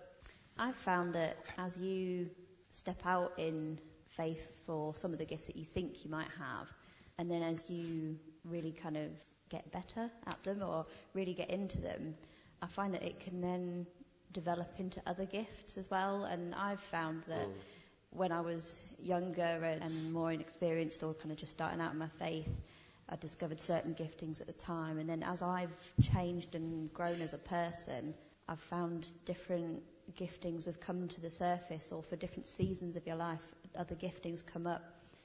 I've 0.58 0.76
found 0.76 1.14
that 1.14 1.38
as 1.58 1.78
you 1.78 2.30
step 2.70 3.00
out 3.06 3.34
in 3.38 3.80
faith 4.08 4.52
for 4.66 4.96
some 4.96 5.14
of 5.14 5.20
the 5.20 5.26
gifts 5.26 5.48
that 5.48 5.56
you 5.56 5.66
think 5.66 6.04
you 6.04 6.10
might 6.10 6.30
have, 6.40 6.68
and 7.20 7.30
then 7.30 7.44
as 7.44 7.70
you 7.70 8.18
really 8.44 8.72
kind 8.72 8.98
of 8.98 9.12
get 9.50 9.72
better 9.72 10.10
at 10.28 10.44
them 10.44 10.62
or 10.64 10.86
really 11.14 11.34
get 11.34 11.50
into 11.50 11.80
them, 11.82 12.16
I 12.62 12.68
find 12.68 12.94
that 12.94 13.04
it 13.04 13.20
can 13.20 13.42
then 13.42 13.88
develop 14.34 14.80
into 14.80 15.02
other 15.06 15.26
gifts 15.26 15.78
as 15.78 15.90
well. 15.90 16.24
And 16.26 16.54
I've 16.56 16.82
found 16.82 17.24
that 17.24 17.50
Mm. 17.50 17.62
when 18.12 18.32
I 18.32 18.42
was 18.42 18.82
younger 19.00 19.42
and, 19.64 19.82
and 19.84 20.14
more 20.14 20.32
inexperienced 20.32 21.04
or 21.04 21.14
kind 21.16 21.32
of 21.32 21.38
just 21.38 21.52
starting 21.52 21.82
out 21.82 21.94
in 21.94 22.00
my 22.00 22.08
faith, 22.10 22.62
I 23.10 23.16
discovered 23.16 23.60
certain 23.62 23.96
giftings 23.96 24.42
at 24.42 24.48
the 24.48 24.54
time. 24.54 24.98
And 25.00 25.10
then 25.10 25.24
as 25.24 25.42
I've 25.42 25.94
changed 26.02 26.56
and 26.56 26.92
grown 26.94 27.22
as 27.22 27.34
a 27.34 27.38
person, 27.40 28.16
I've 28.48 28.60
found 28.60 29.08
different 29.26 29.84
giftings 30.18 30.66
have 30.66 30.80
come 30.80 31.08
to 31.10 31.22
the 31.22 31.30
surface 31.30 31.92
or 31.92 32.04
for 32.04 32.16
different 32.16 32.46
seasons 32.46 32.96
of 32.96 33.06
your 33.08 33.16
life, 33.18 33.46
other 33.76 33.96
giftings 33.96 34.46
come 34.46 34.68
up. 34.68 34.84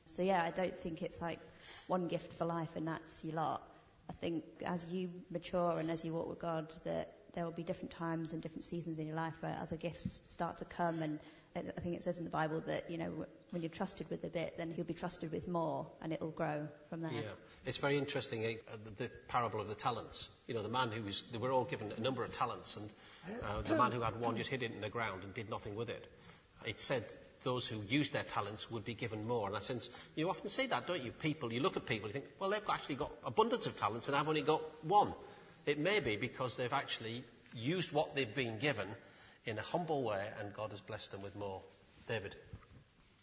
So 0.08 0.22
yeah, 0.22 0.42
I 0.44 0.50
don't 0.50 0.78
think 0.78 1.02
it's 1.02 1.20
like 1.22 1.40
one 1.86 2.08
gift 2.08 2.32
for 2.34 2.44
life 2.44 2.76
and 2.76 2.86
that's 2.88 3.24
your 3.24 3.36
lot. 3.36 3.62
I 4.12 4.20
think 4.20 4.44
as 4.64 4.86
you 4.90 5.10
mature 5.30 5.78
and 5.78 5.90
as 5.90 6.04
you 6.04 6.12
walk 6.14 6.28
with 6.28 6.38
God, 6.38 6.68
that 6.84 7.12
there 7.34 7.44
will 7.44 7.52
be 7.52 7.62
different 7.62 7.90
times 7.92 8.32
and 8.34 8.42
different 8.42 8.64
seasons 8.64 8.98
in 8.98 9.06
your 9.06 9.16
life 9.16 9.34
where 9.40 9.56
other 9.60 9.76
gifts 9.76 10.20
start 10.28 10.58
to 10.58 10.64
come. 10.66 11.00
And 11.02 11.18
I 11.56 11.80
think 11.80 11.96
it 11.96 12.02
says 12.02 12.18
in 12.18 12.24
the 12.24 12.30
Bible 12.30 12.60
that 12.66 12.90
you 12.90 12.98
know 12.98 13.26
when 13.50 13.62
you're 13.62 13.70
trusted 13.70 14.08
with 14.10 14.24
a 14.24 14.28
bit, 14.28 14.56
then 14.58 14.72
He'll 14.72 14.84
be 14.84 14.94
trusted 14.94 15.32
with 15.32 15.48
more, 15.48 15.86
and 16.02 16.12
it'll 16.12 16.30
grow 16.30 16.68
from 16.88 17.02
there. 17.02 17.10
Yeah, 17.12 17.20
it's 17.66 17.78
very 17.78 17.98
interesting. 17.98 18.44
eh, 18.44 18.54
uh, 18.72 18.76
the, 18.84 19.04
the 19.04 19.10
parable 19.28 19.60
of 19.60 19.68
the 19.68 19.74
talents. 19.74 20.30
You 20.46 20.54
know, 20.54 20.62
the 20.62 20.70
man 20.70 20.90
who 20.90 21.02
was, 21.02 21.22
they 21.32 21.38
were 21.38 21.50
all 21.52 21.64
given 21.64 21.92
a 21.96 22.00
number 22.00 22.24
of 22.24 22.32
talents, 22.32 22.76
and 22.76 22.88
uh, 23.42 23.62
the 23.62 23.76
man 23.76 23.92
who 23.92 24.00
had 24.00 24.18
one 24.20 24.36
just 24.36 24.50
hid 24.50 24.62
it 24.62 24.72
in 24.72 24.80
the 24.80 24.88
ground 24.88 25.24
and 25.24 25.34
did 25.34 25.50
nothing 25.50 25.74
with 25.74 25.90
it. 25.90 26.06
It 26.66 26.80
said 26.80 27.04
those 27.42 27.66
who 27.66 27.82
used 27.88 28.12
their 28.12 28.22
talents 28.22 28.70
would 28.70 28.84
be 28.84 28.94
given 28.94 29.26
more. 29.26 29.48
And 29.48 29.56
I 29.56 29.60
sense 29.60 29.90
you 30.14 30.30
often 30.30 30.48
say 30.48 30.66
that, 30.66 30.86
don't 30.86 31.02
you? 31.02 31.10
People, 31.10 31.52
you 31.52 31.60
look 31.60 31.76
at 31.76 31.86
people, 31.86 32.08
you 32.08 32.12
think, 32.12 32.26
well, 32.38 32.50
they've 32.50 32.60
actually 32.70 32.96
got 32.96 33.12
abundance 33.24 33.66
of 33.66 33.76
talents, 33.76 34.08
and 34.08 34.16
I've 34.16 34.28
only 34.28 34.42
got 34.42 34.62
one. 34.84 35.12
It 35.66 35.78
may 35.78 36.00
be 36.00 36.16
because 36.16 36.56
they've 36.56 36.72
actually 36.72 37.24
used 37.54 37.92
what 37.92 38.14
they've 38.14 38.34
been 38.34 38.58
given 38.58 38.88
in 39.44 39.58
a 39.58 39.62
humble 39.62 40.02
way, 40.02 40.24
and 40.40 40.54
God 40.54 40.70
has 40.70 40.80
blessed 40.80 41.12
them 41.12 41.22
with 41.22 41.36
more. 41.36 41.62
David. 42.06 42.34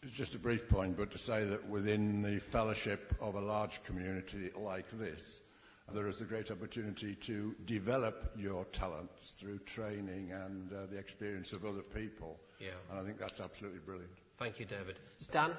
It's 0.04 0.16
just 0.16 0.36
a 0.36 0.40
brief 0.40 0.70
point, 0.70 0.96
but 0.96 1.12
to 1.12 1.18
say 1.18 1.44
that 1.44 1.68
within 1.68 2.22
the 2.22 2.40
fellowship 2.40 3.14
of 3.20 3.36
a 3.36 3.42
large 3.42 3.84
community 3.84 4.50
like 4.56 4.90
this, 4.92 5.42
there 5.94 6.08
is 6.08 6.22
a 6.22 6.26
great 6.26 6.52
opportunity 6.52 7.16
to 7.16 7.56
develop 7.66 8.34
your 8.38 8.66
talents 8.66 9.32
through 9.40 9.60
training 9.60 10.32
and 10.32 10.72
uh, 10.72 10.86
the 10.92 10.98
experience 10.98 11.54
of 11.54 11.66
other 11.66 11.82
people. 11.82 12.40
Yeah. 12.60 12.70
And 12.90 13.00
I 13.00 13.04
think 13.04 13.20
that's 13.20 13.40
absolutely 13.40 13.80
brilliant. 13.80 14.12
Thank 14.38 14.60
you, 14.60 14.66
David. 14.66 15.00
Dan? 15.32 15.52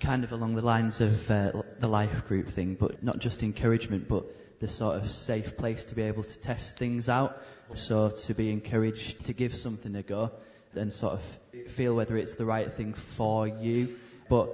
kind 0.00 0.24
of 0.24 0.32
along 0.32 0.54
the 0.54 0.62
lines 0.62 1.00
of 1.00 1.30
uh, 1.30 1.52
the 1.78 1.88
life 1.88 2.26
group 2.26 2.48
thing, 2.48 2.76
but 2.78 3.02
not 3.02 3.18
just 3.18 3.42
encouragement, 3.42 4.08
but 4.08 4.24
the 4.60 4.68
sort 4.68 4.96
of 4.96 5.08
safe 5.08 5.56
place 5.56 5.84
to 5.86 5.94
be 5.94 6.02
able 6.02 6.22
to 6.22 6.40
test 6.40 6.76
things 6.76 7.08
out. 7.08 7.40
So 7.74 8.10
to 8.10 8.34
be 8.34 8.50
encouraged 8.50 9.24
to 9.26 9.32
give 9.32 9.54
something 9.54 9.94
a 9.96 10.02
go 10.02 10.32
and 10.74 10.92
sort 10.92 11.14
of 11.14 11.70
feel 11.70 11.94
whether 11.94 12.16
it's 12.16 12.34
the 12.34 12.44
right 12.44 12.70
thing 12.70 12.94
for 12.94 13.48
you. 13.48 13.96
But 14.28 14.50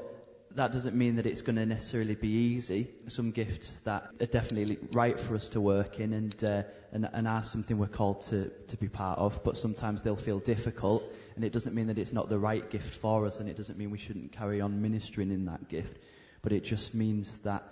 that 0.57 0.73
doesn't 0.73 0.97
mean 0.97 1.17
that 1.17 1.27
it's 1.27 1.43
going 1.43 1.57
to 1.57 1.67
necessarily 1.67 2.15
be 2.15 2.29
easy. 2.29 2.89
Some 3.09 3.31
gifts 3.31 3.79
that 3.81 4.11
are 4.21 4.27
definitely 4.27 4.79
right 4.93 5.19
for 5.19 5.35
us 5.35 5.51
to 5.51 5.61
work 5.61 6.01
in 6.01 6.13
and, 6.13 6.45
uh, 6.45 6.63
and, 6.93 7.09
and 7.13 7.29
are 7.29 7.43
something 7.43 7.79
we're 7.79 7.87
called 7.87 8.23
to, 8.23 8.51
to 8.69 8.77
be 8.77 8.89
part 8.89 9.19
of, 9.19 9.45
but 9.45 9.57
sometimes 9.57 10.03
they'll 10.03 10.17
feel 10.17 10.41
difficult. 10.41 11.05
And 11.37 11.45
it 11.45 11.53
doesn't 11.53 11.75
mean 11.75 11.87
that 11.87 11.99
it's 11.99 12.13
not 12.13 12.29
the 12.29 12.39
right 12.39 12.69
gift 12.69 12.95
for 12.95 13.27
us, 13.27 13.39
and 13.39 13.49
it 13.49 13.57
doesn't 13.57 13.79
mean 13.79 13.91
we 13.91 13.99
shouldn't 13.99 14.33
carry 14.33 14.61
on 14.61 14.83
ministering 14.83 15.31
in 15.31 15.47
that 15.47 15.69
gift. 15.69 15.97
But 16.43 16.53
it 16.53 16.65
just 16.65 16.95
means 16.95 17.39
that 17.39 17.63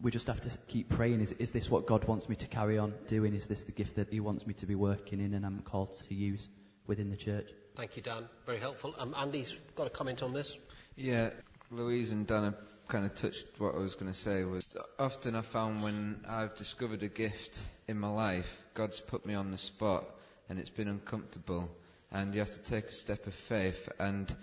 we 0.00 0.10
just 0.10 0.26
have 0.26 0.40
to 0.42 0.50
keep 0.68 0.88
praying. 0.88 1.20
Is, 1.20 1.32
is 1.32 1.52
this 1.52 1.70
what 1.70 1.86
God 1.86 2.04
wants 2.04 2.28
me 2.28 2.36
to 2.36 2.46
carry 2.46 2.78
on 2.78 2.92
doing? 3.06 3.34
Is 3.34 3.46
this 3.46 3.64
the 3.64 3.72
gift 3.72 3.96
that 3.96 4.08
He 4.10 4.20
wants 4.20 4.46
me 4.46 4.54
to 4.54 4.66
be 4.66 4.74
working 4.74 5.20
in 5.20 5.32
and 5.34 5.46
I'm 5.46 5.60
called 5.60 5.94
to 6.08 6.14
use 6.14 6.48
within 6.86 7.08
the 7.08 7.16
church? 7.16 7.48
Thank 7.76 7.96
you, 7.96 8.02
Dan. 8.02 8.28
Very 8.44 8.58
helpful. 8.58 8.94
Um, 8.98 9.14
Andy's 9.18 9.58
got 9.76 9.86
a 9.86 9.90
comment 9.90 10.22
on 10.22 10.34
this. 10.34 10.56
Yeah, 10.96 11.30
Louise 11.72 12.12
and 12.12 12.26
Dan 12.26 12.44
have 12.44 12.58
kind 12.88 13.06
of 13.06 13.14
touched 13.14 13.46
what 13.56 13.74
I 13.74 13.78
was 13.78 13.94
going 13.94 14.12
to 14.12 14.18
say. 14.18 14.44
Was 14.44 14.76
often 14.98 15.34
I 15.34 15.40
found 15.40 15.82
when 15.82 16.20
I've 16.28 16.54
discovered 16.54 17.02
a 17.02 17.08
gift 17.08 17.62
in 17.88 17.98
my 17.98 18.10
life, 18.10 18.60
God's 18.74 19.00
put 19.00 19.24
me 19.24 19.32
on 19.32 19.50
the 19.50 19.56
spot, 19.56 20.06
and 20.50 20.58
it's 20.58 20.68
been 20.68 20.88
uncomfortable, 20.88 21.70
and 22.10 22.34
you 22.34 22.40
have 22.40 22.50
to 22.50 22.62
take 22.62 22.84
a 22.84 22.92
step 22.92 23.26
of 23.26 23.34
faith. 23.34 23.88
And 23.98 24.34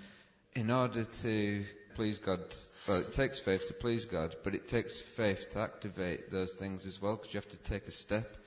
in 0.56 0.72
order 0.72 1.04
to 1.04 1.66
please 1.94 2.18
God, 2.18 2.40
well, 2.88 3.02
it 3.02 3.14
takes 3.14 3.38
faith 3.38 3.68
to 3.68 3.76
please 3.76 4.06
God, 4.06 4.36
but 4.44 4.56
it 4.56 4.68
takes 4.68 5.00
faith 5.00 5.52
to 5.52 5.60
activate 5.60 6.32
those 6.32 6.56
things 6.56 6.88
as 6.88 7.00
well, 7.00 7.16
because 7.16 7.32
you 7.32 7.38
have 7.38 7.50
to 7.50 7.58
take 7.58 7.88
a 7.88 7.92
step. 7.92 8.38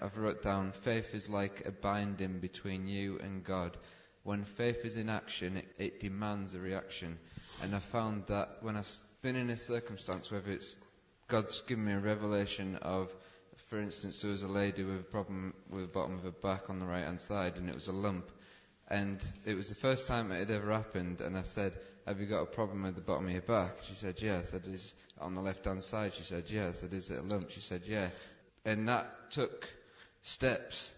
I've 0.00 0.16
wrote 0.16 0.42
down 0.42 0.72
faith 0.72 1.14
is 1.14 1.28
like 1.28 1.66
a 1.66 1.72
binding 1.72 2.38
between 2.38 2.88
you 2.88 3.18
and 3.18 3.44
God. 3.44 3.76
When 4.30 4.44
faith 4.44 4.84
is 4.84 4.96
in 4.96 5.08
action, 5.08 5.56
it, 5.56 5.66
it 5.76 5.98
demands 5.98 6.54
a 6.54 6.60
reaction. 6.60 7.18
And 7.64 7.74
I 7.74 7.80
found 7.80 8.28
that 8.28 8.58
when 8.60 8.76
I've 8.76 8.88
been 9.22 9.34
in 9.34 9.50
a 9.50 9.56
circumstance, 9.56 10.30
whether 10.30 10.52
it's 10.52 10.76
God's 11.26 11.62
given 11.62 11.86
me 11.86 11.94
a 11.94 11.98
revelation 11.98 12.76
of, 12.76 13.12
for 13.70 13.80
instance, 13.80 14.22
there 14.22 14.30
was 14.30 14.44
a 14.44 14.48
lady 14.48 14.84
with 14.84 15.00
a 15.00 15.02
problem 15.02 15.52
with 15.68 15.82
the 15.82 15.88
bottom 15.88 16.14
of 16.14 16.22
her 16.22 16.30
back 16.30 16.70
on 16.70 16.78
the 16.78 16.86
right 16.86 17.02
hand 17.02 17.20
side, 17.20 17.56
and 17.56 17.68
it 17.68 17.74
was 17.74 17.88
a 17.88 17.92
lump. 17.92 18.30
And 18.86 19.20
it 19.46 19.54
was 19.56 19.68
the 19.68 19.74
first 19.74 20.06
time 20.06 20.30
it 20.30 20.38
had 20.38 20.52
ever 20.52 20.70
happened, 20.70 21.20
and 21.22 21.36
I 21.36 21.42
said, 21.42 21.72
Have 22.06 22.20
you 22.20 22.26
got 22.26 22.42
a 22.42 22.46
problem 22.46 22.84
with 22.84 22.94
the 22.94 23.00
bottom 23.00 23.26
of 23.26 23.32
your 23.32 23.42
back? 23.42 23.78
She 23.88 23.96
said, 23.96 24.22
Yes. 24.22 24.50
I 24.50 24.50
said, 24.52 24.66
Is 24.68 24.94
on 25.20 25.34
the 25.34 25.40
left 25.40 25.64
hand 25.64 25.82
side? 25.82 26.14
She 26.14 26.22
said, 26.22 26.44
Yes. 26.46 26.76
I 26.76 26.80
said, 26.82 26.92
Is 26.92 27.10
it 27.10 27.18
a 27.18 27.22
lump? 27.22 27.50
She 27.50 27.62
said, 27.62 27.82
Yeah. 27.84 28.10
And 28.64 28.86
that 28.88 29.32
took 29.32 29.68
steps. 30.22 30.92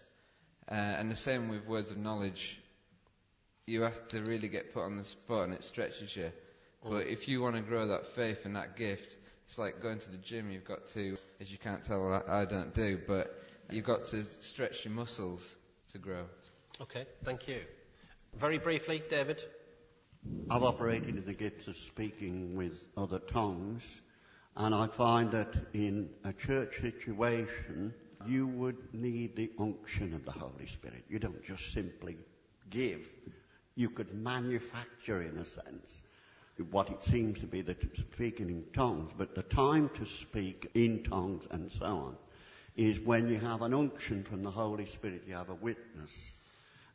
Uh, 0.69 0.75
and 0.75 1.09
the 1.09 1.15
same 1.15 1.49
with 1.49 1.65
words 1.65 1.89
of 1.89 1.97
knowledge. 1.97 2.59
You 3.65 3.81
have 3.83 4.07
to 4.09 4.21
really 4.21 4.49
get 4.49 4.73
put 4.73 4.83
on 4.83 4.97
the 4.97 5.03
spot 5.03 5.45
and 5.45 5.53
it 5.53 5.63
stretches 5.63 6.15
you. 6.15 6.31
But 6.83 7.05
mm. 7.05 7.11
if 7.11 7.27
you 7.27 7.41
want 7.41 7.55
to 7.55 7.61
grow 7.61 7.87
that 7.87 8.07
faith 8.07 8.45
and 8.45 8.55
that 8.55 8.75
gift, 8.75 9.15
it's 9.45 9.57
like 9.57 9.81
going 9.81 9.99
to 9.99 10.11
the 10.11 10.17
gym. 10.17 10.51
You've 10.51 10.65
got 10.65 10.85
to, 10.87 11.17
as 11.39 11.51
you 11.51 11.57
can't 11.57 11.83
tell, 11.83 12.23
I, 12.27 12.41
I 12.41 12.45
don't 12.45 12.73
do, 12.73 12.99
but 13.07 13.41
you've 13.69 13.85
got 13.85 14.05
to 14.05 14.23
stretch 14.23 14.85
your 14.85 14.93
muscles 14.93 15.55
to 15.91 15.97
grow. 15.97 16.25
Okay, 16.81 17.05
thank 17.23 17.47
you. 17.47 17.59
Very 18.35 18.57
briefly, 18.57 19.01
David. 19.09 19.43
I've 20.49 20.63
operated 20.63 21.17
in 21.17 21.25
the 21.25 21.33
gifts 21.33 21.67
of 21.67 21.75
speaking 21.77 22.55
with 22.55 22.83
other 22.97 23.19
tongues, 23.19 24.01
and 24.55 24.73
I 24.73 24.87
find 24.87 25.31
that 25.31 25.55
in 25.73 26.09
a 26.23 26.33
church 26.33 26.81
situation, 26.81 27.93
you 28.25 28.47
would 28.47 28.93
need 28.93 29.35
the 29.35 29.51
unction 29.59 30.13
of 30.13 30.25
the 30.25 30.31
Holy 30.31 30.65
Spirit. 30.65 31.03
You 31.09 31.19
don't 31.19 31.43
just 31.43 31.73
simply 31.73 32.17
give, 32.69 33.09
you 33.75 33.89
could 33.89 34.13
manufacture, 34.13 35.21
in 35.21 35.37
a 35.37 35.45
sense, 35.45 36.03
what 36.71 36.89
it 36.89 37.03
seems 37.03 37.39
to 37.39 37.47
be 37.47 37.61
the 37.61 37.73
t- 37.73 37.87
speaking 37.95 38.49
in 38.49 38.63
tongues, 38.73 39.11
but 39.17 39.35
the 39.35 39.43
time 39.43 39.89
to 39.95 40.05
speak 40.05 40.69
in 40.73 41.03
tongues 41.03 41.47
and 41.49 41.71
so 41.71 41.85
on 41.85 42.17
is 42.75 42.99
when 42.99 43.27
you 43.27 43.39
have 43.39 43.61
an 43.61 43.73
unction 43.73 44.23
from 44.23 44.43
the 44.43 44.51
Holy 44.51 44.85
Spirit, 44.85 45.23
you 45.27 45.33
have 45.33 45.49
a 45.49 45.55
witness, 45.55 46.31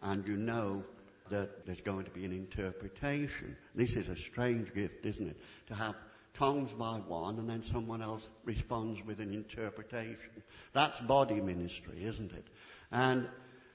and 0.02 0.26
you 0.26 0.36
know 0.36 0.84
that 1.30 1.66
there's 1.66 1.80
going 1.80 2.04
to 2.04 2.10
be 2.10 2.24
an 2.24 2.32
interpretation. 2.32 3.56
This 3.74 3.96
is 3.96 4.08
a 4.08 4.16
strange 4.16 4.72
gift, 4.74 5.04
isn't 5.04 5.28
it? 5.28 5.36
To 5.68 5.74
have 5.74 5.94
tongues 6.34 6.72
by 6.72 6.98
one 7.06 7.38
and 7.38 7.48
then 7.48 7.62
someone 7.62 8.00
else 8.00 8.28
responds 8.44 9.04
with 9.04 9.20
an 9.20 9.34
interpretation. 9.34 10.30
That's 10.72 11.00
body 11.00 11.40
ministry, 11.40 12.04
isn't 12.04 12.32
it? 12.32 12.46
And 12.90 13.28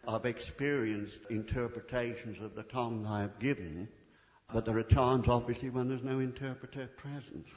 I've 0.07 0.25
experienced 0.25 1.19
interpretations 1.29 2.39
of 2.41 2.55
the 2.55 2.63
tongue 2.63 3.05
I 3.07 3.21
have 3.21 3.39
given, 3.39 3.87
but 4.51 4.65
there 4.65 4.77
are 4.77 4.83
times, 4.83 5.27
obviously, 5.27 5.69
when 5.69 5.87
there's 5.87 6.03
no 6.03 6.19
interpreter 6.19 6.87
present. 6.97 7.47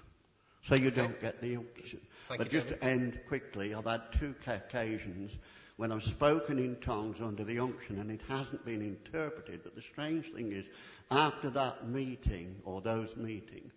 So 0.63 0.75
you 0.75 0.91
don't 0.91 1.21
get 1.21 1.41
the 1.41 1.57
unction. 1.57 2.01
Thank 2.29 2.39
but 2.39 2.49
just 2.49 2.69
David. 2.69 2.81
to 2.81 2.87
end 2.87 3.21
quickly, 3.29 3.75
I've 3.75 3.87
had 3.87 4.03
two 4.13 4.35
ca- 4.45 4.55
occasions 4.55 5.39
when 5.77 5.93
I've 5.93 6.03
spoken 6.03 6.59
in 6.59 6.77
tongues 6.77 7.21
under 7.21 7.45
the 7.45 7.61
unction 7.61 7.99
and 7.99 8.11
it 8.11 8.23
hasn't 8.29 8.65
been 8.65 8.83
interpreted. 8.83 9.61
But 9.63 9.77
the 9.77 9.83
strange 9.83 10.33
thing 10.33 10.53
is, 10.53 10.69
after 11.11 11.51
that 11.51 11.87
meeting 11.87 12.57
or 12.65 12.81
those 12.81 13.17
meetings, 13.17 13.73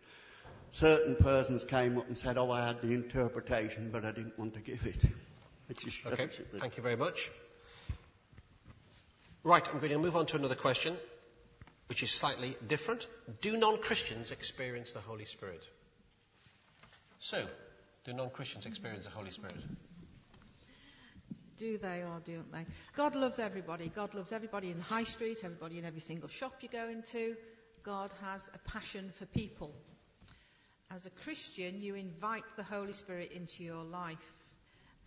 certain 0.72 1.16
persons 1.16 1.64
came 1.64 1.98
up 1.98 2.08
and 2.08 2.18
said, 2.18 2.38
"Oh, 2.38 2.50
I 2.50 2.66
had 2.66 2.82
the 2.82 2.94
interpretation, 2.94 3.90
but 3.92 4.04
I 4.04 4.12
didn't 4.12 4.38
want 4.40 4.56
to 4.56 4.62
give 4.62 4.86
it." 4.88 5.04
Which 5.68 5.86
is 5.86 6.02
Okay, 6.04 6.28
thank 6.58 6.78
you 6.78 6.82
very 6.82 6.96
much. 6.96 7.30
Right, 9.44 9.66
I'm 9.72 9.80
going 9.80 9.92
to 9.92 10.00
move 10.00 10.18
on 10.18 10.26
to 10.28 10.38
another 10.38 10.56
question, 10.56 10.94
which 11.88 12.04
is 12.04 12.12
slightly 12.12 12.56
different. 12.68 13.08
Do 13.42 13.56
non 13.58 13.82
Christians 13.82 14.32
experience 14.32 14.92
the 14.92 15.00
Holy 15.00 15.24
Spirit? 15.24 15.64
So, 17.20 17.46
do 18.04 18.12
non 18.12 18.32
Christians 18.32 18.66
experience 18.66 19.06
the 19.06 19.12
Holy 19.12 19.32
Spirit? 19.32 19.56
Do 21.58 21.78
they 21.78 22.04
or 22.04 22.22
don't 22.26 22.52
they? 22.52 22.66
God 22.98 23.16
loves 23.16 23.40
everybody. 23.40 23.90
God 23.94 24.14
loves 24.14 24.34
everybody 24.34 24.72
in 24.72 24.78
the 24.78 24.84
high 24.84 25.06
street, 25.06 25.38
everybody 25.44 25.80
in 25.80 25.86
every 25.86 26.02
single 26.02 26.30
shop 26.30 26.56
you 26.62 26.68
go 26.70 26.90
into. 26.90 27.36
God 27.84 28.14
has 28.22 28.50
a 28.54 28.70
passion 28.70 29.10
for 29.18 29.26
people. 29.26 29.74
As 30.92 31.06
a 31.06 31.10
Christian, 31.10 31.82
you 31.82 31.96
invite 31.96 32.44
the 32.58 32.64
Holy 32.64 32.94
Spirit 32.94 33.32
into 33.32 33.64
your 33.64 33.84
life. 33.84 34.34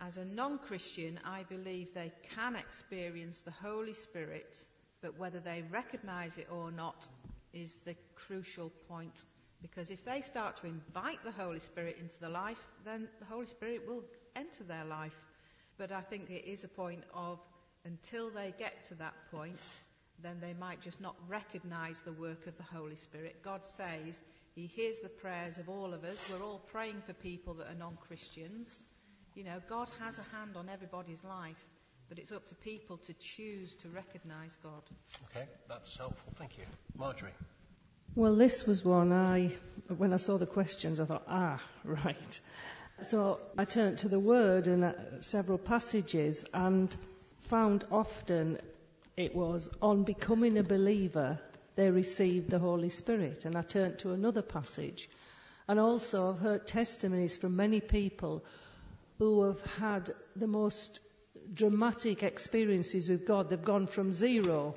As 0.05 0.17
a 0.17 0.25
non 0.25 0.57
Christian, 0.57 1.17
I 1.23 1.43
believe 1.43 1.93
they 1.93 2.11
can 2.35 2.57
experience 2.57 3.39
the 3.39 3.51
Holy 3.51 3.93
Spirit, 3.93 4.61
but 5.01 5.17
whether 5.17 5.39
they 5.39 5.63
recognize 5.71 6.37
it 6.37 6.49
or 6.51 6.71
not 6.71 7.07
is 7.53 7.79
the 7.85 7.95
crucial 8.13 8.69
point. 8.89 9.23
Because 9.61 9.89
if 9.89 10.03
they 10.03 10.19
start 10.19 10.57
to 10.57 10.67
invite 10.67 11.23
the 11.23 11.31
Holy 11.31 11.61
Spirit 11.61 11.95
into 12.01 12.19
their 12.19 12.29
life, 12.29 12.61
then 12.83 13.07
the 13.19 13.25
Holy 13.25 13.45
Spirit 13.45 13.87
will 13.87 14.03
enter 14.35 14.65
their 14.65 14.83
life. 14.83 15.15
But 15.77 15.93
I 15.93 16.01
think 16.01 16.29
it 16.29 16.43
is 16.45 16.65
a 16.65 16.67
point 16.67 17.05
of 17.13 17.39
until 17.85 18.29
they 18.29 18.53
get 18.59 18.83
to 18.87 18.95
that 18.95 19.13
point, 19.31 19.55
then 20.21 20.37
they 20.41 20.53
might 20.53 20.81
just 20.81 20.99
not 20.99 21.15
recognize 21.29 22.01
the 22.01 22.11
work 22.11 22.45
of 22.45 22.57
the 22.57 22.63
Holy 22.63 22.97
Spirit. 22.97 23.41
God 23.41 23.65
says 23.65 24.19
He 24.53 24.67
hears 24.67 24.99
the 24.99 25.07
prayers 25.07 25.59
of 25.59 25.69
all 25.69 25.93
of 25.93 26.03
us. 26.03 26.17
We're 26.29 26.45
all 26.45 26.59
praying 26.59 27.03
for 27.05 27.13
people 27.13 27.53
that 27.53 27.71
are 27.71 27.79
non 27.79 27.97
Christians. 28.05 28.83
You 29.35 29.43
know, 29.43 29.59
God 29.67 29.89
has 29.99 30.19
a 30.19 30.35
hand 30.35 30.55
on 30.55 30.69
everybody's 30.69 31.23
life, 31.23 31.65
but 32.07 32.19
it's 32.19 32.31
up 32.31 32.45
to 32.47 32.55
people 32.55 32.97
to 32.97 33.13
choose 33.13 33.73
to 33.75 33.89
recognize 33.89 34.57
God. 34.61 34.83
Okay, 35.29 35.47
that's 35.67 35.97
helpful. 35.97 36.33
Thank 36.35 36.59
you. 36.59 36.65
Marjorie. 36.95 37.31
Well, 38.15 38.35
this 38.35 38.67
was 38.67 38.85
one 38.85 39.11
I, 39.11 39.51
when 39.97 40.13
I 40.13 40.17
saw 40.17 40.37
the 40.37 40.45
questions, 40.45 40.99
I 40.99 41.05
thought, 41.05 41.23
ah, 41.27 41.59
right. 41.83 42.39
So 43.01 43.39
I 43.57 43.65
turned 43.65 43.97
to 43.99 44.07
the 44.07 44.19
Word 44.19 44.67
and 44.67 44.83
uh, 44.83 44.93
several 45.21 45.57
passages 45.57 46.45
and 46.53 46.95
found 47.41 47.85
often 47.91 48.59
it 49.17 49.35
was 49.35 49.67
on 49.81 50.03
becoming 50.03 50.59
a 50.59 50.63
believer 50.63 51.39
they 51.75 51.89
received 51.89 52.51
the 52.51 52.59
Holy 52.59 52.89
Spirit. 52.89 53.45
And 53.45 53.57
I 53.57 53.63
turned 53.63 53.97
to 53.99 54.11
another 54.11 54.43
passage. 54.43 55.09
And 55.67 55.79
also 55.79 56.29
I've 56.29 56.39
heard 56.39 56.67
testimonies 56.67 57.35
from 57.35 57.55
many 57.55 57.81
people 57.81 58.43
who 59.23 59.43
have 59.43 59.61
had 59.77 60.11
the 60.35 60.47
most 60.47 60.99
dramatic 61.53 62.23
experiences 62.23 63.07
with 63.07 63.25
God. 63.25 63.49
They've 63.49 63.63
gone 63.63 63.87
from 63.87 64.11
zero 64.11 64.75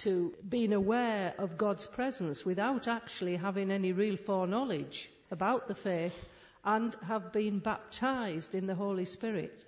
to 0.00 0.34
being 0.46 0.74
aware 0.74 1.34
of 1.38 1.56
God's 1.56 1.86
presence 1.86 2.44
without 2.44 2.86
actually 2.86 3.36
having 3.36 3.70
any 3.70 3.92
real 3.92 4.18
foreknowledge 4.18 5.08
about 5.30 5.68
the 5.68 5.74
faith 5.74 6.28
and 6.64 6.94
have 7.06 7.32
been 7.32 7.60
baptized 7.60 8.54
in 8.54 8.66
the 8.66 8.74
Holy 8.74 9.06
Spirit. 9.06 9.64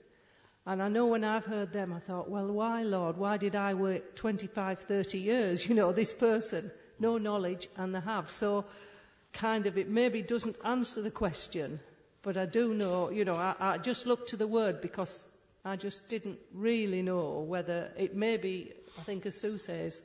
And 0.67 0.83
I 0.83 0.89
know 0.89 1.07
when 1.07 1.25
I've 1.25 1.47
heard 1.47 1.73
them, 1.73 1.91
I 1.95 2.01
thought, 2.01 2.29
well, 2.29 2.53
why, 2.53 2.83
Lord? 2.83 3.17
Why 3.17 3.39
did 3.39 3.57
I 3.57 3.73
wait 3.73 4.17
25, 4.17 4.81
30 4.81 5.19
years? 5.19 5.67
You 5.67 5.75
know, 5.75 5.93
this 5.93 6.13
person, 6.13 6.71
no 6.99 7.17
knowledge, 7.17 7.71
and 7.79 7.95
they 7.95 8.01
have. 8.01 8.29
So, 8.29 8.67
kind 9.33 9.67
of, 9.67 9.79
it 9.79 9.89
maybe 9.89 10.21
doesn't 10.21 10.57
answer 10.63 11.01
the 11.01 11.11
question, 11.11 11.81
but 12.23 12.37
I 12.37 12.47
do 12.47 12.75
know, 12.75 13.11
you 13.11 13.25
know, 13.25 13.35
I, 13.35 13.55
I 13.59 13.79
just 13.79 14.07
looked 14.07 14.31
to 14.31 14.37
the 14.37 14.47
word 14.47 14.81
because 14.81 15.27
I 15.65 15.77
just 15.77 16.09
didn't 16.09 16.39
really 16.53 17.03
know 17.03 17.41
whether 17.41 17.91
it 17.97 18.15
may 18.15 18.37
be, 18.37 18.73
I 18.99 19.03
think 19.03 19.27
as 19.27 19.41
Sue 19.41 19.59
says, 19.59 20.01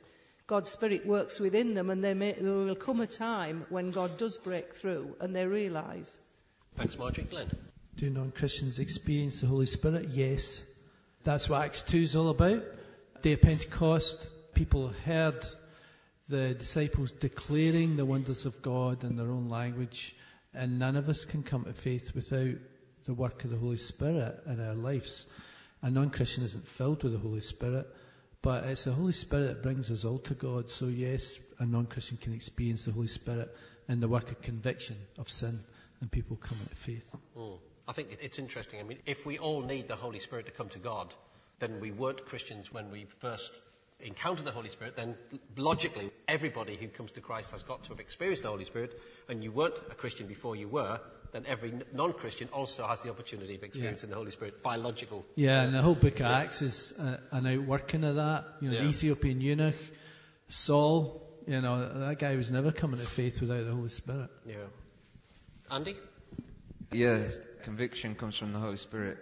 God's 0.46 0.70
Spirit 0.70 1.06
works 1.06 1.40
within 1.40 1.74
them 1.74 1.90
and 1.90 2.04
they 2.04 2.14
may, 2.14 2.32
there 2.32 2.52
will 2.52 2.74
come 2.76 3.00
a 3.00 3.06
time 3.06 3.66
when 3.68 3.90
God 3.90 4.16
does 4.16 4.38
break 4.38 4.74
through 4.74 5.16
and 5.20 5.34
they 5.34 5.44
realise. 5.46 6.18
Thanks, 6.76 6.98
Marjorie. 6.98 7.24
Glenn. 7.24 7.50
Do 7.96 8.10
non 8.10 8.30
Christians 8.30 8.78
experience 8.78 9.40
the 9.40 9.46
Holy 9.46 9.66
Spirit? 9.66 10.08
Yes. 10.10 10.62
That's 11.24 11.48
what 11.48 11.64
Acts 11.64 11.82
2 11.82 11.98
is 11.98 12.14
all 12.14 12.28
about. 12.28 12.62
Day 13.22 13.32
of 13.32 13.40
Pentecost, 13.40 14.26
people 14.54 14.92
heard 15.04 15.44
the 16.28 16.54
disciples 16.54 17.12
declaring 17.12 17.96
the 17.96 18.04
wonders 18.04 18.46
of 18.46 18.60
God 18.62 19.02
in 19.04 19.16
their 19.16 19.30
own 19.30 19.48
language, 19.48 20.14
and 20.54 20.78
none 20.78 20.96
of 20.96 21.08
us 21.08 21.24
can 21.24 21.42
come 21.42 21.64
to 21.64 21.72
faith 21.72 22.14
without 22.14 22.56
the 23.04 23.14
work 23.14 23.44
of 23.44 23.50
the 23.50 23.56
Holy 23.56 23.76
Spirit 23.76 24.42
in 24.46 24.60
our 24.60 24.74
lives. 24.74 25.26
A 25.82 25.90
non 25.90 26.10
Christian 26.10 26.44
isn't 26.44 26.66
filled 26.66 27.04
with 27.04 27.12
the 27.12 27.18
Holy 27.18 27.40
Spirit, 27.40 27.86
but 28.42 28.64
it's 28.64 28.84
the 28.84 28.92
Holy 28.92 29.12
Spirit 29.12 29.46
that 29.48 29.62
brings 29.62 29.90
us 29.90 30.04
all 30.04 30.18
to 30.20 30.34
God. 30.34 30.70
So, 30.70 30.86
yes, 30.86 31.38
a 31.58 31.66
non 31.66 31.86
Christian 31.86 32.16
can 32.16 32.32
experience 32.32 32.84
the 32.84 32.92
Holy 32.92 33.08
Spirit 33.08 33.54
in 33.88 34.00
the 34.00 34.08
work 34.08 34.30
of 34.30 34.40
conviction 34.42 34.96
of 35.18 35.28
sin 35.28 35.60
and 36.00 36.10
people 36.10 36.36
coming 36.36 36.66
to 36.66 36.74
faith. 36.74 37.08
Mm. 37.36 37.58
I 37.88 37.92
think 37.92 38.18
it's 38.20 38.38
interesting. 38.38 38.80
I 38.80 38.82
mean, 38.82 38.98
if 39.06 39.24
we 39.24 39.38
all 39.38 39.62
need 39.62 39.88
the 39.88 39.94
Holy 39.94 40.18
Spirit 40.18 40.46
to 40.46 40.52
come 40.52 40.68
to 40.70 40.78
God, 40.78 41.14
then 41.60 41.80
we 41.80 41.92
weren't 41.92 42.24
Christians 42.26 42.72
when 42.72 42.90
we 42.90 43.04
first 43.20 43.52
encountered 44.00 44.44
the 44.44 44.50
Holy 44.50 44.68
Spirit. 44.68 44.96
Then 44.96 45.16
logically, 45.56 46.10
everybody 46.28 46.76
who 46.76 46.88
comes 46.88 47.12
to 47.12 47.20
Christ 47.20 47.52
has 47.52 47.62
got 47.62 47.84
to 47.84 47.90
have 47.90 48.00
experienced 48.00 48.42
the 48.42 48.50
Holy 48.50 48.64
Spirit. 48.64 48.98
And 49.28 49.42
you 49.42 49.52
weren't 49.52 49.76
a 49.90 49.94
Christian 49.94 50.26
before 50.26 50.56
you 50.56 50.68
were, 50.68 51.00
then 51.32 51.44
every 51.46 51.72
non-Christian 51.92 52.48
also 52.52 52.86
has 52.86 53.02
the 53.02 53.10
opportunity 53.10 53.56
of 53.56 53.62
experiencing 53.62 54.10
the 54.10 54.16
Holy 54.16 54.30
Spirit 54.30 54.62
by 54.62 54.76
logical. 54.76 55.24
Yeah, 55.34 55.62
and 55.62 55.74
the 55.74 55.82
whole 55.82 55.94
book 55.94 56.20
of 56.20 56.26
Acts 56.26 56.62
is 56.62 56.92
uh, 56.98 57.16
an 57.32 57.46
outworking 57.46 58.04
of 58.04 58.16
that. 58.16 58.44
You 58.60 58.70
know, 58.70 58.76
Yeah. 58.76 58.82
the 58.82 58.88
Ethiopian 58.88 59.40
eunuch, 59.40 59.76
Saul, 60.48 61.22
you 61.46 61.60
know, 61.60 62.06
that 62.06 62.18
guy 62.18 62.36
was 62.36 62.50
never 62.50 62.72
coming 62.72 63.00
to 63.00 63.06
faith 63.06 63.40
without 63.40 63.64
the 63.64 63.72
Holy 63.72 63.88
Spirit. 63.88 64.30
Yeah. 64.46 64.56
Andy. 65.70 65.96
Yeah, 66.92 67.20
conviction 67.64 68.14
comes 68.14 68.36
from 68.36 68.52
the 68.52 68.58
Holy 68.60 68.76
Spirit, 68.76 69.18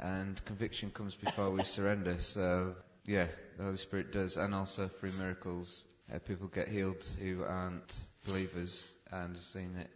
and 0.00 0.44
conviction 0.44 0.90
comes 0.90 1.14
before 1.14 1.50
we 1.50 1.62
surrender. 1.62 2.18
So, 2.18 2.74
yeah, 3.08 3.26
the 3.56 3.64
Holy 3.64 3.78
Spirit 3.78 4.12
does, 4.12 4.36
and 4.36 4.54
also 4.54 4.86
through 4.86 5.12
miracles, 5.12 5.86
uh, 6.14 6.18
people 6.18 6.46
get 6.46 6.68
healed 6.68 7.02
who 7.18 7.42
aren't 7.42 7.94
believers 8.26 8.86
and 9.10 9.34
have 9.34 9.42
seen 9.42 9.76
it. 9.80 9.88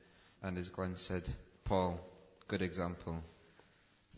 And 0.43 0.57
as 0.57 0.71
Glenn 0.71 0.97
said, 0.97 1.29
Paul, 1.65 2.01
good 2.49 2.63
example. 2.63 3.23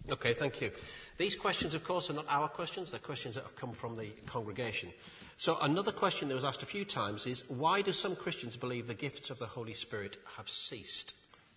Okay, 0.09 0.33
thank 0.33 0.61
you. 0.61 0.71
These 1.19 1.35
questions, 1.35 1.75
of 1.75 1.83
course, 1.83 2.09
are 2.09 2.15
not 2.15 2.27
our 2.29 2.47
questions. 2.47 2.93
They're 2.93 3.01
questions 3.01 3.35
that 3.35 3.43
have 3.43 3.57
come 3.57 3.73
from 3.73 3.97
the 3.97 4.07
congregation. 4.27 4.91
So 5.39 5.57
another 5.61 5.93
question 5.93 6.29
that 6.29 6.35
was 6.35 6.45
asked 6.45 6.63
a 6.63 6.67
few 6.67 6.85
times 6.85 7.27
is, 7.27 7.51
why 7.51 7.83
do 7.83 7.93
some 7.93 8.15
Christians 8.15 8.57
believe 8.57 8.87
the 8.87 8.95
gifts 8.95 9.31
of 9.31 9.41
the 9.41 9.47
Holy 9.47 9.75
Spirit 9.75 10.17
have 10.37 10.49
ceased? 10.49 11.15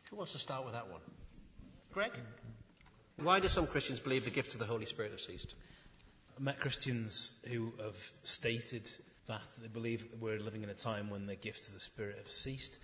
Who 0.09 0.15
wants 0.15 0.31
to 0.31 0.39
start 0.39 0.65
with 0.65 0.73
that 0.73 0.89
one? 0.89 1.01
Greg? 1.93 2.11
Why 3.17 3.39
do 3.39 3.47
some 3.47 3.67
Christians 3.67 3.99
believe 3.99 4.25
the 4.25 4.31
gifts 4.31 4.55
of 4.55 4.59
the 4.59 4.65
Holy 4.65 4.85
Spirit 4.85 5.11
have 5.11 5.21
ceased? 5.21 5.53
Met 6.39 6.59
Christians 6.59 7.43
who 7.49 7.73
have 7.83 8.11
stated 8.23 8.83
that 9.27 9.41
they 9.61 9.67
believe 9.67 10.09
that 10.09 10.21
we're 10.21 10.39
living 10.39 10.63
in 10.63 10.69
a 10.69 10.75
time 10.75 11.09
when 11.09 11.25
the 11.25 11.35
gifts 11.35 11.67
of 11.67 11.73
the 11.73 11.79
Spirit 11.79 12.17
have 12.17 12.29
ceased. 12.29 12.77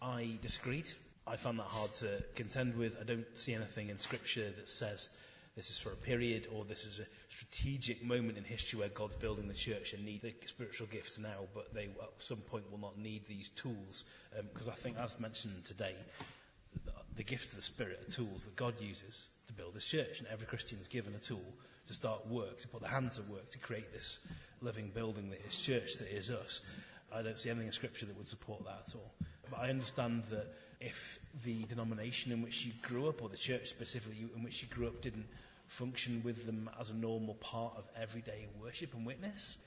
I 0.00 0.38
disagreed. 0.42 0.86
I 1.26 1.36
found 1.36 1.58
that 1.58 1.66
hard 1.66 1.92
to 1.94 2.24
contend 2.34 2.76
with. 2.76 2.96
I 3.00 3.04
don't 3.04 3.26
see 3.38 3.52
anything 3.52 3.90
in 3.90 3.98
Scripture 3.98 4.50
that 4.56 4.68
says 4.68 5.10
this 5.54 5.70
is 5.70 5.80
for 5.80 5.92
a 5.92 5.96
period 5.96 6.46
or 6.54 6.64
this 6.64 6.84
is 6.84 7.00
a 7.00 7.06
strategic 7.28 8.02
moment 8.02 8.38
in 8.38 8.44
history 8.44 8.78
where 8.78 8.88
God's 8.88 9.16
building 9.16 9.48
the 9.48 9.54
church 9.54 9.92
and 9.92 10.04
need 10.04 10.22
the 10.22 10.32
spiritual 10.46 10.86
gifts 10.86 11.18
now, 11.18 11.46
but 11.54 11.74
they 11.74 11.84
at 11.84 12.10
some 12.18 12.38
point 12.38 12.70
will 12.70 12.78
not 12.78 12.96
need 12.96 13.26
these 13.26 13.48
tools. 13.50 14.04
Because 14.54 14.68
um, 14.68 14.74
I 14.74 14.80
think, 14.80 14.96
as 14.98 15.20
mentioned 15.20 15.64
today, 15.64 15.94
the, 17.18 17.24
gifts 17.24 17.50
of 17.50 17.56
the 17.56 17.62
Spirit 17.62 18.00
are 18.00 18.10
tools 18.10 18.44
that 18.44 18.56
God 18.56 18.80
uses 18.80 19.28
to 19.48 19.52
build 19.52 19.74
this 19.74 19.84
church, 19.84 20.20
and 20.20 20.28
every 20.28 20.46
Christian 20.46 20.78
is 20.78 20.88
given 20.88 21.14
a 21.14 21.18
tool 21.18 21.42
to 21.86 21.94
start 21.94 22.26
work, 22.28 22.58
to 22.58 22.68
put 22.68 22.80
their 22.80 22.90
hands 22.90 23.18
to 23.18 23.32
work, 23.32 23.50
to 23.50 23.58
create 23.58 23.92
this 23.92 24.26
living 24.62 24.90
building 24.94 25.30
that 25.30 25.40
is 25.46 25.60
church, 25.60 25.98
that 25.98 26.14
is 26.14 26.30
us. 26.30 26.70
I 27.12 27.22
don't 27.22 27.38
see 27.38 27.50
anything 27.50 27.66
in 27.66 27.72
Scripture 27.72 28.06
that 28.06 28.16
would 28.16 28.28
support 28.28 28.64
that 28.64 28.84
at 28.86 28.94
all. 28.94 29.10
But 29.50 29.60
I 29.60 29.70
understand 29.70 30.24
that 30.24 30.46
if 30.80 31.18
the 31.44 31.64
denomination 31.64 32.30
in 32.30 32.42
which 32.42 32.64
you 32.64 32.72
grew 32.82 33.08
up, 33.08 33.20
or 33.20 33.28
the 33.28 33.36
church 33.36 33.66
specifically 33.66 34.28
in 34.36 34.42
which 34.44 34.62
you 34.62 34.68
grew 34.68 34.86
up, 34.86 35.02
didn't 35.02 35.26
function 35.66 36.22
with 36.24 36.46
them 36.46 36.70
as 36.80 36.90
a 36.90 36.94
normal 36.94 37.34
part 37.34 37.74
of 37.76 37.84
everyday 38.00 38.46
worship 38.62 38.94
and 38.94 39.04
witness. 39.04 39.58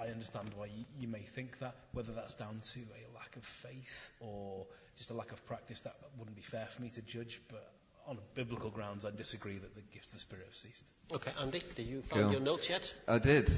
I 0.00 0.08
understand 0.08 0.50
why 0.56 0.66
you, 0.66 0.84
you, 0.98 1.08
may 1.08 1.20
think 1.20 1.58
that, 1.58 1.74
whether 1.92 2.12
that's 2.12 2.34
down 2.34 2.60
to 2.60 2.80
a 2.80 3.16
lack 3.16 3.36
of 3.36 3.44
faith 3.44 4.10
or 4.20 4.66
just 4.96 5.10
a 5.10 5.14
lack 5.14 5.32
of 5.32 5.44
practice, 5.46 5.82
that 5.82 5.96
wouldn't 6.18 6.36
be 6.36 6.42
fair 6.42 6.66
for 6.66 6.82
me 6.82 6.90
to 6.90 7.02
judge, 7.02 7.40
but 7.48 7.72
on 8.06 8.18
biblical 8.34 8.70
grounds, 8.70 9.04
I 9.04 9.10
disagree 9.10 9.58
that 9.58 9.74
the 9.74 9.82
gifts 9.92 10.06
of 10.06 10.12
the 10.14 10.18
Spirit 10.18 10.46
have 10.46 10.54
ceased. 10.54 10.86
Okay, 11.12 11.30
Andy, 11.40 11.62
did 11.74 11.86
you 11.86 12.02
find 12.02 12.24
cool. 12.24 12.32
your 12.32 12.40
notes 12.40 12.70
yet? 12.70 12.92
I 13.06 13.18
did. 13.18 13.50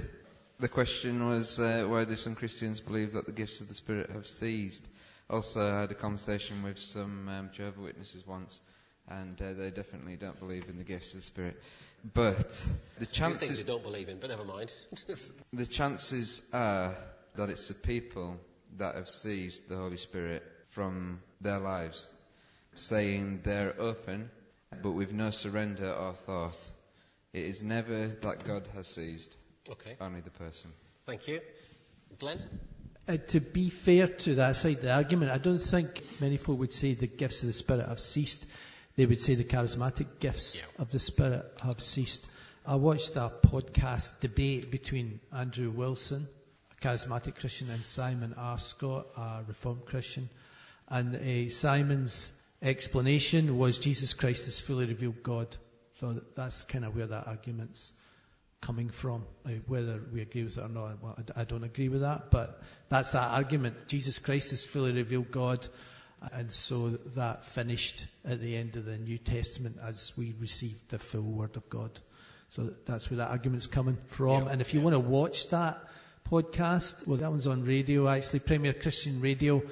The 0.59 0.69
question 0.69 1.27
was 1.29 1.59
uh, 1.59 1.87
why 1.89 2.05
do 2.05 2.17
some 2.17 2.35
Christians 2.35 2.81
believe 2.81 3.13
that 3.13 3.27
the 3.27 3.33
gifts 3.33 3.61
of 3.61 3.69
the 3.69 3.75
Spirit 3.75 4.11
have 4.11 4.27
ceased? 4.27 4.85
Also, 5.31 5.61
I 5.61 5.83
had 5.83 5.91
a 5.93 5.95
conversation 5.95 6.63
with 6.63 6.79
some 6.79 7.29
um, 7.29 7.51
Jehovah 7.53 7.83
Witnesses 7.83 8.27
once, 8.27 8.61
and 9.09 9.41
uh, 9.41 9.53
they 9.53 9.71
definitely 9.71 10.17
don't 10.17 10.39
believe 10.39 10.65
in 10.69 10.77
the 10.77 10.85
gifts 10.85 11.15
of 11.15 11.21
the 11.21 11.27
Spirit. 11.27 11.63
But 12.15 12.65
the 12.99 13.07
chances. 13.07 13.49
things 13.49 13.59
you 13.59 13.65
don't 13.65 13.83
believe 13.83 14.09
in, 14.09 14.19
but 14.19 14.31
never 14.31 14.45
mind. 14.45 14.73
the 15.53 15.67
chances 15.67 16.49
are 16.53 16.97
that 17.37 17.51
it's 17.51 17.69
the 17.69 17.75
people 17.75 18.39
that 18.79 18.95
have 18.95 19.09
seized 19.09 19.69
the 19.69 19.77
Holy 19.77 19.97
Spirit 19.97 20.43
from 20.71 21.21
their 21.41 21.59
lives, 21.59 22.09
saying 22.75 23.41
they're 23.43 23.75
open, 23.79 24.31
but 24.83 24.93
with 24.93 25.13
no 25.13 25.31
surrender 25.31 25.93
or 25.93 26.13
thought. 26.13 26.69
It 27.33 27.45
is 27.45 27.63
never 27.63 28.09
that 28.09 28.45
God 28.45 28.69
has 28.75 28.89
seized. 28.89 29.37
Okay. 29.71 29.97
Only 30.01 30.21
the 30.21 30.31
person. 30.31 30.73
Thank 31.07 31.29
you. 31.29 31.41
Glenn? 32.19 32.41
Uh, 33.07 33.17
to 33.29 33.41
be 33.41 33.71
fair 33.71 34.09
to 34.09 34.37
that 34.37 34.57
side 34.57 34.77
of 34.77 34.83
the 34.83 34.93
argument, 34.93 35.31
I 35.31 35.39
don't 35.39 35.61
think 35.61 36.03
many 36.21 36.37
folk 36.37 36.59
would 36.59 36.73
say 36.73 36.95
the 36.95 37.07
gifts 37.07 37.43
of 37.43 37.47
the 37.47 37.53
Spirit 37.53 37.89
have 37.89 38.01
ceased 38.01 38.47
they 39.01 39.07
would 39.07 39.19
say 39.19 39.35
the 39.35 39.45
charismatic 39.45 40.07
gifts 40.19 40.57
yeah. 40.57 40.83
of 40.83 40.91
the 40.91 40.99
Spirit 40.99 41.43
have 41.63 41.81
ceased. 41.81 42.29
I 42.67 42.75
watched 42.75 43.17
a 43.17 43.33
podcast 43.47 44.21
debate 44.21 44.71
between 44.71 45.21
Andrew 45.33 45.71
Wilson, 45.71 46.29
a 46.71 46.87
charismatic 46.87 47.37
Christian, 47.37 47.71
and 47.71 47.83
Simon 47.83 48.35
R. 48.37 48.59
Scott, 48.59 49.07
a 49.17 49.41
Reformed 49.49 49.87
Christian. 49.87 50.29
And 50.87 51.17
uh, 51.17 51.49
Simon's 51.49 52.43
explanation 52.61 53.57
was 53.57 53.79
Jesus 53.79 54.13
Christ 54.13 54.49
is 54.49 54.61
fully 54.61 54.85
revealed 54.85 55.23
God. 55.23 55.49
So 55.95 56.21
that's 56.37 56.65
kind 56.65 56.85
of 56.85 56.95
where 56.95 57.07
that 57.07 57.27
argument's 57.27 57.95
coming 58.61 58.91
from. 58.91 59.25
Uh, 59.47 59.53
whether 59.67 59.99
we 60.13 60.21
agree 60.21 60.45
with 60.45 60.59
it 60.59 60.61
or 60.61 60.69
not, 60.69 61.03
well, 61.03 61.17
I, 61.35 61.41
I 61.41 61.45
don't 61.45 61.65
agree 61.65 61.89
with 61.89 62.03
that, 62.03 62.31
but 62.31 62.61
that's 62.91 63.13
that 63.13 63.31
argument. 63.31 63.89
Jesus 63.89 64.19
Christ 64.19 64.53
is 64.53 64.67
fully 64.67 64.93
revealed 64.93 65.31
God. 65.31 65.67
And 66.33 66.53
so 66.53 66.91
that 67.15 67.45
finished 67.45 68.07
at 68.25 68.41
the 68.41 68.57
end 68.57 68.77
of 68.77 68.85
the 68.85 68.99
New 68.99 69.19
Testament 69.19 69.77
as 69.83 70.13
we 70.19 70.35
received 70.39 70.91
the 70.91 70.99
full 70.99 71.23
Word 71.23 71.57
of 71.57 71.69
God. 71.71 71.91
So 72.51 72.75
that's 72.85 73.11
where 73.11 73.19
that 73.19 73.31
argument's 73.31 73.67
coming 73.67 73.97
from. 74.09 74.45
Yeah. 74.45 74.53
And 74.53 74.61
if 74.61 74.75
you 74.75 74.81
want 74.81 74.95
to 74.95 75.01
watch 75.01 75.49
that 75.51 75.79
podcast, 76.31 77.07
well, 77.07 77.17
that 77.17 77.31
one's 77.31 77.47
on 77.47 77.65
radio, 77.65 78.09
actually, 78.09 78.41
Premier 78.41 78.73
Christian 78.75 79.21
Radio, 79.21 79.63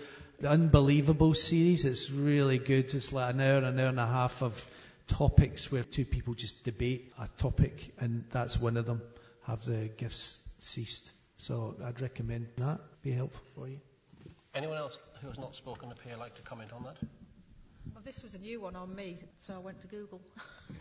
the 0.41 0.49
Unbelievable 0.49 1.35
series. 1.35 1.85
It's 1.85 2.11
really 2.11 2.59
good. 2.59 2.95
It's 2.95 3.13
like 3.13 3.35
an 3.35 3.41
hour, 3.41 3.59
an 3.59 3.79
hour 3.79 3.89
and 3.89 4.01
a 4.01 4.07
half 4.07 4.43
of 4.43 4.71
topics 5.09 5.71
where 5.73 5.83
two 5.83 6.05
people 6.05 6.35
just 6.35 6.65
debate 6.65 7.13
a 7.19 7.29
topic, 7.39 7.93
and 7.99 8.25
that's 8.31 8.59
one 8.59 8.77
of 8.77 8.87
them. 8.87 9.03
Have 9.43 9.65
the 9.65 9.91
gifts 9.97 10.41
ceased? 10.61 11.11
So 11.37 11.77
I'd 11.85 12.01
recommend 12.01 12.49
that. 12.57 12.81
Be 13.03 13.13
helpful 13.13 13.45
for 13.55 13.69
you. 13.69 13.81
Anyone 14.59 14.79
else 14.79 14.99
who 15.23 15.29
has 15.29 15.39
not 15.39 15.55
spoken 15.55 15.89
up 15.93 16.01
here 16.05 16.17
like 16.17 16.35
to 16.35 16.43
comment 16.43 16.73
on 16.73 16.83
that? 16.83 16.97
Well, 17.95 18.03
this 18.05 18.25
was 18.25 18.35
a 18.35 18.39
new 18.39 18.61
one 18.61 18.75
on 18.75 18.93
me, 18.93 19.19
so 19.37 19.55
I 19.55 19.59
went 19.59 19.81
to 19.83 19.87
Google, 19.87 20.21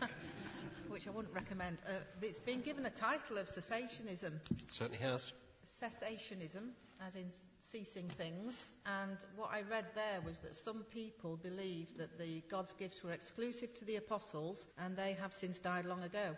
which 0.88 1.06
I 1.06 1.10
wouldn't 1.10 1.32
recommend. 1.32 1.78
Uh, 1.86 2.00
it's 2.20 2.40
been 2.40 2.60
given 2.60 2.86
a 2.86 2.90
title 2.90 3.38
of 3.38 3.46
cessationism. 3.46 4.32
It 4.50 4.64
certainly 4.66 4.98
has. 4.98 5.32
Cessationism, 5.80 6.70
as 7.06 7.14
in 7.14 7.26
ceasing 7.62 8.08
things. 8.18 8.70
And 8.84 9.16
what 9.36 9.50
I 9.52 9.62
read 9.70 9.84
there 9.94 10.22
was 10.26 10.40
that 10.40 10.56
some 10.56 10.84
people 10.92 11.36
believe 11.36 11.96
that 11.98 12.18
the 12.18 12.42
God's 12.50 12.72
gifts 12.72 13.04
were 13.04 13.12
exclusive 13.12 13.74
to 13.74 13.84
the 13.84 13.94
apostles, 13.94 14.66
and 14.76 14.96
they 14.96 15.12
have 15.20 15.32
since 15.32 15.60
died 15.60 15.84
long 15.84 16.02
ago. 16.02 16.36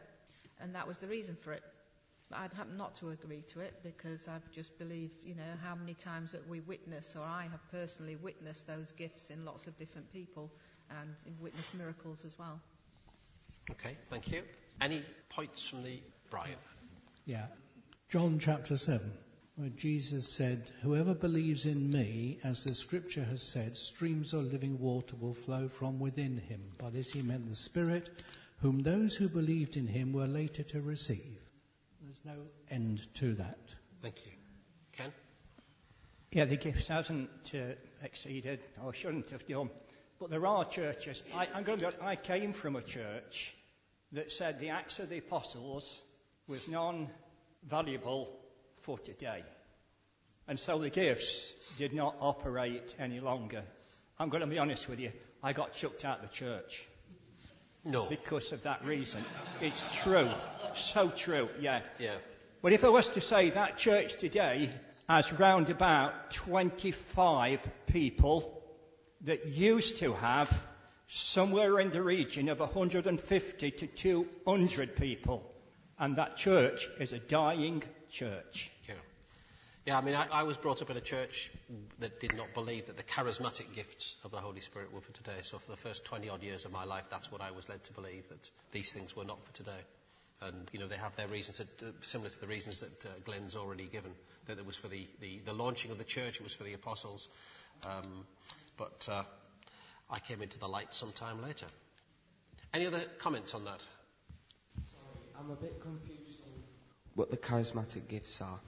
And 0.61 0.75
that 0.75 0.87
was 0.87 0.99
the 0.99 1.07
reason 1.07 1.39
for 1.41 1.55
it. 1.55 1.63
I'd 2.33 2.55
happen 2.55 2.77
not 2.77 2.95
to 2.97 3.11
agree 3.11 3.43
to 3.53 3.61
it 3.61 3.75
because 3.83 4.29
I've 4.29 4.49
just 4.53 4.79
believed, 4.79 5.15
you 5.25 5.35
know, 5.35 5.53
how 5.65 5.75
many 5.75 5.95
times 5.95 6.33
that 6.33 6.49
we 6.49 6.61
witness, 6.61 7.17
or 7.17 7.25
I 7.25 7.49
have 7.51 7.71
personally 7.73 8.17
witnessed 8.17 8.67
those 8.67 8.93
gifts 8.93 9.31
in 9.31 9.45
lots 9.45 9.67
of 9.67 9.77
different 9.77 10.13
people 10.13 10.51
and 10.91 11.15
witnessed 11.41 11.75
miracles 11.77 12.25
as 12.25 12.39
well. 12.39 12.61
Okay, 13.71 13.97
thank 14.07 14.33
you. 14.33 14.43
Any 14.81 15.03
points 15.29 15.69
from 15.69 15.83
the 15.85 16.01
Brian? 16.31 16.57
Yeah. 17.27 17.47
John 18.09 18.39
chapter 18.39 18.77
7, 18.77 19.13
where 19.57 19.69
Jesus 19.69 20.29
said, 20.29 20.71
Whoever 20.83 21.15
believes 21.15 21.67
in 21.67 21.91
me, 21.91 22.39
as 22.43 22.65
the 22.65 22.75
scripture 22.75 23.25
has 23.25 23.43
said, 23.43 23.77
streams 23.77 24.33
of 24.33 24.53
living 24.53 24.81
water 24.81 25.17
will 25.21 25.35
flow 25.35 25.69
from 25.69 26.01
within 26.01 26.39
him. 26.39 26.61
By 26.79 26.91
this 26.91 27.13
he 27.13 27.23
meant 27.23 27.49
the 27.49 27.55
Spirit, 27.55 28.09
whom 28.63 28.83
those 28.83 29.17
who 29.17 29.29
believed 29.29 29.77
in 29.77 29.87
him 29.87 30.13
were 30.13 30.27
later 30.27 30.63
to 30.63 30.81
receive. 30.81 31.40
There's 32.11 32.25
no 32.25 32.43
end 32.69 33.07
to 33.19 33.35
that. 33.35 33.73
Thank 34.03 34.27
you. 34.27 34.33
Ken? 34.95 35.13
Yeah, 36.33 36.47
the 36.47 36.57
gifts 36.57 36.89
hasn't 36.89 37.31
uh, 37.55 37.75
exceeded, 38.03 38.59
or 38.85 38.93
shouldn't 38.93 39.31
have 39.31 39.47
done. 39.47 39.71
But 40.19 40.31
there 40.31 40.45
are 40.45 40.65
churches. 40.65 41.23
I, 41.37 41.47
I'm 41.55 41.63
going 41.63 41.79
to, 41.79 41.93
I 42.03 42.17
came 42.17 42.53
from 42.53 42.75
a 42.75 42.83
church 42.83 43.55
that 44.11 44.33
said 44.33 44.59
the 44.59 44.71
Acts 44.71 44.99
of 44.99 45.09
the 45.09 45.19
Apostles 45.19 46.03
was 46.49 46.69
non-valuable 46.69 48.29
for 48.81 48.99
today. 48.99 49.45
And 50.49 50.59
so 50.59 50.79
the 50.81 50.91
gifts 50.91 51.77
did 51.77 51.95
not 51.95 52.17
operate 52.19 52.93
any 52.99 53.21
longer. 53.21 53.63
I'm 54.19 54.31
going 54.31 54.41
to 54.41 54.49
be 54.49 54.59
honest 54.59 54.89
with 54.89 54.99
you. 54.99 55.13
I 55.45 55.53
got 55.53 55.75
chucked 55.75 56.05
out 56.05 56.25
of 56.25 56.29
the 56.29 56.35
church. 56.35 56.85
No. 57.85 58.07
Because 58.07 58.51
of 58.51 58.65
that 58.65 58.85
reason. 58.85 59.25
It's 59.61 59.85
true. 60.03 60.29
So 60.77 61.09
true, 61.09 61.49
yeah. 61.61 61.81
Yeah. 61.99 62.15
But 62.63 62.73
if 62.73 62.85
I 62.85 62.89
was 62.89 63.09
to 63.11 63.21
say 63.21 63.51
that 63.51 63.79
church 63.79 64.17
today 64.17 64.69
has 65.09 65.33
round 65.33 65.71
about 65.71 66.31
25 66.31 67.69
people 67.87 68.63
that 69.23 69.47
used 69.47 69.99
to 69.99 70.13
have 70.13 70.49
somewhere 71.09 71.81
in 71.81 71.91
the 71.91 72.01
region 72.01 72.49
of 72.49 72.61
150 72.61 73.71
to 73.73 73.87
200 73.87 74.97
people. 74.97 75.45
And 75.99 76.17
that 76.17 76.37
church 76.37 76.89
is 77.01 77.13
a 77.13 77.19
dying 77.19 77.83
church. 78.11 78.71
Yeah. 78.89 78.95
Yeah, 79.87 79.99
I 79.99 80.01
mean, 80.03 80.15
I, 80.15 80.27
I, 80.31 80.43
was 80.45 80.57
brought 80.57 80.81
up 80.83 80.91
in 80.91 80.97
a 80.97 81.01
church 81.01 81.51
that 81.99 82.21
did 82.21 82.37
not 82.37 82.55
believe 82.55 82.87
that 82.87 82.97
the 82.97 83.03
charismatic 83.03 83.75
gifts 83.75 84.17
of 84.25 84.31
the 84.31 84.39
Holy 84.39 84.61
Spirit 84.61 84.93
were 84.93 85.01
for 85.01 85.13
today. 85.13 85.41
So 85.43 85.59
for 85.59 85.73
the 85.73 85.77
first 85.77 86.05
20 86.05 86.29
odd 86.29 86.43
years 86.43 86.65
of 86.65 86.73
my 86.73 86.85
life, 86.85 87.05
that's 87.11 87.33
what 87.33 87.41
I 87.41 87.51
was 87.51 87.69
led 87.69 87.83
to 87.85 87.93
believe, 87.93 88.29
that 88.29 88.51
these 88.71 88.93
things 88.93 89.17
were 89.17 89.25
not 89.25 89.45
for 89.45 89.53
today. 89.55 89.81
And, 90.43 90.69
you 90.73 90.79
know, 90.79 90.89
they 90.89 90.97
have 90.97 91.15
their 91.17 91.29
reasons, 91.29 91.59
that, 91.59 91.83
uh, 91.83 91.91
similar 92.01 92.31
to 92.31 92.41
the 92.41 92.47
reasons 92.47 92.81
that 92.81 93.07
uh, 93.07 93.09
Glenn's 93.25 93.57
already 93.57 93.85
given, 93.85 94.11
that 94.47 94.59
it 94.59 94.67
was 94.67 94.77
for 94.77 94.89
the, 94.89 95.07
the, 95.21 95.39
the, 95.45 95.53
launching 95.53 95.91
of 95.91 95.99
the 95.99 96.05
church, 96.05 96.37
it 96.37 96.43
was 96.43 96.55
for 96.55 96.65
the 96.65 96.73
apostles. 96.73 97.29
Um, 97.85 98.25
but 98.79 99.07
uh, 99.11 99.23
I 100.11 100.19
came 100.19 100.41
into 100.41 100.59
the 100.59 100.69
light 100.69 100.95
sometime 100.95 101.43
later. 101.43 101.67
Any 102.73 102.87
other 102.87 103.01
comments 103.19 103.55
on 103.55 103.65
that? 103.65 103.81
Sorry, 104.93 105.27
I'm 105.39 105.51
a 105.51 105.57
bit 105.57 105.79
confused 105.83 106.43
on 106.45 106.63
what 107.15 107.31
the 107.31 107.37
charismatic 107.37 108.09
gifts 108.09 108.41
are. 108.41 108.59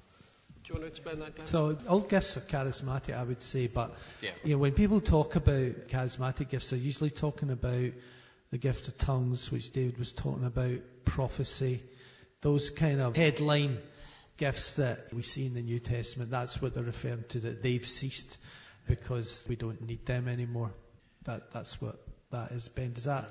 Do 0.65 0.69
you 0.69 0.75
want 0.75 0.85
to 0.85 0.89
explain 0.89 1.19
that, 1.21 1.35
Glenn? 1.35 1.47
So 1.47 1.79
all 1.89 2.01
gifts 2.01 2.37
are 2.37 2.41
charismatic, 2.41 3.17
I 3.17 3.23
would 3.23 3.43
say, 3.43 3.67
but 3.67 3.97
yeah. 4.21 4.31
you 4.45 4.53
know, 4.53 4.59
when 4.59 4.73
people 4.73 5.01
talk 5.01 5.37
about 5.37 5.89
charismatic 5.89 6.51
gifts, 6.51 6.71
they're 6.71 6.79
usually 6.79 7.11
talking 7.11 7.51
about 7.51 7.93
the 8.53 8.59
gift 8.59 8.87
of 8.87 8.97
tongues, 8.99 9.51
which 9.51 9.73
David 9.73 9.99
was 9.99 10.13
talking 10.13 10.45
about, 10.45 10.79
prophecy, 11.07 11.81
those 12.43 12.71
kind 12.71 13.01
of 13.01 13.17
headline 13.17 13.79
gifts 14.37 14.75
that 14.75 15.13
we 15.13 15.23
see 15.23 15.47
in 15.47 15.55
the 15.55 15.63
New 15.63 15.81
Testament. 15.81 16.31
That's 16.31 16.61
what 16.61 16.75
they're 16.75 16.85
referring 16.85 17.25
to, 17.31 17.41
that 17.41 17.63
they've 17.63 17.85
ceased 17.85 18.37
because 18.87 19.45
we 19.49 19.57
don't 19.57 19.81
need 19.81 20.05
them 20.05 20.29
anymore. 20.29 20.71
That, 21.25 21.51
that's 21.51 21.81
what 21.81 21.97
that 22.31 22.53
is, 22.53 22.69
Ben. 22.69 22.93
Does 22.93 23.05
that 23.05 23.25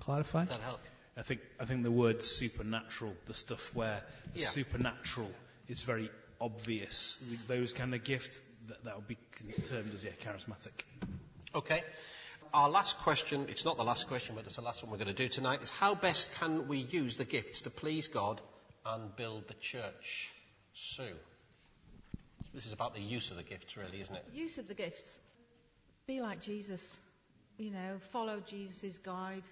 clarify? 0.00 0.44
Does 0.44 0.56
that 0.56 0.62
help? 0.62 0.80
I 1.16 1.22
think, 1.22 1.40
I 1.58 1.64
think 1.64 1.82
the 1.82 1.90
word 1.90 2.22
supernatural, 2.22 3.14
the 3.26 3.34
stuff 3.34 3.74
where 3.74 4.02
Yeah. 4.34 4.46
supernatural 4.46 5.30
is 5.68 5.82
very 5.82 6.10
obvious, 6.40 7.24
those 7.48 7.72
kind 7.72 7.94
of 7.94 8.04
gifts, 8.04 8.40
that, 8.68 8.84
that 8.84 8.96
would 8.96 9.08
be 9.08 9.16
termed 9.64 9.94
as, 9.94 10.04
yeah, 10.04 10.10
charismatic. 10.22 10.72
Okay. 11.54 11.82
Our 12.52 12.68
last 12.68 12.98
question, 12.98 13.46
it's 13.48 13.64
not 13.64 13.76
the 13.76 13.84
last 13.84 14.08
question, 14.08 14.34
but 14.34 14.44
it's 14.44 14.56
the 14.56 14.62
last 14.62 14.82
one 14.82 14.90
we're 14.90 14.98
going 14.98 15.14
to 15.14 15.22
do 15.22 15.28
tonight, 15.28 15.62
is 15.62 15.70
how 15.70 15.94
best 15.94 16.40
can 16.40 16.66
we 16.66 16.78
use 16.78 17.16
the 17.16 17.24
gifts 17.24 17.60
to 17.62 17.70
please 17.70 18.08
God 18.08 18.40
and 18.84 19.14
build 19.14 19.46
the 19.46 19.54
church? 19.54 20.30
Sue. 20.74 21.14
This 22.52 22.66
is 22.66 22.72
about 22.72 22.94
the 22.94 23.00
use 23.00 23.30
of 23.30 23.36
the 23.36 23.44
gifts, 23.44 23.76
really, 23.76 24.00
isn't 24.00 24.14
it? 24.16 24.24
Use 24.34 24.58
of 24.58 24.66
the 24.66 24.74
gifts. 24.74 25.18
Be 26.08 26.20
like 26.20 26.40
Jesus. 26.40 26.96
You 27.56 27.70
know, 27.70 27.98
follow 28.10 28.40
Jesus' 28.44 28.98
guide. 28.98 29.44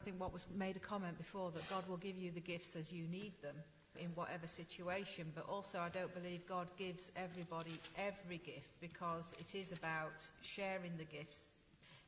I 0.00 0.04
think 0.04 0.18
what 0.18 0.32
was 0.32 0.46
made 0.56 0.76
a 0.76 0.80
comment 0.80 1.18
before 1.18 1.50
that 1.50 1.68
God 1.68 1.86
will 1.86 1.98
give 1.98 2.16
you 2.16 2.30
the 2.30 2.40
gifts 2.40 2.76
as 2.76 2.90
you 2.90 3.04
need 3.08 3.32
them 3.42 3.56
in 3.98 4.08
whatever 4.14 4.46
situation, 4.46 5.30
but 5.34 5.46
also 5.46 5.78
I 5.78 5.90
don't 5.90 6.14
believe 6.14 6.46
God 6.48 6.68
gives 6.78 7.10
everybody 7.14 7.78
every 7.98 8.38
gift 8.38 8.80
because 8.80 9.30
it 9.38 9.54
is 9.54 9.72
about 9.72 10.14
sharing 10.40 10.96
the 10.96 11.04
gifts. 11.04 11.44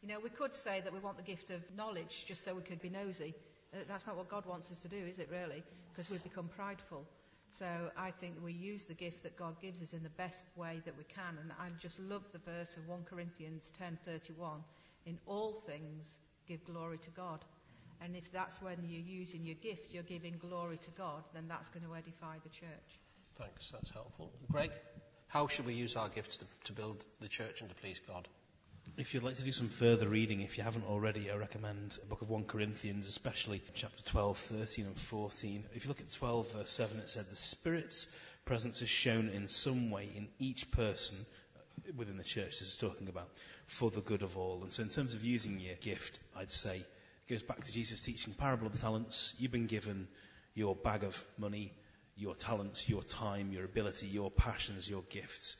You 0.02 0.08
know, 0.08 0.20
we 0.20 0.30
could 0.30 0.54
say 0.54 0.80
that 0.80 0.92
we 0.92 0.98
want 0.98 1.16
the 1.16 1.22
gift 1.22 1.50
of 1.50 1.62
knowledge 1.76 2.24
just 2.26 2.44
so 2.44 2.54
we 2.54 2.62
could 2.62 2.82
be 2.82 2.90
nosy. 2.90 3.34
Uh, 3.72 3.78
That's 3.88 4.06
not 4.06 4.16
what 4.16 4.28
God 4.28 4.46
wants 4.46 4.70
us 4.72 4.78
to 4.80 4.88
do, 4.88 4.96
is 4.96 5.18
it 5.18 5.28
really? 5.30 5.62
Because 5.92 6.10
we've 6.10 6.22
become 6.22 6.48
prideful. 6.48 7.04
So 7.52 7.66
I 7.96 8.10
think 8.10 8.36
we 8.42 8.52
use 8.52 8.84
the 8.86 8.94
gift 8.94 9.22
that 9.24 9.36
God 9.36 9.60
gives 9.60 9.82
us 9.82 9.92
in 9.92 10.02
the 10.02 10.08
best 10.10 10.44
way 10.56 10.80
that 10.86 10.96
we 10.96 11.04
can. 11.04 11.38
And 11.40 11.52
I 11.60 11.68
just 11.78 12.00
love 12.00 12.22
the 12.32 12.38
verse 12.38 12.76
of 12.76 12.88
1 12.88 13.04
Corinthians 13.04 13.70
10:31. 13.78 14.64
In 15.06 15.18
all 15.26 15.52
things, 15.52 16.18
give 16.48 16.64
glory 16.64 16.98
to 16.98 17.10
God. 17.10 17.44
And 18.00 18.16
if 18.16 18.32
that's 18.32 18.60
when 18.62 18.78
you're 18.88 19.00
using 19.20 19.44
your 19.44 19.54
gift, 19.56 19.92
you're 19.92 20.02
giving 20.02 20.38
glory 20.38 20.78
to 20.78 20.90
God, 20.92 21.22
then 21.34 21.46
that's 21.46 21.68
going 21.68 21.84
to 21.84 21.94
edify 21.94 22.38
the 22.42 22.48
church. 22.48 22.98
Thanks, 23.38 23.70
that's 23.70 23.90
helpful. 23.90 24.32
Greg, 24.50 24.72
how 25.28 25.46
should 25.46 25.66
we 25.66 25.74
use 25.74 25.94
our 25.96 26.08
gifts 26.08 26.38
to, 26.38 26.46
to 26.64 26.72
build 26.72 27.04
the 27.20 27.28
church 27.28 27.60
and 27.60 27.68
to 27.70 27.76
please 27.76 28.00
God? 28.08 28.26
If 28.98 29.14
you'd 29.14 29.22
like 29.22 29.36
to 29.36 29.42
do 29.42 29.52
some 29.52 29.68
further 29.68 30.06
reading, 30.06 30.42
if 30.42 30.58
you 30.58 30.64
haven't 30.64 30.84
already, 30.84 31.30
I 31.30 31.36
recommend 31.36 31.92
the 31.92 32.06
book 32.06 32.20
of 32.20 32.28
1 32.28 32.44
Corinthians, 32.44 33.08
especially 33.08 33.62
chapter 33.72 34.02
12, 34.02 34.36
13, 34.36 34.84
and 34.84 34.98
14. 34.98 35.64
If 35.74 35.84
you 35.84 35.88
look 35.88 36.02
at 36.02 36.12
12, 36.12 36.52
verse 36.52 36.70
7, 36.70 36.98
it 36.98 37.08
said, 37.08 37.24
The 37.24 37.36
Spirit's 37.36 38.20
presence 38.44 38.82
is 38.82 38.90
shown 38.90 39.30
in 39.30 39.48
some 39.48 39.90
way 39.90 40.10
in 40.14 40.28
each 40.38 40.70
person 40.72 41.16
within 41.96 42.18
the 42.18 42.22
church 42.22 42.58
this 42.58 42.68
is 42.68 42.76
talking 42.76 43.08
about 43.08 43.30
for 43.66 43.90
the 43.90 44.02
good 44.02 44.20
of 44.20 44.36
all. 44.36 44.62
And 44.62 44.70
so, 44.70 44.82
in 44.82 44.90
terms 44.90 45.14
of 45.14 45.24
using 45.24 45.58
your 45.58 45.76
gift, 45.76 46.18
I'd 46.36 46.52
say 46.52 46.76
it 46.76 47.30
goes 47.30 47.42
back 47.42 47.62
to 47.62 47.72
Jesus 47.72 48.02
teaching 48.02 48.34
parable 48.34 48.66
of 48.66 48.72
the 48.72 48.78
talents. 48.78 49.34
You've 49.38 49.52
been 49.52 49.68
given 49.68 50.06
your 50.54 50.76
bag 50.76 51.02
of 51.02 51.24
money, 51.38 51.72
your 52.14 52.34
talents, 52.34 52.90
your 52.90 53.02
time, 53.02 53.52
your 53.52 53.64
ability, 53.64 54.08
your 54.08 54.30
passions, 54.30 54.88
your 54.88 55.02
gifts 55.08 55.56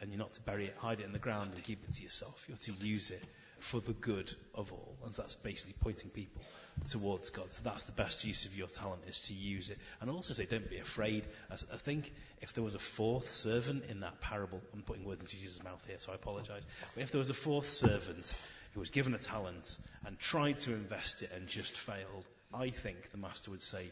and 0.00 0.10
you're 0.10 0.18
not 0.18 0.34
to 0.34 0.42
bury 0.42 0.66
it, 0.66 0.76
hide 0.78 1.00
it 1.00 1.06
in 1.06 1.12
the 1.12 1.18
ground 1.18 1.52
and 1.54 1.62
keep 1.62 1.82
it 1.84 1.94
to 1.94 2.02
yourself. 2.02 2.44
You're 2.48 2.56
to 2.58 2.72
use 2.84 3.10
it 3.10 3.22
for 3.58 3.80
the 3.80 3.92
good 3.92 4.30
of 4.54 4.72
all. 4.72 4.96
And 5.04 5.14
so 5.14 5.22
that's 5.22 5.36
basically 5.36 5.74
pointing 5.80 6.10
people 6.10 6.42
towards 6.88 7.30
God. 7.30 7.52
So 7.52 7.62
that's 7.64 7.84
the 7.84 7.92
best 7.92 8.24
use 8.24 8.44
of 8.46 8.56
your 8.56 8.66
talent 8.66 9.02
is 9.08 9.20
to 9.28 9.32
use 9.32 9.70
it. 9.70 9.78
And 10.00 10.10
also 10.10 10.34
say, 10.34 10.44
don't 10.44 10.68
be 10.68 10.78
afraid. 10.78 11.24
As 11.50 11.64
I 11.72 11.76
think 11.76 12.12
if 12.42 12.52
there 12.52 12.64
was 12.64 12.74
a 12.74 12.80
fourth 12.80 13.30
servant 13.30 13.84
in 13.88 14.00
that 14.00 14.20
parable, 14.20 14.60
I'm 14.72 14.82
putting 14.82 15.04
words 15.04 15.20
into 15.20 15.36
Jesus' 15.38 15.62
mouth 15.62 15.82
here, 15.86 15.96
so 15.98 16.12
I 16.12 16.16
apologize. 16.16 16.62
But 16.94 17.02
if 17.04 17.10
there 17.10 17.20
was 17.20 17.30
a 17.30 17.34
fourth 17.34 17.70
servant 17.70 18.34
who 18.74 18.80
was 18.80 18.90
given 18.90 19.14
a 19.14 19.18
talent 19.18 19.78
and 20.06 20.18
tried 20.18 20.58
to 20.60 20.72
invest 20.72 21.22
it 21.22 21.30
and 21.34 21.48
just 21.48 21.78
failed, 21.78 22.24
I 22.52 22.70
think 22.70 23.10
the 23.10 23.18
master 23.18 23.50
would 23.50 23.62
say, 23.62 23.86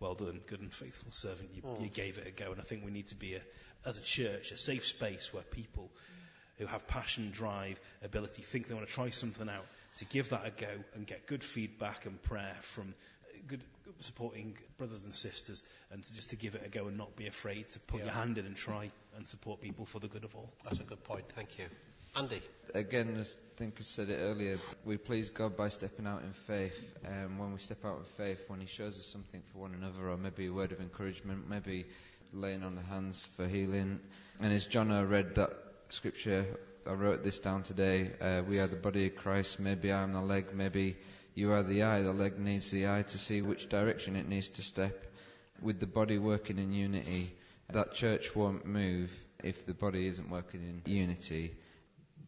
well 0.00 0.14
done, 0.14 0.40
good 0.46 0.60
and 0.60 0.72
faithful 0.72 1.10
servant. 1.10 1.48
You, 1.54 1.62
Mm. 1.62 1.82
you 1.82 1.88
gave 1.88 2.18
it 2.18 2.26
a 2.26 2.30
go. 2.30 2.52
And 2.52 2.60
I 2.60 2.64
think 2.64 2.84
we 2.84 2.90
need 2.90 3.06
to 3.08 3.14
be, 3.16 3.34
a, 3.34 3.40
as 3.84 3.98
a 3.98 4.02
church, 4.02 4.52
a 4.52 4.56
safe 4.58 4.86
space 4.86 5.32
where 5.32 5.42
people 5.42 5.90
who 6.58 6.66
have 6.66 6.86
passion, 6.88 7.30
drive, 7.30 7.80
ability, 8.02 8.42
think 8.42 8.68
they 8.68 8.74
want 8.74 8.86
to 8.86 8.92
try 8.92 9.10
something 9.10 9.48
out, 9.48 9.64
to 9.98 10.04
give 10.06 10.28
that 10.30 10.44
a 10.46 10.50
go 10.50 10.68
and 10.94 11.06
get 11.06 11.26
good 11.26 11.42
feedback 11.42 12.06
and 12.06 12.22
prayer 12.22 12.56
from 12.62 12.94
good 13.46 13.60
supporting 14.00 14.56
brothers 14.76 15.04
and 15.04 15.14
sisters, 15.14 15.62
and 15.90 16.02
to 16.04 16.14
just 16.14 16.30
to 16.30 16.36
give 16.36 16.54
it 16.54 16.62
a 16.64 16.68
go 16.68 16.86
and 16.86 16.96
not 16.98 17.16
be 17.16 17.26
afraid 17.26 17.68
to 17.70 17.78
put 17.80 17.98
Yeah. 18.00 18.06
your 18.06 18.14
hand 18.14 18.38
in 18.38 18.46
and 18.46 18.56
try 18.56 18.90
and 19.16 19.26
support 19.26 19.60
people 19.60 19.86
for 19.86 19.98
the 20.00 20.08
good 20.08 20.24
of 20.24 20.34
all. 20.36 20.52
That's 20.64 20.78
a 20.80 20.84
good 20.84 21.02
point. 21.04 21.28
Thank 21.32 21.58
you. 21.58 21.64
Andy. 22.16 22.42
Again, 22.74 23.16
I 23.18 23.24
think 23.56 23.76
I 23.78 23.82
said 23.82 24.08
it 24.10 24.18
earlier, 24.20 24.56
we 24.84 24.96
please 24.96 25.30
God 25.30 25.56
by 25.56 25.68
stepping 25.68 26.06
out 26.06 26.22
in 26.22 26.30
faith. 26.32 26.96
Um, 27.06 27.38
when 27.38 27.52
we 27.52 27.58
step 27.58 27.84
out 27.84 27.98
in 27.98 28.04
faith, 28.04 28.44
when 28.48 28.60
He 28.60 28.66
shows 28.66 28.98
us 28.98 29.06
something 29.06 29.42
for 29.52 29.58
one 29.58 29.74
another, 29.74 30.10
or 30.10 30.16
maybe 30.16 30.46
a 30.46 30.52
word 30.52 30.72
of 30.72 30.80
encouragement, 30.80 31.48
maybe 31.48 31.86
laying 32.32 32.62
on 32.62 32.74
the 32.74 32.82
hands 32.82 33.24
for 33.36 33.46
healing. 33.46 34.00
And 34.40 34.52
as 34.52 34.66
John 34.66 34.90
uh, 34.90 35.04
read 35.04 35.34
that 35.36 35.50
scripture, 35.90 36.44
I 36.86 36.92
wrote 36.92 37.24
this 37.24 37.38
down 37.38 37.62
today. 37.62 38.10
Uh, 38.20 38.42
we 38.46 38.58
are 38.58 38.66
the 38.66 38.76
body 38.76 39.06
of 39.06 39.16
Christ. 39.16 39.60
Maybe 39.60 39.92
I'm 39.92 40.12
the 40.12 40.20
leg. 40.20 40.46
Maybe 40.54 40.96
you 41.34 41.52
are 41.52 41.62
the 41.62 41.84
eye. 41.84 42.02
The 42.02 42.12
leg 42.12 42.38
needs 42.38 42.70
the 42.70 42.88
eye 42.88 43.02
to 43.02 43.18
see 43.18 43.42
which 43.42 43.68
direction 43.68 44.16
it 44.16 44.28
needs 44.28 44.48
to 44.50 44.62
step. 44.62 45.06
With 45.62 45.80
the 45.80 45.86
body 45.86 46.18
working 46.18 46.58
in 46.58 46.72
unity, 46.72 47.34
that 47.70 47.94
church 47.94 48.34
won't 48.34 48.66
move 48.66 49.16
if 49.42 49.66
the 49.66 49.74
body 49.74 50.06
isn't 50.06 50.30
working 50.30 50.62
in 50.62 50.92
unity. 50.92 51.52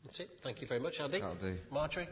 That's 0.05 0.21
it. 0.21 0.31
Thank 0.41 0.61
you 0.61 0.67
very 0.67 0.81
much, 0.81 1.01
Andy. 1.01 1.21
That'll 1.21 1.35
do. 1.35 1.59
Marjorie? 1.71 2.09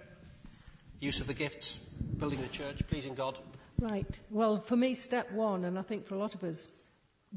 Use 1.00 1.20
of 1.20 1.26
the 1.26 1.34
gifts, 1.34 1.78
building 2.18 2.40
the 2.40 2.48
church, 2.48 2.82
pleasing 2.88 3.14
God. 3.14 3.38
Right. 3.80 4.18
Well, 4.30 4.56
for 4.56 4.76
me, 4.76 4.94
step 4.94 5.30
one, 5.32 5.64
and 5.64 5.78
I 5.78 5.82
think 5.82 6.06
for 6.06 6.14
a 6.14 6.18
lot 6.18 6.34
of 6.34 6.42
us, 6.42 6.66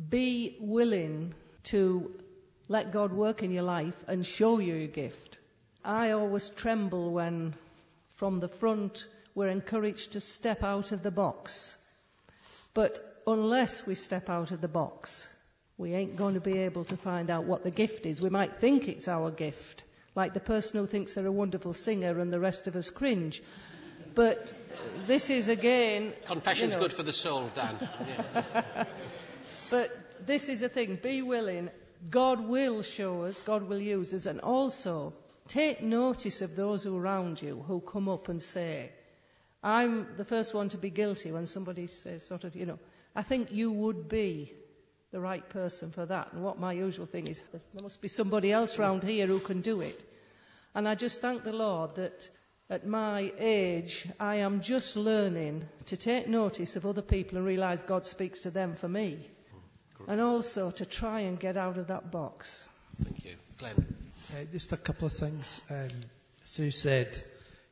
be 0.10 0.58
willing 0.60 1.34
to 1.64 2.12
let 2.68 2.92
God 2.92 3.12
work 3.12 3.44
in 3.44 3.52
your 3.52 3.64
life 3.64 4.04
and 4.08 4.26
show 4.26 4.60
you 4.60 4.74
your 4.74 4.88
gift. 4.88 5.38
I 5.84 6.12
always 6.12 6.50
tremble 6.50 7.12
when, 7.12 7.54
from 8.14 8.40
the 8.40 8.48
front, 8.48 9.06
we're 9.36 9.50
encouraged 9.50 10.14
to 10.14 10.22
step 10.22 10.64
out 10.64 10.92
of 10.92 11.04
the 11.04 11.12
box. 11.12 11.76
But 12.74 13.00
unless 13.28 13.86
we 13.86 13.96
step 13.96 14.30
out 14.30 14.52
of 14.52 14.62
the 14.62 14.68
box, 14.68 15.28
we 15.78 15.94
ain't 15.94 16.16
going 16.16 16.36
to 16.36 16.40
be 16.40 16.60
able 16.60 16.86
to 16.86 16.98
find 16.98 17.30
out 17.30 17.46
what 17.46 17.64
the 17.64 17.72
gift 17.72 18.06
is. 18.06 18.22
We 18.22 18.30
might 18.30 18.60
think 18.60 18.88
it's 18.88 19.08
our 19.08 19.32
gift, 19.32 19.84
like 20.16 20.34
the 20.34 20.40
person 20.40 20.80
who 20.80 20.86
thinks 20.86 21.16
they're 21.16 21.26
a 21.26 21.32
wonderful 21.32 21.74
singer 21.74 22.20
and 22.20 22.32
the 22.32 22.40
rest 22.40 22.68
of 22.68 22.76
us 22.76 22.90
cringe. 22.90 23.42
But 24.14 24.54
this 25.08 25.30
is 25.30 25.48
again. 25.48 26.14
Confession's 26.26 26.74
you 26.74 26.80
know, 26.80 26.84
good 26.84 26.94
for 26.94 27.04
the 27.04 27.14
soul, 27.14 27.50
Dan. 27.56 27.90
Yeah. 28.08 28.86
But 29.70 30.26
this 30.28 30.50
is 30.50 30.62
a 30.62 30.70
thing. 30.70 31.00
Be 31.02 31.22
willing. 31.22 31.70
God 32.10 32.46
will 32.48 32.82
show 32.82 33.24
us. 33.24 33.40
God 33.40 33.70
will 33.70 33.80
use 33.80 34.14
us. 34.14 34.26
And 34.26 34.42
also, 34.42 35.14
take 35.48 35.82
notice 35.82 36.42
of 36.42 36.58
those 36.58 36.86
around 36.86 37.42
you 37.42 37.64
who 37.68 37.80
come 37.80 38.10
up 38.10 38.28
and 38.28 38.44
say, 38.44 38.92
I'm 39.64 40.08
the 40.18 40.26
first 40.26 40.54
one 40.54 40.70
to 40.70 40.78
be 40.78 40.90
guilty 40.90 41.32
when 41.32 41.48
somebody 41.48 41.88
says, 41.88 42.26
sort 42.26 42.44
of, 42.44 42.56
you 42.56 42.66
know, 42.66 42.80
I 43.16 43.24
think 43.24 43.52
you 43.52 43.72
would 43.72 44.10
be 44.10 44.54
the 45.12 45.20
right 45.20 45.48
person 45.50 45.92
for 45.92 46.06
that. 46.06 46.32
And 46.34 46.44
what 46.44 46.60
my 46.60 46.74
usual 46.74 47.06
thing 47.06 47.28
is, 47.28 47.42
there 47.52 47.84
must 47.84 48.02
be 48.02 48.08
somebody 48.08 48.52
else 48.52 48.80
round 48.80 49.04
here 49.04 49.28
who 49.28 49.40
can 49.40 49.62
do 49.62 49.82
it. 49.82 50.04
And 50.74 50.88
I 50.88 50.96
just 50.96 51.20
thank 51.22 51.44
the 51.44 51.54
Lord 51.54 51.96
that 51.96 52.30
at 52.70 52.88
my 52.88 53.34
age, 53.38 54.08
I 54.20 54.36
am 54.36 54.62
just 54.62 54.96
learning 54.96 55.66
to 55.88 55.98
take 55.98 56.30
notice 56.30 56.78
of 56.78 56.86
other 56.86 57.02
people 57.02 57.38
and 57.38 57.46
realise 57.46 57.82
God 57.82 58.08
speaks 58.08 58.42
to 58.42 58.52
them 58.52 58.76
for 58.76 58.88
me. 58.88 59.20
And 60.08 60.22
also 60.22 60.72
to 60.72 60.86
try 60.86 61.22
and 61.22 61.40
get 61.40 61.58
out 61.58 61.78
of 61.78 61.88
that 61.88 62.10
box. 62.10 62.64
Thank 63.04 63.26
you. 63.26 63.36
Glenn. 63.58 63.96
Uh, 64.34 64.46
just 64.52 64.72
a 64.72 64.78
couple 64.78 65.06
of 65.06 65.14
things. 65.14 65.62
Um, 65.70 65.90
Sue 66.46 66.72
said, 66.72 67.22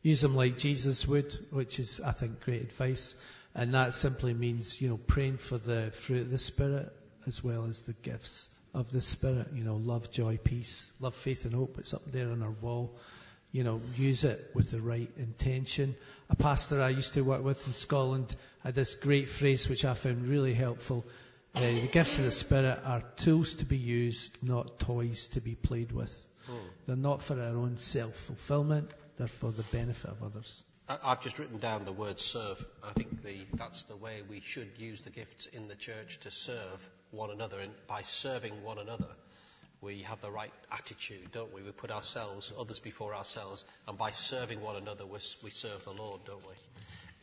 use 0.03 0.21
them 0.21 0.35
like 0.35 0.57
Jesus 0.57 1.07
would, 1.07 1.33
which 1.49 1.79
is, 1.79 2.01
I 2.01 2.11
think, 2.11 2.41
great 2.41 2.61
advice. 2.61 3.15
And 3.55 3.73
that 3.73 3.95
simply 3.95 4.33
means, 4.33 4.79
you 4.79 4.89
know, 4.89 4.97
praying 4.97 5.37
for 5.37 5.57
the 5.57 5.89
fruit 5.91 6.21
of 6.21 6.29
the 6.29 6.37
Spirit 6.37 6.93
as 7.29 7.41
well 7.41 7.65
as 7.65 7.83
the 7.83 7.93
gifts 7.93 8.49
of 8.73 8.91
the 8.91 8.99
Spirit. 8.99 9.47
You 9.53 9.63
know, 9.63 9.77
love, 9.77 10.11
joy, 10.11 10.37
peace, 10.43 10.91
love, 10.99 11.15
faith, 11.15 11.45
and 11.45 11.53
hope. 11.53 11.77
It's 11.79 11.93
up 11.93 12.11
there 12.11 12.29
on 12.29 12.43
our 12.43 12.55
wall. 12.61 12.97
You 13.53 13.63
know, 13.63 13.81
use 13.95 14.25
it 14.25 14.51
with 14.53 14.71
the 14.71 14.81
right 14.81 15.09
intention. 15.17 15.95
A 16.29 16.35
pastor 16.35 16.81
I 16.81 16.89
used 16.89 17.13
to 17.13 17.21
work 17.21 17.43
with 17.43 17.65
in 17.65 17.73
Scotland 17.73 18.35
had 18.63 18.75
this 18.75 18.95
great 18.95 19.29
phrase 19.29 19.69
which 19.69 19.85
I 19.85 19.93
found 19.93 20.27
really 20.27 20.53
helpful. 20.53 21.05
Uh, 21.55 21.61
the 21.61 21.89
gifts 21.91 22.19
of 22.19 22.25
the 22.25 22.31
Spirit 22.31 22.79
are 22.83 23.03
tools 23.15 23.55
to 23.55 23.65
be 23.65 23.77
used, 23.77 24.37
not 24.43 24.79
toys 24.79 25.27
to 25.29 25.41
be 25.41 25.55
played 25.55 25.91
with. 25.91 26.13
They're 26.85 26.95
not 26.95 27.21
for 27.21 27.39
our 27.39 27.55
own 27.55 27.77
self 27.77 28.15
fulfillment, 28.15 28.89
they're 29.17 29.27
for 29.27 29.51
the 29.51 29.63
benefit 29.63 30.09
of 30.09 30.23
others. 30.23 30.63
I've 30.89 31.21
just 31.21 31.37
written 31.37 31.59
down 31.59 31.85
the 31.85 31.91
word 31.91 32.19
serve. 32.19 32.65
I 32.83 32.93
think 32.93 33.23
the, 33.23 33.45
that's 33.53 33.83
the 33.83 33.95
way 33.95 34.23
we 34.27 34.41
should 34.41 34.69
use 34.79 35.01
the 35.01 35.11
gifts 35.11 35.45
in 35.45 35.67
the 35.67 35.75
church 35.75 36.19
to 36.21 36.31
serve 36.31 36.89
one 37.11 37.29
another. 37.29 37.59
And 37.59 37.71
by 37.87 38.01
serving 38.01 38.63
one 38.63 38.79
another, 38.79 39.05
we 39.81 39.99
have 40.01 40.19
the 40.21 40.31
right 40.31 40.51
attitude, 40.71 41.31
don't 41.31 41.53
we? 41.53 41.61
We 41.61 41.71
put 41.71 41.91
ourselves, 41.91 42.51
others 42.59 42.79
before 42.79 43.13
ourselves. 43.13 43.65
And 43.87 43.99
by 43.99 44.09
serving 44.11 44.61
one 44.61 44.77
another, 44.77 45.05
we, 45.05 45.19
serve 45.19 45.85
the 45.85 45.91
Lord, 45.91 46.21
don't 46.25 46.45
we? 46.47 46.55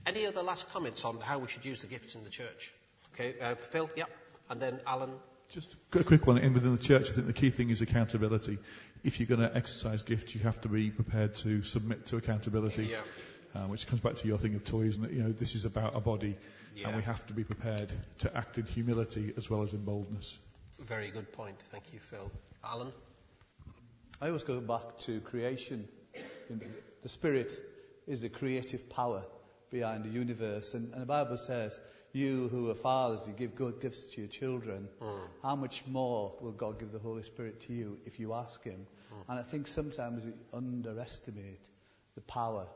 Any 0.06 0.26
other 0.26 0.42
last 0.42 0.72
comments 0.72 1.04
on 1.04 1.18
how 1.20 1.40
we 1.40 1.48
should 1.48 1.64
use 1.64 1.80
the 1.80 1.88
gifts 1.88 2.14
in 2.14 2.22
the 2.22 2.30
church? 2.30 2.72
Okay, 3.14 3.34
uh, 3.40 3.56
Phil, 3.56 3.90
yeah, 3.96 4.04
and 4.48 4.60
then 4.60 4.78
Alan. 4.86 5.10
Just 5.50 5.74
a 5.92 6.04
quick 6.04 6.26
one. 6.26 6.38
In 6.38 6.54
within 6.54 6.72
the 6.72 6.82
church, 6.82 7.10
I 7.10 7.12
think 7.12 7.26
the 7.26 7.32
key 7.32 7.50
thing 7.50 7.70
is 7.70 7.82
accountability. 7.82 8.58
If 9.02 9.18
you're 9.18 9.28
going 9.28 9.40
to 9.48 9.56
exercise 9.56 10.02
gifts, 10.02 10.34
you 10.34 10.42
have 10.42 10.60
to 10.60 10.68
be 10.68 10.90
prepared 10.90 11.34
to 11.36 11.62
submit 11.62 12.06
to 12.06 12.16
accountability. 12.16 12.84
Yeah. 12.86 12.98
Uh, 13.56 13.66
which 13.68 13.86
comes 13.86 14.02
back 14.02 14.14
to 14.16 14.28
your 14.28 14.36
thing 14.36 14.54
of 14.54 14.64
toys, 14.64 14.96
and 14.96 15.10
you 15.10 15.22
know 15.22 15.32
this 15.32 15.54
is 15.54 15.64
about 15.64 15.96
a 15.96 16.00
body, 16.00 16.36
Yeah. 16.74 16.88
and 16.88 16.96
we 16.96 17.02
have 17.04 17.26
to 17.28 17.32
be 17.32 17.42
prepared 17.42 17.90
to 18.18 18.36
act 18.36 18.58
in 18.58 18.66
humility 18.66 19.32
as 19.38 19.48
well 19.48 19.62
as 19.62 19.72
in 19.72 19.82
boldness. 19.84 20.38
Very 20.80 21.10
good 21.10 21.32
point. 21.32 21.58
Thank 21.72 21.94
you, 21.94 21.98
Phil. 22.00 22.30
Alan. 22.62 22.92
I 24.20 24.26
always 24.26 24.42
go 24.42 24.60
back 24.60 24.98
to 25.06 25.20
creation. 25.20 25.88
The 27.02 27.08
Spirit 27.08 27.52
is 28.06 28.20
the 28.20 28.28
creative 28.28 28.90
power 28.90 29.22
behind 29.70 30.04
the 30.04 30.10
universe. 30.10 30.74
And, 30.74 30.92
and 30.92 31.00
the 31.00 31.06
Bible 31.06 31.38
says, 31.38 31.78
You 32.12 32.48
who 32.48 32.68
are 32.70 32.74
fathers, 32.74 33.26
you 33.26 33.32
give 33.32 33.54
good 33.56 33.80
gifts 33.80 34.12
to 34.14 34.20
your 34.20 34.28
children. 34.28 34.88
How 35.42 35.56
much 35.56 35.86
more 35.86 36.34
will 36.42 36.52
God 36.52 36.78
give 36.78 36.92
the 36.92 36.98
Holy 36.98 37.22
Spirit 37.22 37.62
to 37.62 37.72
you 37.72 37.98
if 38.04 38.20
you 38.20 38.34
ask 38.34 38.62
Him? 38.64 38.86
And 39.28 39.38
I 39.38 39.42
think 39.42 39.66
sometimes 39.66 40.24
we 40.24 40.32
underestimate 40.52 41.68
the 42.16 42.20
power. 42.22 42.66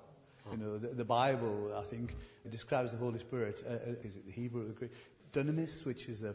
You 0.50 0.56
know, 0.56 0.78
the, 0.78 0.88
the 0.88 1.04
Bible, 1.04 1.72
I 1.76 1.82
think, 1.82 2.14
describes 2.48 2.92
the 2.92 2.96
Holy 2.96 3.18
Spirit, 3.18 3.62
uh, 3.66 3.72
uh, 3.72 3.76
is 4.02 4.16
it 4.16 4.26
the 4.26 4.32
Hebrew 4.32 4.62
or 4.62 4.64
the 4.66 4.72
Greek? 4.72 4.92
Dunamis, 5.32 5.84
which 5.86 6.08
is 6.08 6.20
the 6.20 6.30
uh, 6.30 6.32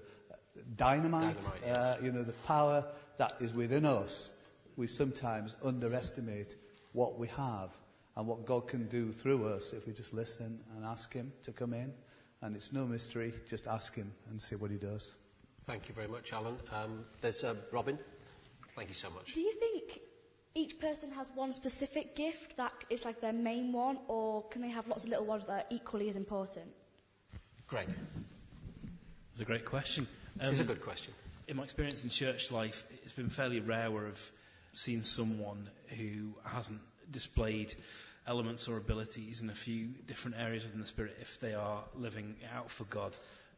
dynamite, 0.76 1.36
Dynamite, 1.36 1.62
yes. 1.66 1.78
uh, 1.78 1.98
you 2.02 2.12
know, 2.12 2.24
the 2.24 2.34
power 2.48 2.86
that 3.18 3.34
is 3.42 3.54
within 3.54 3.86
us. 3.86 4.32
We 4.78 4.88
sometimes 4.88 5.56
underestimate 5.64 6.56
what 6.94 7.18
we 7.18 7.28
have 7.30 7.70
and 8.16 8.28
what 8.28 8.46
God 8.46 8.68
can 8.68 8.88
do 8.88 9.12
through 9.12 9.48
us 9.48 9.74
if 9.74 9.88
we 9.88 9.94
just 9.94 10.14
listen 10.14 10.60
and 10.76 10.86
ask 10.86 11.12
Him 11.14 11.34
to 11.44 11.52
come 11.52 11.74
in. 11.74 11.94
And 12.42 12.56
it's 12.56 12.72
no 12.72 12.86
mystery, 12.86 13.34
just 13.50 13.68
ask 13.68 13.96
Him 13.96 14.12
and 14.30 14.42
see 14.42 14.56
what 14.56 14.72
He 14.72 14.78
does. 14.78 15.14
Thank 15.66 15.90
you 15.90 15.96
very 15.96 16.08
much, 16.08 16.32
Alan. 16.32 16.56
Um, 16.72 17.06
there's 17.22 17.44
uh, 17.44 17.56
Robin. 17.72 17.98
Thank 18.76 18.90
you 18.90 18.96
so 18.96 19.10
much. 19.10 19.34
Do 19.34 19.42
you 19.42 19.54
think 19.54 20.00
each 20.56 20.80
person 20.80 21.12
has 21.12 21.30
one 21.36 21.52
specific 21.52 22.16
gift 22.16 22.58
that 22.58 22.74
is 22.90 23.04
like 23.04 23.20
their 23.20 23.34
main 23.34 23.74
one, 23.74 24.00
or 24.08 24.44
can 24.50 24.62
they 24.62 24.70
have 24.70 24.88
lots 24.88 25.04
of 25.04 25.10
little 25.10 25.26
ones 25.26 25.46
that 25.46 25.52
are 25.52 25.66
equally 25.70 26.10
as 26.10 26.16
important? 26.16 26.66
Greg. 27.68 27.88
That's 29.32 29.42
a 29.42 29.46
great 29.46 29.66
question. 29.66 30.08
It 30.42 30.50
is 30.50 30.60
a 30.60 30.64
um, 30.64 30.68
good 30.68 30.82
question. 30.82 31.14
In 31.50 31.58
my 31.58 31.64
experience 31.64 32.06
in 32.06 32.10
church 32.10 32.52
life, 32.52 32.86
it's 33.04 33.12
been 33.14 33.30
fairly 33.30 33.60
rare 33.60 33.92
where 33.92 34.08
I've 34.08 34.32
seen 34.74 35.04
someone 35.04 35.70
who 35.90 36.34
hasn't 36.46 36.80
displayed 37.12 37.74
elements 38.28 38.68
or 38.68 38.78
abilities 38.78 39.42
in 39.42 39.50
a 39.50 39.56
few 39.56 39.88
different 40.08 40.38
areas 40.40 40.64
within 40.64 40.80
the 40.80 40.88
Spirit 40.88 41.18
if 41.22 41.40
they 41.42 41.54
are 41.54 41.84
living 41.96 42.36
out 42.56 42.72
for 42.72 42.86
God 42.86 43.16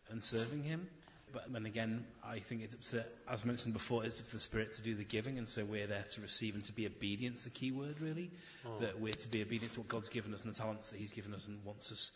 and 0.09 0.23
serving 0.23 0.63
Him. 0.63 0.87
But 1.33 1.51
then 1.51 1.65
again, 1.65 2.05
I 2.25 2.39
think 2.39 2.61
it's 2.61 2.73
up 2.73 2.81
to, 2.81 3.31
as 3.31 3.43
mentioned 3.43 3.73
before, 3.73 4.05
it's 4.05 4.19
up 4.21 4.27
to 4.27 4.33
the 4.33 4.39
Spirit 4.39 4.73
to 4.75 4.81
do 4.81 4.95
the 4.95 5.03
giving, 5.03 5.37
and 5.37 5.47
so 5.47 5.65
we're 5.65 5.87
there 5.87 6.05
to 6.11 6.21
receive 6.21 6.55
and 6.55 6.63
to 6.65 6.73
be 6.73 6.85
obedient. 6.85 7.37
the 7.37 7.49
key 7.49 7.71
word, 7.71 7.99
really. 7.99 8.31
Mm. 8.65 8.79
That 8.79 8.99
we're 9.01 9.13
to 9.13 9.27
be 9.27 9.41
obedient 9.41 9.73
to 9.73 9.81
what 9.81 9.89
God's 9.89 10.09
given 10.09 10.33
us 10.33 10.43
and 10.43 10.53
the 10.53 10.57
talents 10.57 10.89
that 10.89 10.97
He's 10.97 11.11
given 11.11 11.33
us, 11.33 11.47
and 11.47 11.63
wants 11.65 11.91
us 11.91 12.11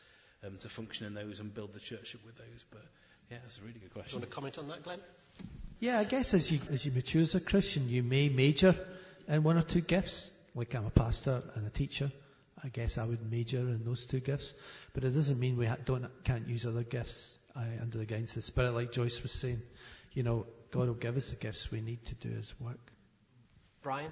um, 0.45 0.57
to 0.59 0.69
function 0.69 1.07
in 1.07 1.13
those 1.13 1.41
and 1.41 1.53
build 1.53 1.73
the 1.73 1.79
church 1.79 2.15
up 2.15 2.25
with 2.25 2.37
those. 2.37 2.65
But 2.71 2.83
yeah, 3.29 3.37
that's 3.41 3.57
a 3.57 3.61
really 3.61 3.79
good 3.79 3.93
question. 3.93 4.19
Do 4.19 4.25
you 4.25 4.31
question. 4.31 4.43
want 4.43 4.55
to 4.55 4.57
comment 4.57 4.57
on 4.59 4.67
that, 4.69 4.83
Glenn? 4.83 4.99
Yeah, 5.79 5.99
I 5.99 6.03
guess 6.05 6.33
as 6.33 6.49
you 6.51 6.59
as 6.71 6.85
you 6.85 6.91
mature 6.93 7.21
as 7.21 7.35
a 7.35 7.41
Christian, 7.41 7.89
you 7.89 8.03
may 8.03 8.29
major 8.29 8.75
in 9.27 9.43
one 9.43 9.57
or 9.57 9.63
two 9.63 9.81
gifts. 9.81 10.31
Like 10.55 10.73
I'm 10.73 10.85
a 10.85 10.89
pastor 10.89 11.41
and 11.55 11.65
a 11.65 11.69
teacher, 11.69 12.11
I 12.63 12.69
guess 12.69 12.97
I 12.97 13.05
would 13.05 13.31
major 13.31 13.59
in 13.59 13.83
those 13.83 14.05
two 14.05 14.19
gifts. 14.19 14.53
But 14.93 15.03
it 15.03 15.11
doesn't 15.11 15.39
mean 15.39 15.57
we 15.57 15.69
don't 15.85 16.05
can't 16.23 16.47
use 16.47 16.65
other 16.65 16.83
gifts 16.83 17.37
uh, 17.55 17.81
under 17.81 17.97
the 17.97 18.05
guidance 18.05 18.31
of 18.31 18.35
the 18.35 18.41
Spirit, 18.43 18.73
like 18.73 18.91
Joyce 18.91 19.21
was 19.21 19.31
saying. 19.31 19.61
You 20.13 20.23
know, 20.23 20.45
God 20.71 20.87
will 20.87 20.93
give 20.93 21.17
us 21.17 21.29
the 21.29 21.35
gifts 21.37 21.71
we 21.71 21.81
need 21.81 22.03
to 22.05 22.15
do 22.15 22.29
His 22.29 22.53
work. 22.59 22.91
Brian, 23.81 24.11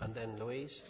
and 0.00 0.14
then 0.14 0.38
Louise. 0.38 0.82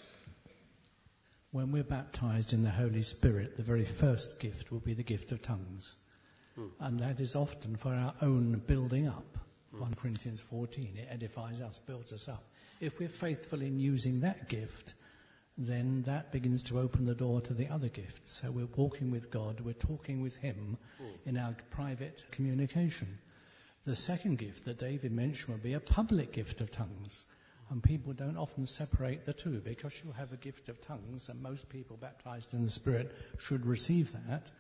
When 1.52 1.72
we're 1.72 1.84
baptized 1.84 2.52
in 2.52 2.62
the 2.62 2.70
Holy 2.70 3.02
Spirit, 3.02 3.56
the 3.56 3.62
very 3.62 3.84
first 3.84 4.40
gift 4.40 4.70
will 4.70 4.78
be 4.78 4.94
the 4.94 5.02
gift 5.02 5.32
of 5.32 5.42
tongues. 5.42 5.96
Hmm. 6.54 6.66
And 6.78 7.00
that 7.00 7.20
is 7.20 7.34
often 7.34 7.76
for 7.76 7.92
our 7.92 8.14
own 8.22 8.62
building 8.66 9.08
up. 9.08 9.38
1 9.72 9.94
Corinthians 9.94 10.40
14, 10.40 10.96
it 10.96 11.08
edifies 11.10 11.60
us, 11.60 11.78
builds 11.78 12.12
us 12.12 12.28
up. 12.28 12.42
If 12.80 12.98
we're 12.98 13.08
faithful 13.08 13.62
in 13.62 13.78
using 13.78 14.20
that 14.20 14.48
gift, 14.48 14.94
then 15.58 16.02
that 16.02 16.32
begins 16.32 16.64
to 16.64 16.78
open 16.78 17.04
the 17.04 17.14
door 17.14 17.40
to 17.42 17.54
the 17.54 17.68
other 17.68 17.88
gifts. 17.88 18.30
So 18.32 18.50
we're 18.50 18.68
walking 18.76 19.10
with 19.10 19.30
God, 19.30 19.60
we're 19.60 19.74
talking 19.74 20.22
with 20.22 20.36
Him 20.36 20.78
in 21.26 21.36
our 21.36 21.54
private 21.70 22.24
communication. 22.30 23.18
The 23.84 23.96
second 23.96 24.38
gift 24.38 24.66
that 24.66 24.78
David 24.78 25.12
mentioned 25.12 25.54
would 25.54 25.62
be 25.62 25.74
a 25.74 25.80
public 25.80 26.32
gift 26.32 26.60
of 26.60 26.70
tongues. 26.70 27.26
And 27.70 27.82
people 27.82 28.12
don't 28.12 28.36
often 28.36 28.66
separate 28.66 29.24
the 29.24 29.32
two 29.32 29.60
because 29.60 29.94
you 30.04 30.12
have 30.12 30.32
a 30.32 30.36
gift 30.36 30.68
of 30.68 30.80
tongues, 30.80 31.28
and 31.28 31.40
most 31.40 31.68
people 31.68 31.96
baptized 31.96 32.52
in 32.52 32.64
the 32.64 32.70
Spirit 32.70 33.14
should 33.38 33.64
receive 33.64 34.12
that. 34.12 34.50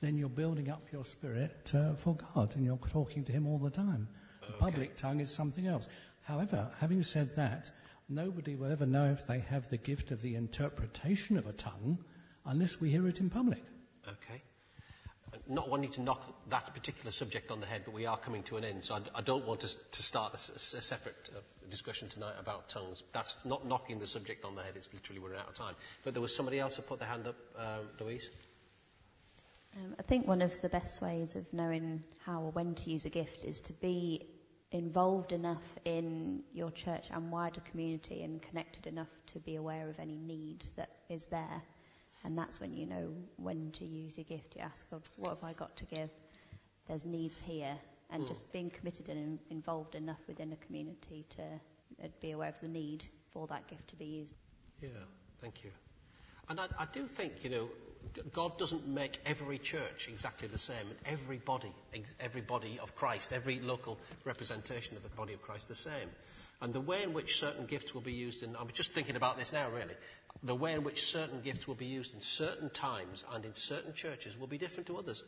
Then 0.00 0.16
you're 0.16 0.28
building 0.28 0.70
up 0.70 0.82
your 0.92 1.04
spirit 1.04 1.72
uh, 1.74 1.94
for 1.94 2.16
God 2.34 2.56
and 2.56 2.64
you're 2.64 2.78
talking 2.78 3.24
to 3.24 3.32
Him 3.32 3.46
all 3.46 3.58
the 3.58 3.70
time. 3.70 4.08
The 4.46 4.52
public 4.52 4.96
tongue 4.96 5.20
is 5.20 5.30
something 5.30 5.66
else. 5.66 5.88
However, 6.22 6.70
having 6.80 7.02
said 7.02 7.36
that, 7.36 7.70
nobody 8.10 8.56
will 8.56 8.70
ever 8.70 8.86
know 8.86 9.12
if 9.12 9.26
they 9.26 9.40
have 9.50 9.68
the 9.70 9.76
gift 9.76 10.10
of 10.10 10.20
the 10.20 10.34
interpretation 10.34 11.38
of 11.38 11.46
a 11.46 11.52
tongue 11.52 11.98
unless 12.44 12.80
we 12.80 12.90
hear 12.90 13.06
it 13.06 13.20
in 13.20 13.30
public. 13.30 13.62
Okay. 14.08 14.42
Not 15.48 15.68
wanting 15.68 15.90
to 15.90 16.02
knock 16.02 16.22
that 16.48 16.74
particular 16.74 17.12
subject 17.12 17.52
on 17.52 17.60
the 17.60 17.66
head, 17.66 17.82
but 17.84 17.94
we 17.94 18.06
are 18.06 18.16
coming 18.16 18.42
to 18.44 18.56
an 18.56 18.64
end, 18.64 18.84
so 18.84 18.94
I, 18.94 19.00
I 19.18 19.20
don't 19.22 19.46
want 19.46 19.62
us 19.62 19.76
to 19.92 20.02
start 20.02 20.34
a 20.34 20.38
separate 20.38 21.30
uh, 21.34 21.40
discussion 21.70 22.08
tonight 22.08 22.34
about 22.40 22.68
tongues. 22.68 23.02
That's 23.12 23.44
not 23.44 23.66
knocking 23.66 24.00
the 24.00 24.06
subject 24.08 24.44
on 24.44 24.56
the 24.56 24.62
head, 24.62 24.72
it's 24.74 24.88
literally 24.92 25.20
we're 25.20 25.36
out 25.36 25.48
of 25.48 25.54
time. 25.54 25.74
But 26.04 26.14
there 26.14 26.20
was 26.20 26.34
somebody 26.34 26.58
else 26.58 26.76
who 26.76 26.82
put 26.82 26.98
their 26.98 27.08
hand 27.08 27.28
up, 27.28 27.36
um, 27.56 27.86
Louise. 28.00 28.28
Um, 29.76 29.94
I 29.98 30.02
think 30.02 30.26
one 30.26 30.42
of 30.42 30.60
the 30.60 30.68
best 30.68 31.00
ways 31.00 31.36
of 31.36 31.46
knowing 31.52 32.02
how 32.24 32.42
or 32.42 32.50
when 32.50 32.74
to 32.74 32.90
use 32.90 33.04
a 33.04 33.10
gift 33.10 33.44
is 33.44 33.60
to 33.62 33.72
be 33.74 34.26
involved 34.72 35.32
enough 35.32 35.76
in 35.84 36.42
your 36.52 36.70
church 36.70 37.08
and 37.10 37.30
wider 37.30 37.60
community 37.62 38.22
and 38.22 38.40
connected 38.40 38.86
enough 38.86 39.08
to 39.26 39.38
be 39.40 39.56
aware 39.56 39.88
of 39.88 39.98
any 39.98 40.16
need 40.18 40.64
that 40.76 40.90
is 41.08 41.26
there. 41.26 41.62
And 42.24 42.36
that's 42.38 42.60
when 42.60 42.72
you 42.74 42.86
know 42.86 43.12
when 43.36 43.70
to 43.72 43.84
use 43.84 44.16
your 44.18 44.24
gift. 44.24 44.54
You 44.56 44.62
ask 44.62 44.88
God, 44.90 45.02
what 45.16 45.30
have 45.30 45.42
I 45.44 45.52
got 45.54 45.76
to 45.78 45.84
give? 45.86 46.10
There's 46.86 47.04
needs 47.04 47.40
here. 47.40 47.76
And 48.12 48.24
Mm. 48.24 48.28
just 48.28 48.52
being 48.52 48.70
committed 48.70 49.08
and 49.08 49.18
in- 49.18 49.38
involved 49.56 49.94
enough 49.94 50.18
within 50.26 50.52
a 50.52 50.56
community 50.56 51.24
to 51.30 51.42
uh, 52.04 52.08
be 52.20 52.32
aware 52.32 52.48
of 52.48 52.58
the 52.60 52.68
need 52.68 53.04
for 53.32 53.46
that 53.46 53.66
gift 53.68 53.86
to 53.88 53.96
be 53.96 54.04
used. 54.04 54.34
Yeah, 54.82 54.88
thank 55.40 55.62
you. 55.64 55.70
And 56.48 56.60
I, 56.60 56.66
I 56.78 56.86
do 56.92 57.06
think, 57.06 57.44
you 57.44 57.50
know, 57.50 57.68
God 58.32 58.58
doesn't 58.58 58.88
make 58.88 59.18
every 59.26 59.58
church 59.58 60.08
exactly 60.08 60.48
the 60.48 60.58
same, 60.58 60.86
and 60.88 60.96
every 61.06 61.38
body, 61.38 61.72
every 62.20 62.40
body 62.40 62.78
of 62.82 62.94
Christ, 62.94 63.32
every 63.32 63.60
local 63.60 63.98
representation 64.24 64.96
of 64.96 65.02
the 65.02 65.08
body 65.10 65.34
of 65.34 65.42
Christ 65.42 65.68
the 65.68 65.74
same. 65.74 66.08
And 66.62 66.74
the 66.74 66.80
way 66.80 67.02
in 67.02 67.14
which 67.14 67.38
certain 67.38 67.66
gifts 67.66 67.94
will 67.94 68.02
be 68.02 68.12
used 68.12 68.42
in, 68.42 68.54
I'm 68.56 68.68
just 68.72 68.92
thinking 68.92 69.16
about 69.16 69.38
this 69.38 69.52
now 69.52 69.70
really, 69.70 69.94
the 70.42 70.54
way 70.54 70.72
in 70.72 70.84
which 70.84 71.02
certain 71.02 71.40
gifts 71.40 71.66
will 71.66 71.74
be 71.74 71.86
used 71.86 72.14
in 72.14 72.20
certain 72.20 72.70
times 72.70 73.24
and 73.32 73.44
in 73.44 73.54
certain 73.54 73.94
churches 73.94 74.38
will 74.38 74.46
be 74.46 74.58
different 74.58 74.86
to 74.88 74.98
others. 74.98 75.22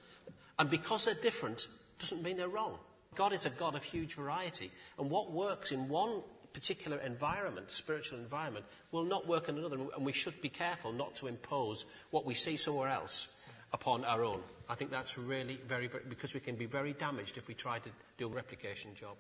And 0.59 0.69
because 0.69 1.07
they're 1.07 1.15
different, 1.15 1.67
doesn't 1.99 2.23
mean 2.23 2.37
they're 2.37 2.49
wrong. 2.49 2.79
God 3.15 3.33
is 3.33 3.47
a 3.47 3.51
God 3.51 3.75
of 3.75 3.83
huge 3.83 4.15
variety. 4.15 4.71
And 4.99 5.11
what 5.11 5.31
works 5.31 5.73
in 5.73 5.89
one 5.89 6.23
particular 6.53 6.99
environment, 6.99 7.71
spiritual 7.71 8.19
environment, 8.19 8.65
will 8.91 9.05
not 9.05 9.27
work 9.27 9.49
in 9.49 9.59
another. 9.59 9.79
And 9.97 10.05
we 10.05 10.13
should 10.13 10.41
be 10.43 10.49
careful 10.49 10.93
not 10.93 11.17
to 11.17 11.27
impose 11.27 11.85
what 12.11 12.25
we 12.25 12.35
see 12.35 12.57
somewhere 12.57 12.89
else 12.89 13.39
upon 13.73 14.05
our 14.05 14.25
own. 14.25 14.41
I 14.69 14.75
think 14.75 14.91
that's 14.91 15.19
really 15.19 15.59
very, 15.67 15.89
very, 15.89 16.05
because 16.09 16.35
we 16.35 16.41
can 16.41 16.57
be 16.57 16.67
very 16.67 16.93
damaged 16.93 17.39
if 17.39 17.49
we 17.49 17.55
try 17.55 17.79
to 17.79 17.89
do 18.19 18.27
a 18.27 18.31
replication 18.31 18.95
job. 18.95 19.17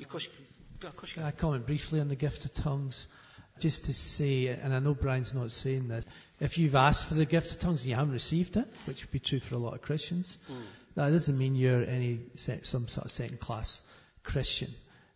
Of 0.00 0.08
course, 0.08 0.28
of 0.82 0.96
course 0.96 1.12
Can 1.12 1.22
I 1.22 1.30
comment 1.30 1.66
briefly 1.66 2.00
on 2.00 2.08
the 2.08 2.16
gift 2.16 2.44
of 2.44 2.54
tongues? 2.54 3.06
Just 3.60 3.84
to 3.84 3.94
say, 3.94 4.48
and 4.48 4.74
I 4.74 4.80
know 4.80 4.94
Brian's 4.94 5.32
not 5.32 5.52
saying 5.52 5.86
this, 5.86 6.04
if 6.40 6.58
you've 6.58 6.74
asked 6.74 7.06
for 7.06 7.14
the 7.14 7.24
gift 7.24 7.52
of 7.52 7.60
tongues 7.60 7.82
and 7.82 7.90
you 7.90 7.94
haven't 7.94 8.12
received 8.12 8.56
it, 8.56 8.66
which 8.86 9.02
would 9.02 9.12
be 9.12 9.20
true 9.20 9.38
for 9.38 9.54
a 9.54 9.58
lot 9.58 9.74
of 9.74 9.82
Christians, 9.82 10.38
hmm. 10.48 10.54
that 10.96 11.10
doesn't 11.10 11.38
mean 11.38 11.54
you're 11.54 11.84
any 11.84 12.20
some 12.34 12.88
sort 12.88 13.04
of 13.04 13.12
second 13.12 13.38
class 13.38 13.80
Christian, 14.24 14.68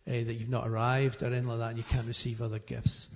uh, 0.09 0.11
that 0.11 0.33
you've 0.33 0.49
not 0.49 0.67
arrived 0.67 1.21
or 1.23 1.27
anything 1.27 1.47
like 1.47 1.59
that 1.59 1.69
and 1.69 1.77
you 1.77 1.83
can't 1.83 2.07
receive 2.07 2.41
other 2.41 2.59
gifts. 2.59 3.07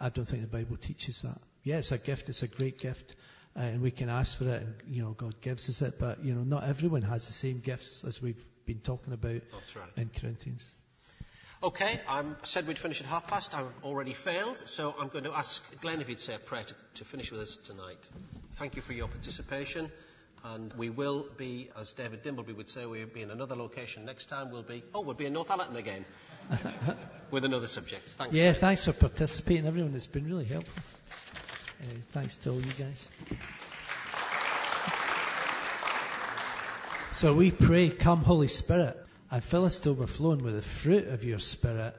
I 0.00 0.08
don't 0.08 0.24
think 0.24 0.42
the 0.42 0.48
Bible 0.48 0.76
teaches 0.76 1.22
that. 1.22 1.38
Yeah, 1.62 1.76
it's 1.76 1.92
a 1.92 1.98
gift, 1.98 2.28
it's 2.28 2.42
a 2.42 2.48
great 2.48 2.78
gift, 2.78 3.14
uh, 3.56 3.60
and 3.60 3.82
we 3.82 3.90
can 3.90 4.08
ask 4.08 4.38
for 4.38 4.44
it 4.44 4.62
and, 4.62 4.74
you 4.88 5.02
know, 5.02 5.10
God 5.10 5.40
gives 5.42 5.68
us 5.68 5.82
it, 5.82 5.94
but, 5.98 6.24
you 6.24 6.34
know, 6.34 6.42
not 6.42 6.64
everyone 6.64 7.02
has 7.02 7.26
the 7.26 7.32
same 7.32 7.60
gifts 7.60 8.04
as 8.04 8.22
we've 8.22 8.42
been 8.64 8.80
talking 8.80 9.12
about 9.12 9.42
right. 9.76 9.88
in 9.96 10.10
Corinthians. 10.18 10.72
Okay, 11.60 11.98
I 12.08 12.22
said 12.44 12.68
we'd 12.68 12.78
finish 12.78 13.00
at 13.00 13.06
half 13.08 13.26
past. 13.26 13.52
I've 13.52 13.66
already 13.82 14.12
failed, 14.12 14.62
so 14.66 14.94
I'm 14.98 15.08
going 15.08 15.24
to 15.24 15.32
ask 15.32 15.80
Glenn 15.80 16.00
if 16.00 16.06
he'd 16.06 16.20
say 16.20 16.36
a 16.36 16.38
prayer 16.38 16.62
to, 16.62 16.74
to 16.94 17.04
finish 17.04 17.32
with 17.32 17.40
us 17.40 17.56
tonight. 17.56 17.98
Thank 18.54 18.76
you 18.76 18.82
for 18.82 18.92
your 18.92 19.08
participation. 19.08 19.90
And 20.44 20.72
we 20.74 20.90
will 20.90 21.26
be, 21.36 21.68
as 21.78 21.92
David 21.92 22.22
Dimbleby 22.22 22.56
would 22.56 22.68
say, 22.68 22.86
we'll 22.86 23.06
be 23.06 23.22
in 23.22 23.30
another 23.30 23.56
location 23.56 24.04
next 24.04 24.26
time. 24.26 24.50
We'll 24.50 24.62
be, 24.62 24.82
oh, 24.94 25.02
we'll 25.02 25.14
be 25.14 25.26
in 25.26 25.34
Northallerton 25.34 25.76
again 25.76 26.04
with 27.30 27.44
another 27.44 27.66
subject. 27.66 28.02
Thanks. 28.02 28.34
Yeah, 28.34 28.52
thanks 28.52 28.84
for 28.84 28.92
participating, 28.92 29.66
everyone. 29.66 29.94
It's 29.94 30.06
been 30.06 30.28
really 30.28 30.44
helpful. 30.44 30.82
Uh, 31.80 31.84
thanks 32.12 32.38
to 32.38 32.50
all 32.50 32.60
you 32.60 32.72
guys. 32.78 33.08
So 37.12 37.34
we 37.34 37.50
pray, 37.50 37.90
come 37.90 38.22
Holy 38.22 38.48
Spirit, 38.48 38.96
and 39.30 39.42
fill 39.42 39.64
us 39.64 39.80
to 39.80 39.90
overflowing 39.90 40.42
with 40.42 40.54
the 40.54 40.62
fruit 40.62 41.08
of 41.08 41.24
your 41.24 41.40
Spirit 41.40 41.94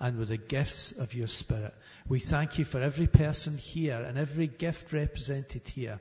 and 0.00 0.18
with 0.18 0.28
the 0.28 0.36
gifts 0.36 0.92
of 0.92 1.14
your 1.14 1.26
Spirit. 1.26 1.74
We 2.08 2.20
thank 2.20 2.58
you 2.58 2.64
for 2.64 2.80
every 2.80 3.06
person 3.06 3.56
here 3.56 3.96
and 3.96 4.18
every 4.18 4.46
gift 4.46 4.92
represented 4.92 5.66
here. 5.68 6.00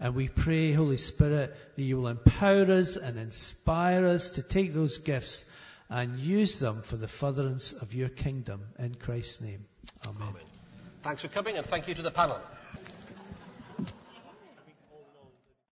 And 0.00 0.14
we 0.14 0.28
pray, 0.28 0.72
Holy 0.72 0.96
Spirit, 0.96 1.54
that 1.76 1.82
you 1.82 1.96
will 1.96 2.08
empower 2.08 2.70
us 2.70 2.96
and 2.96 3.18
inspire 3.18 4.06
us 4.06 4.32
to 4.32 4.42
take 4.42 4.72
those 4.72 4.98
gifts 4.98 5.44
and 5.90 6.18
use 6.18 6.58
them 6.58 6.82
for 6.82 6.96
the 6.96 7.08
furtherance 7.08 7.72
of 7.72 7.94
your 7.94 8.08
kingdom. 8.08 8.60
In 8.78 8.94
Christ's 8.94 9.40
name. 9.40 9.64
Amen. 10.06 10.34
Thanks 11.02 11.22
for 11.22 11.28
coming 11.28 11.56
and 11.56 11.66
thank 11.66 11.88
you 11.88 11.94
to 11.94 12.02
the 12.02 12.10
panel. 12.10 12.38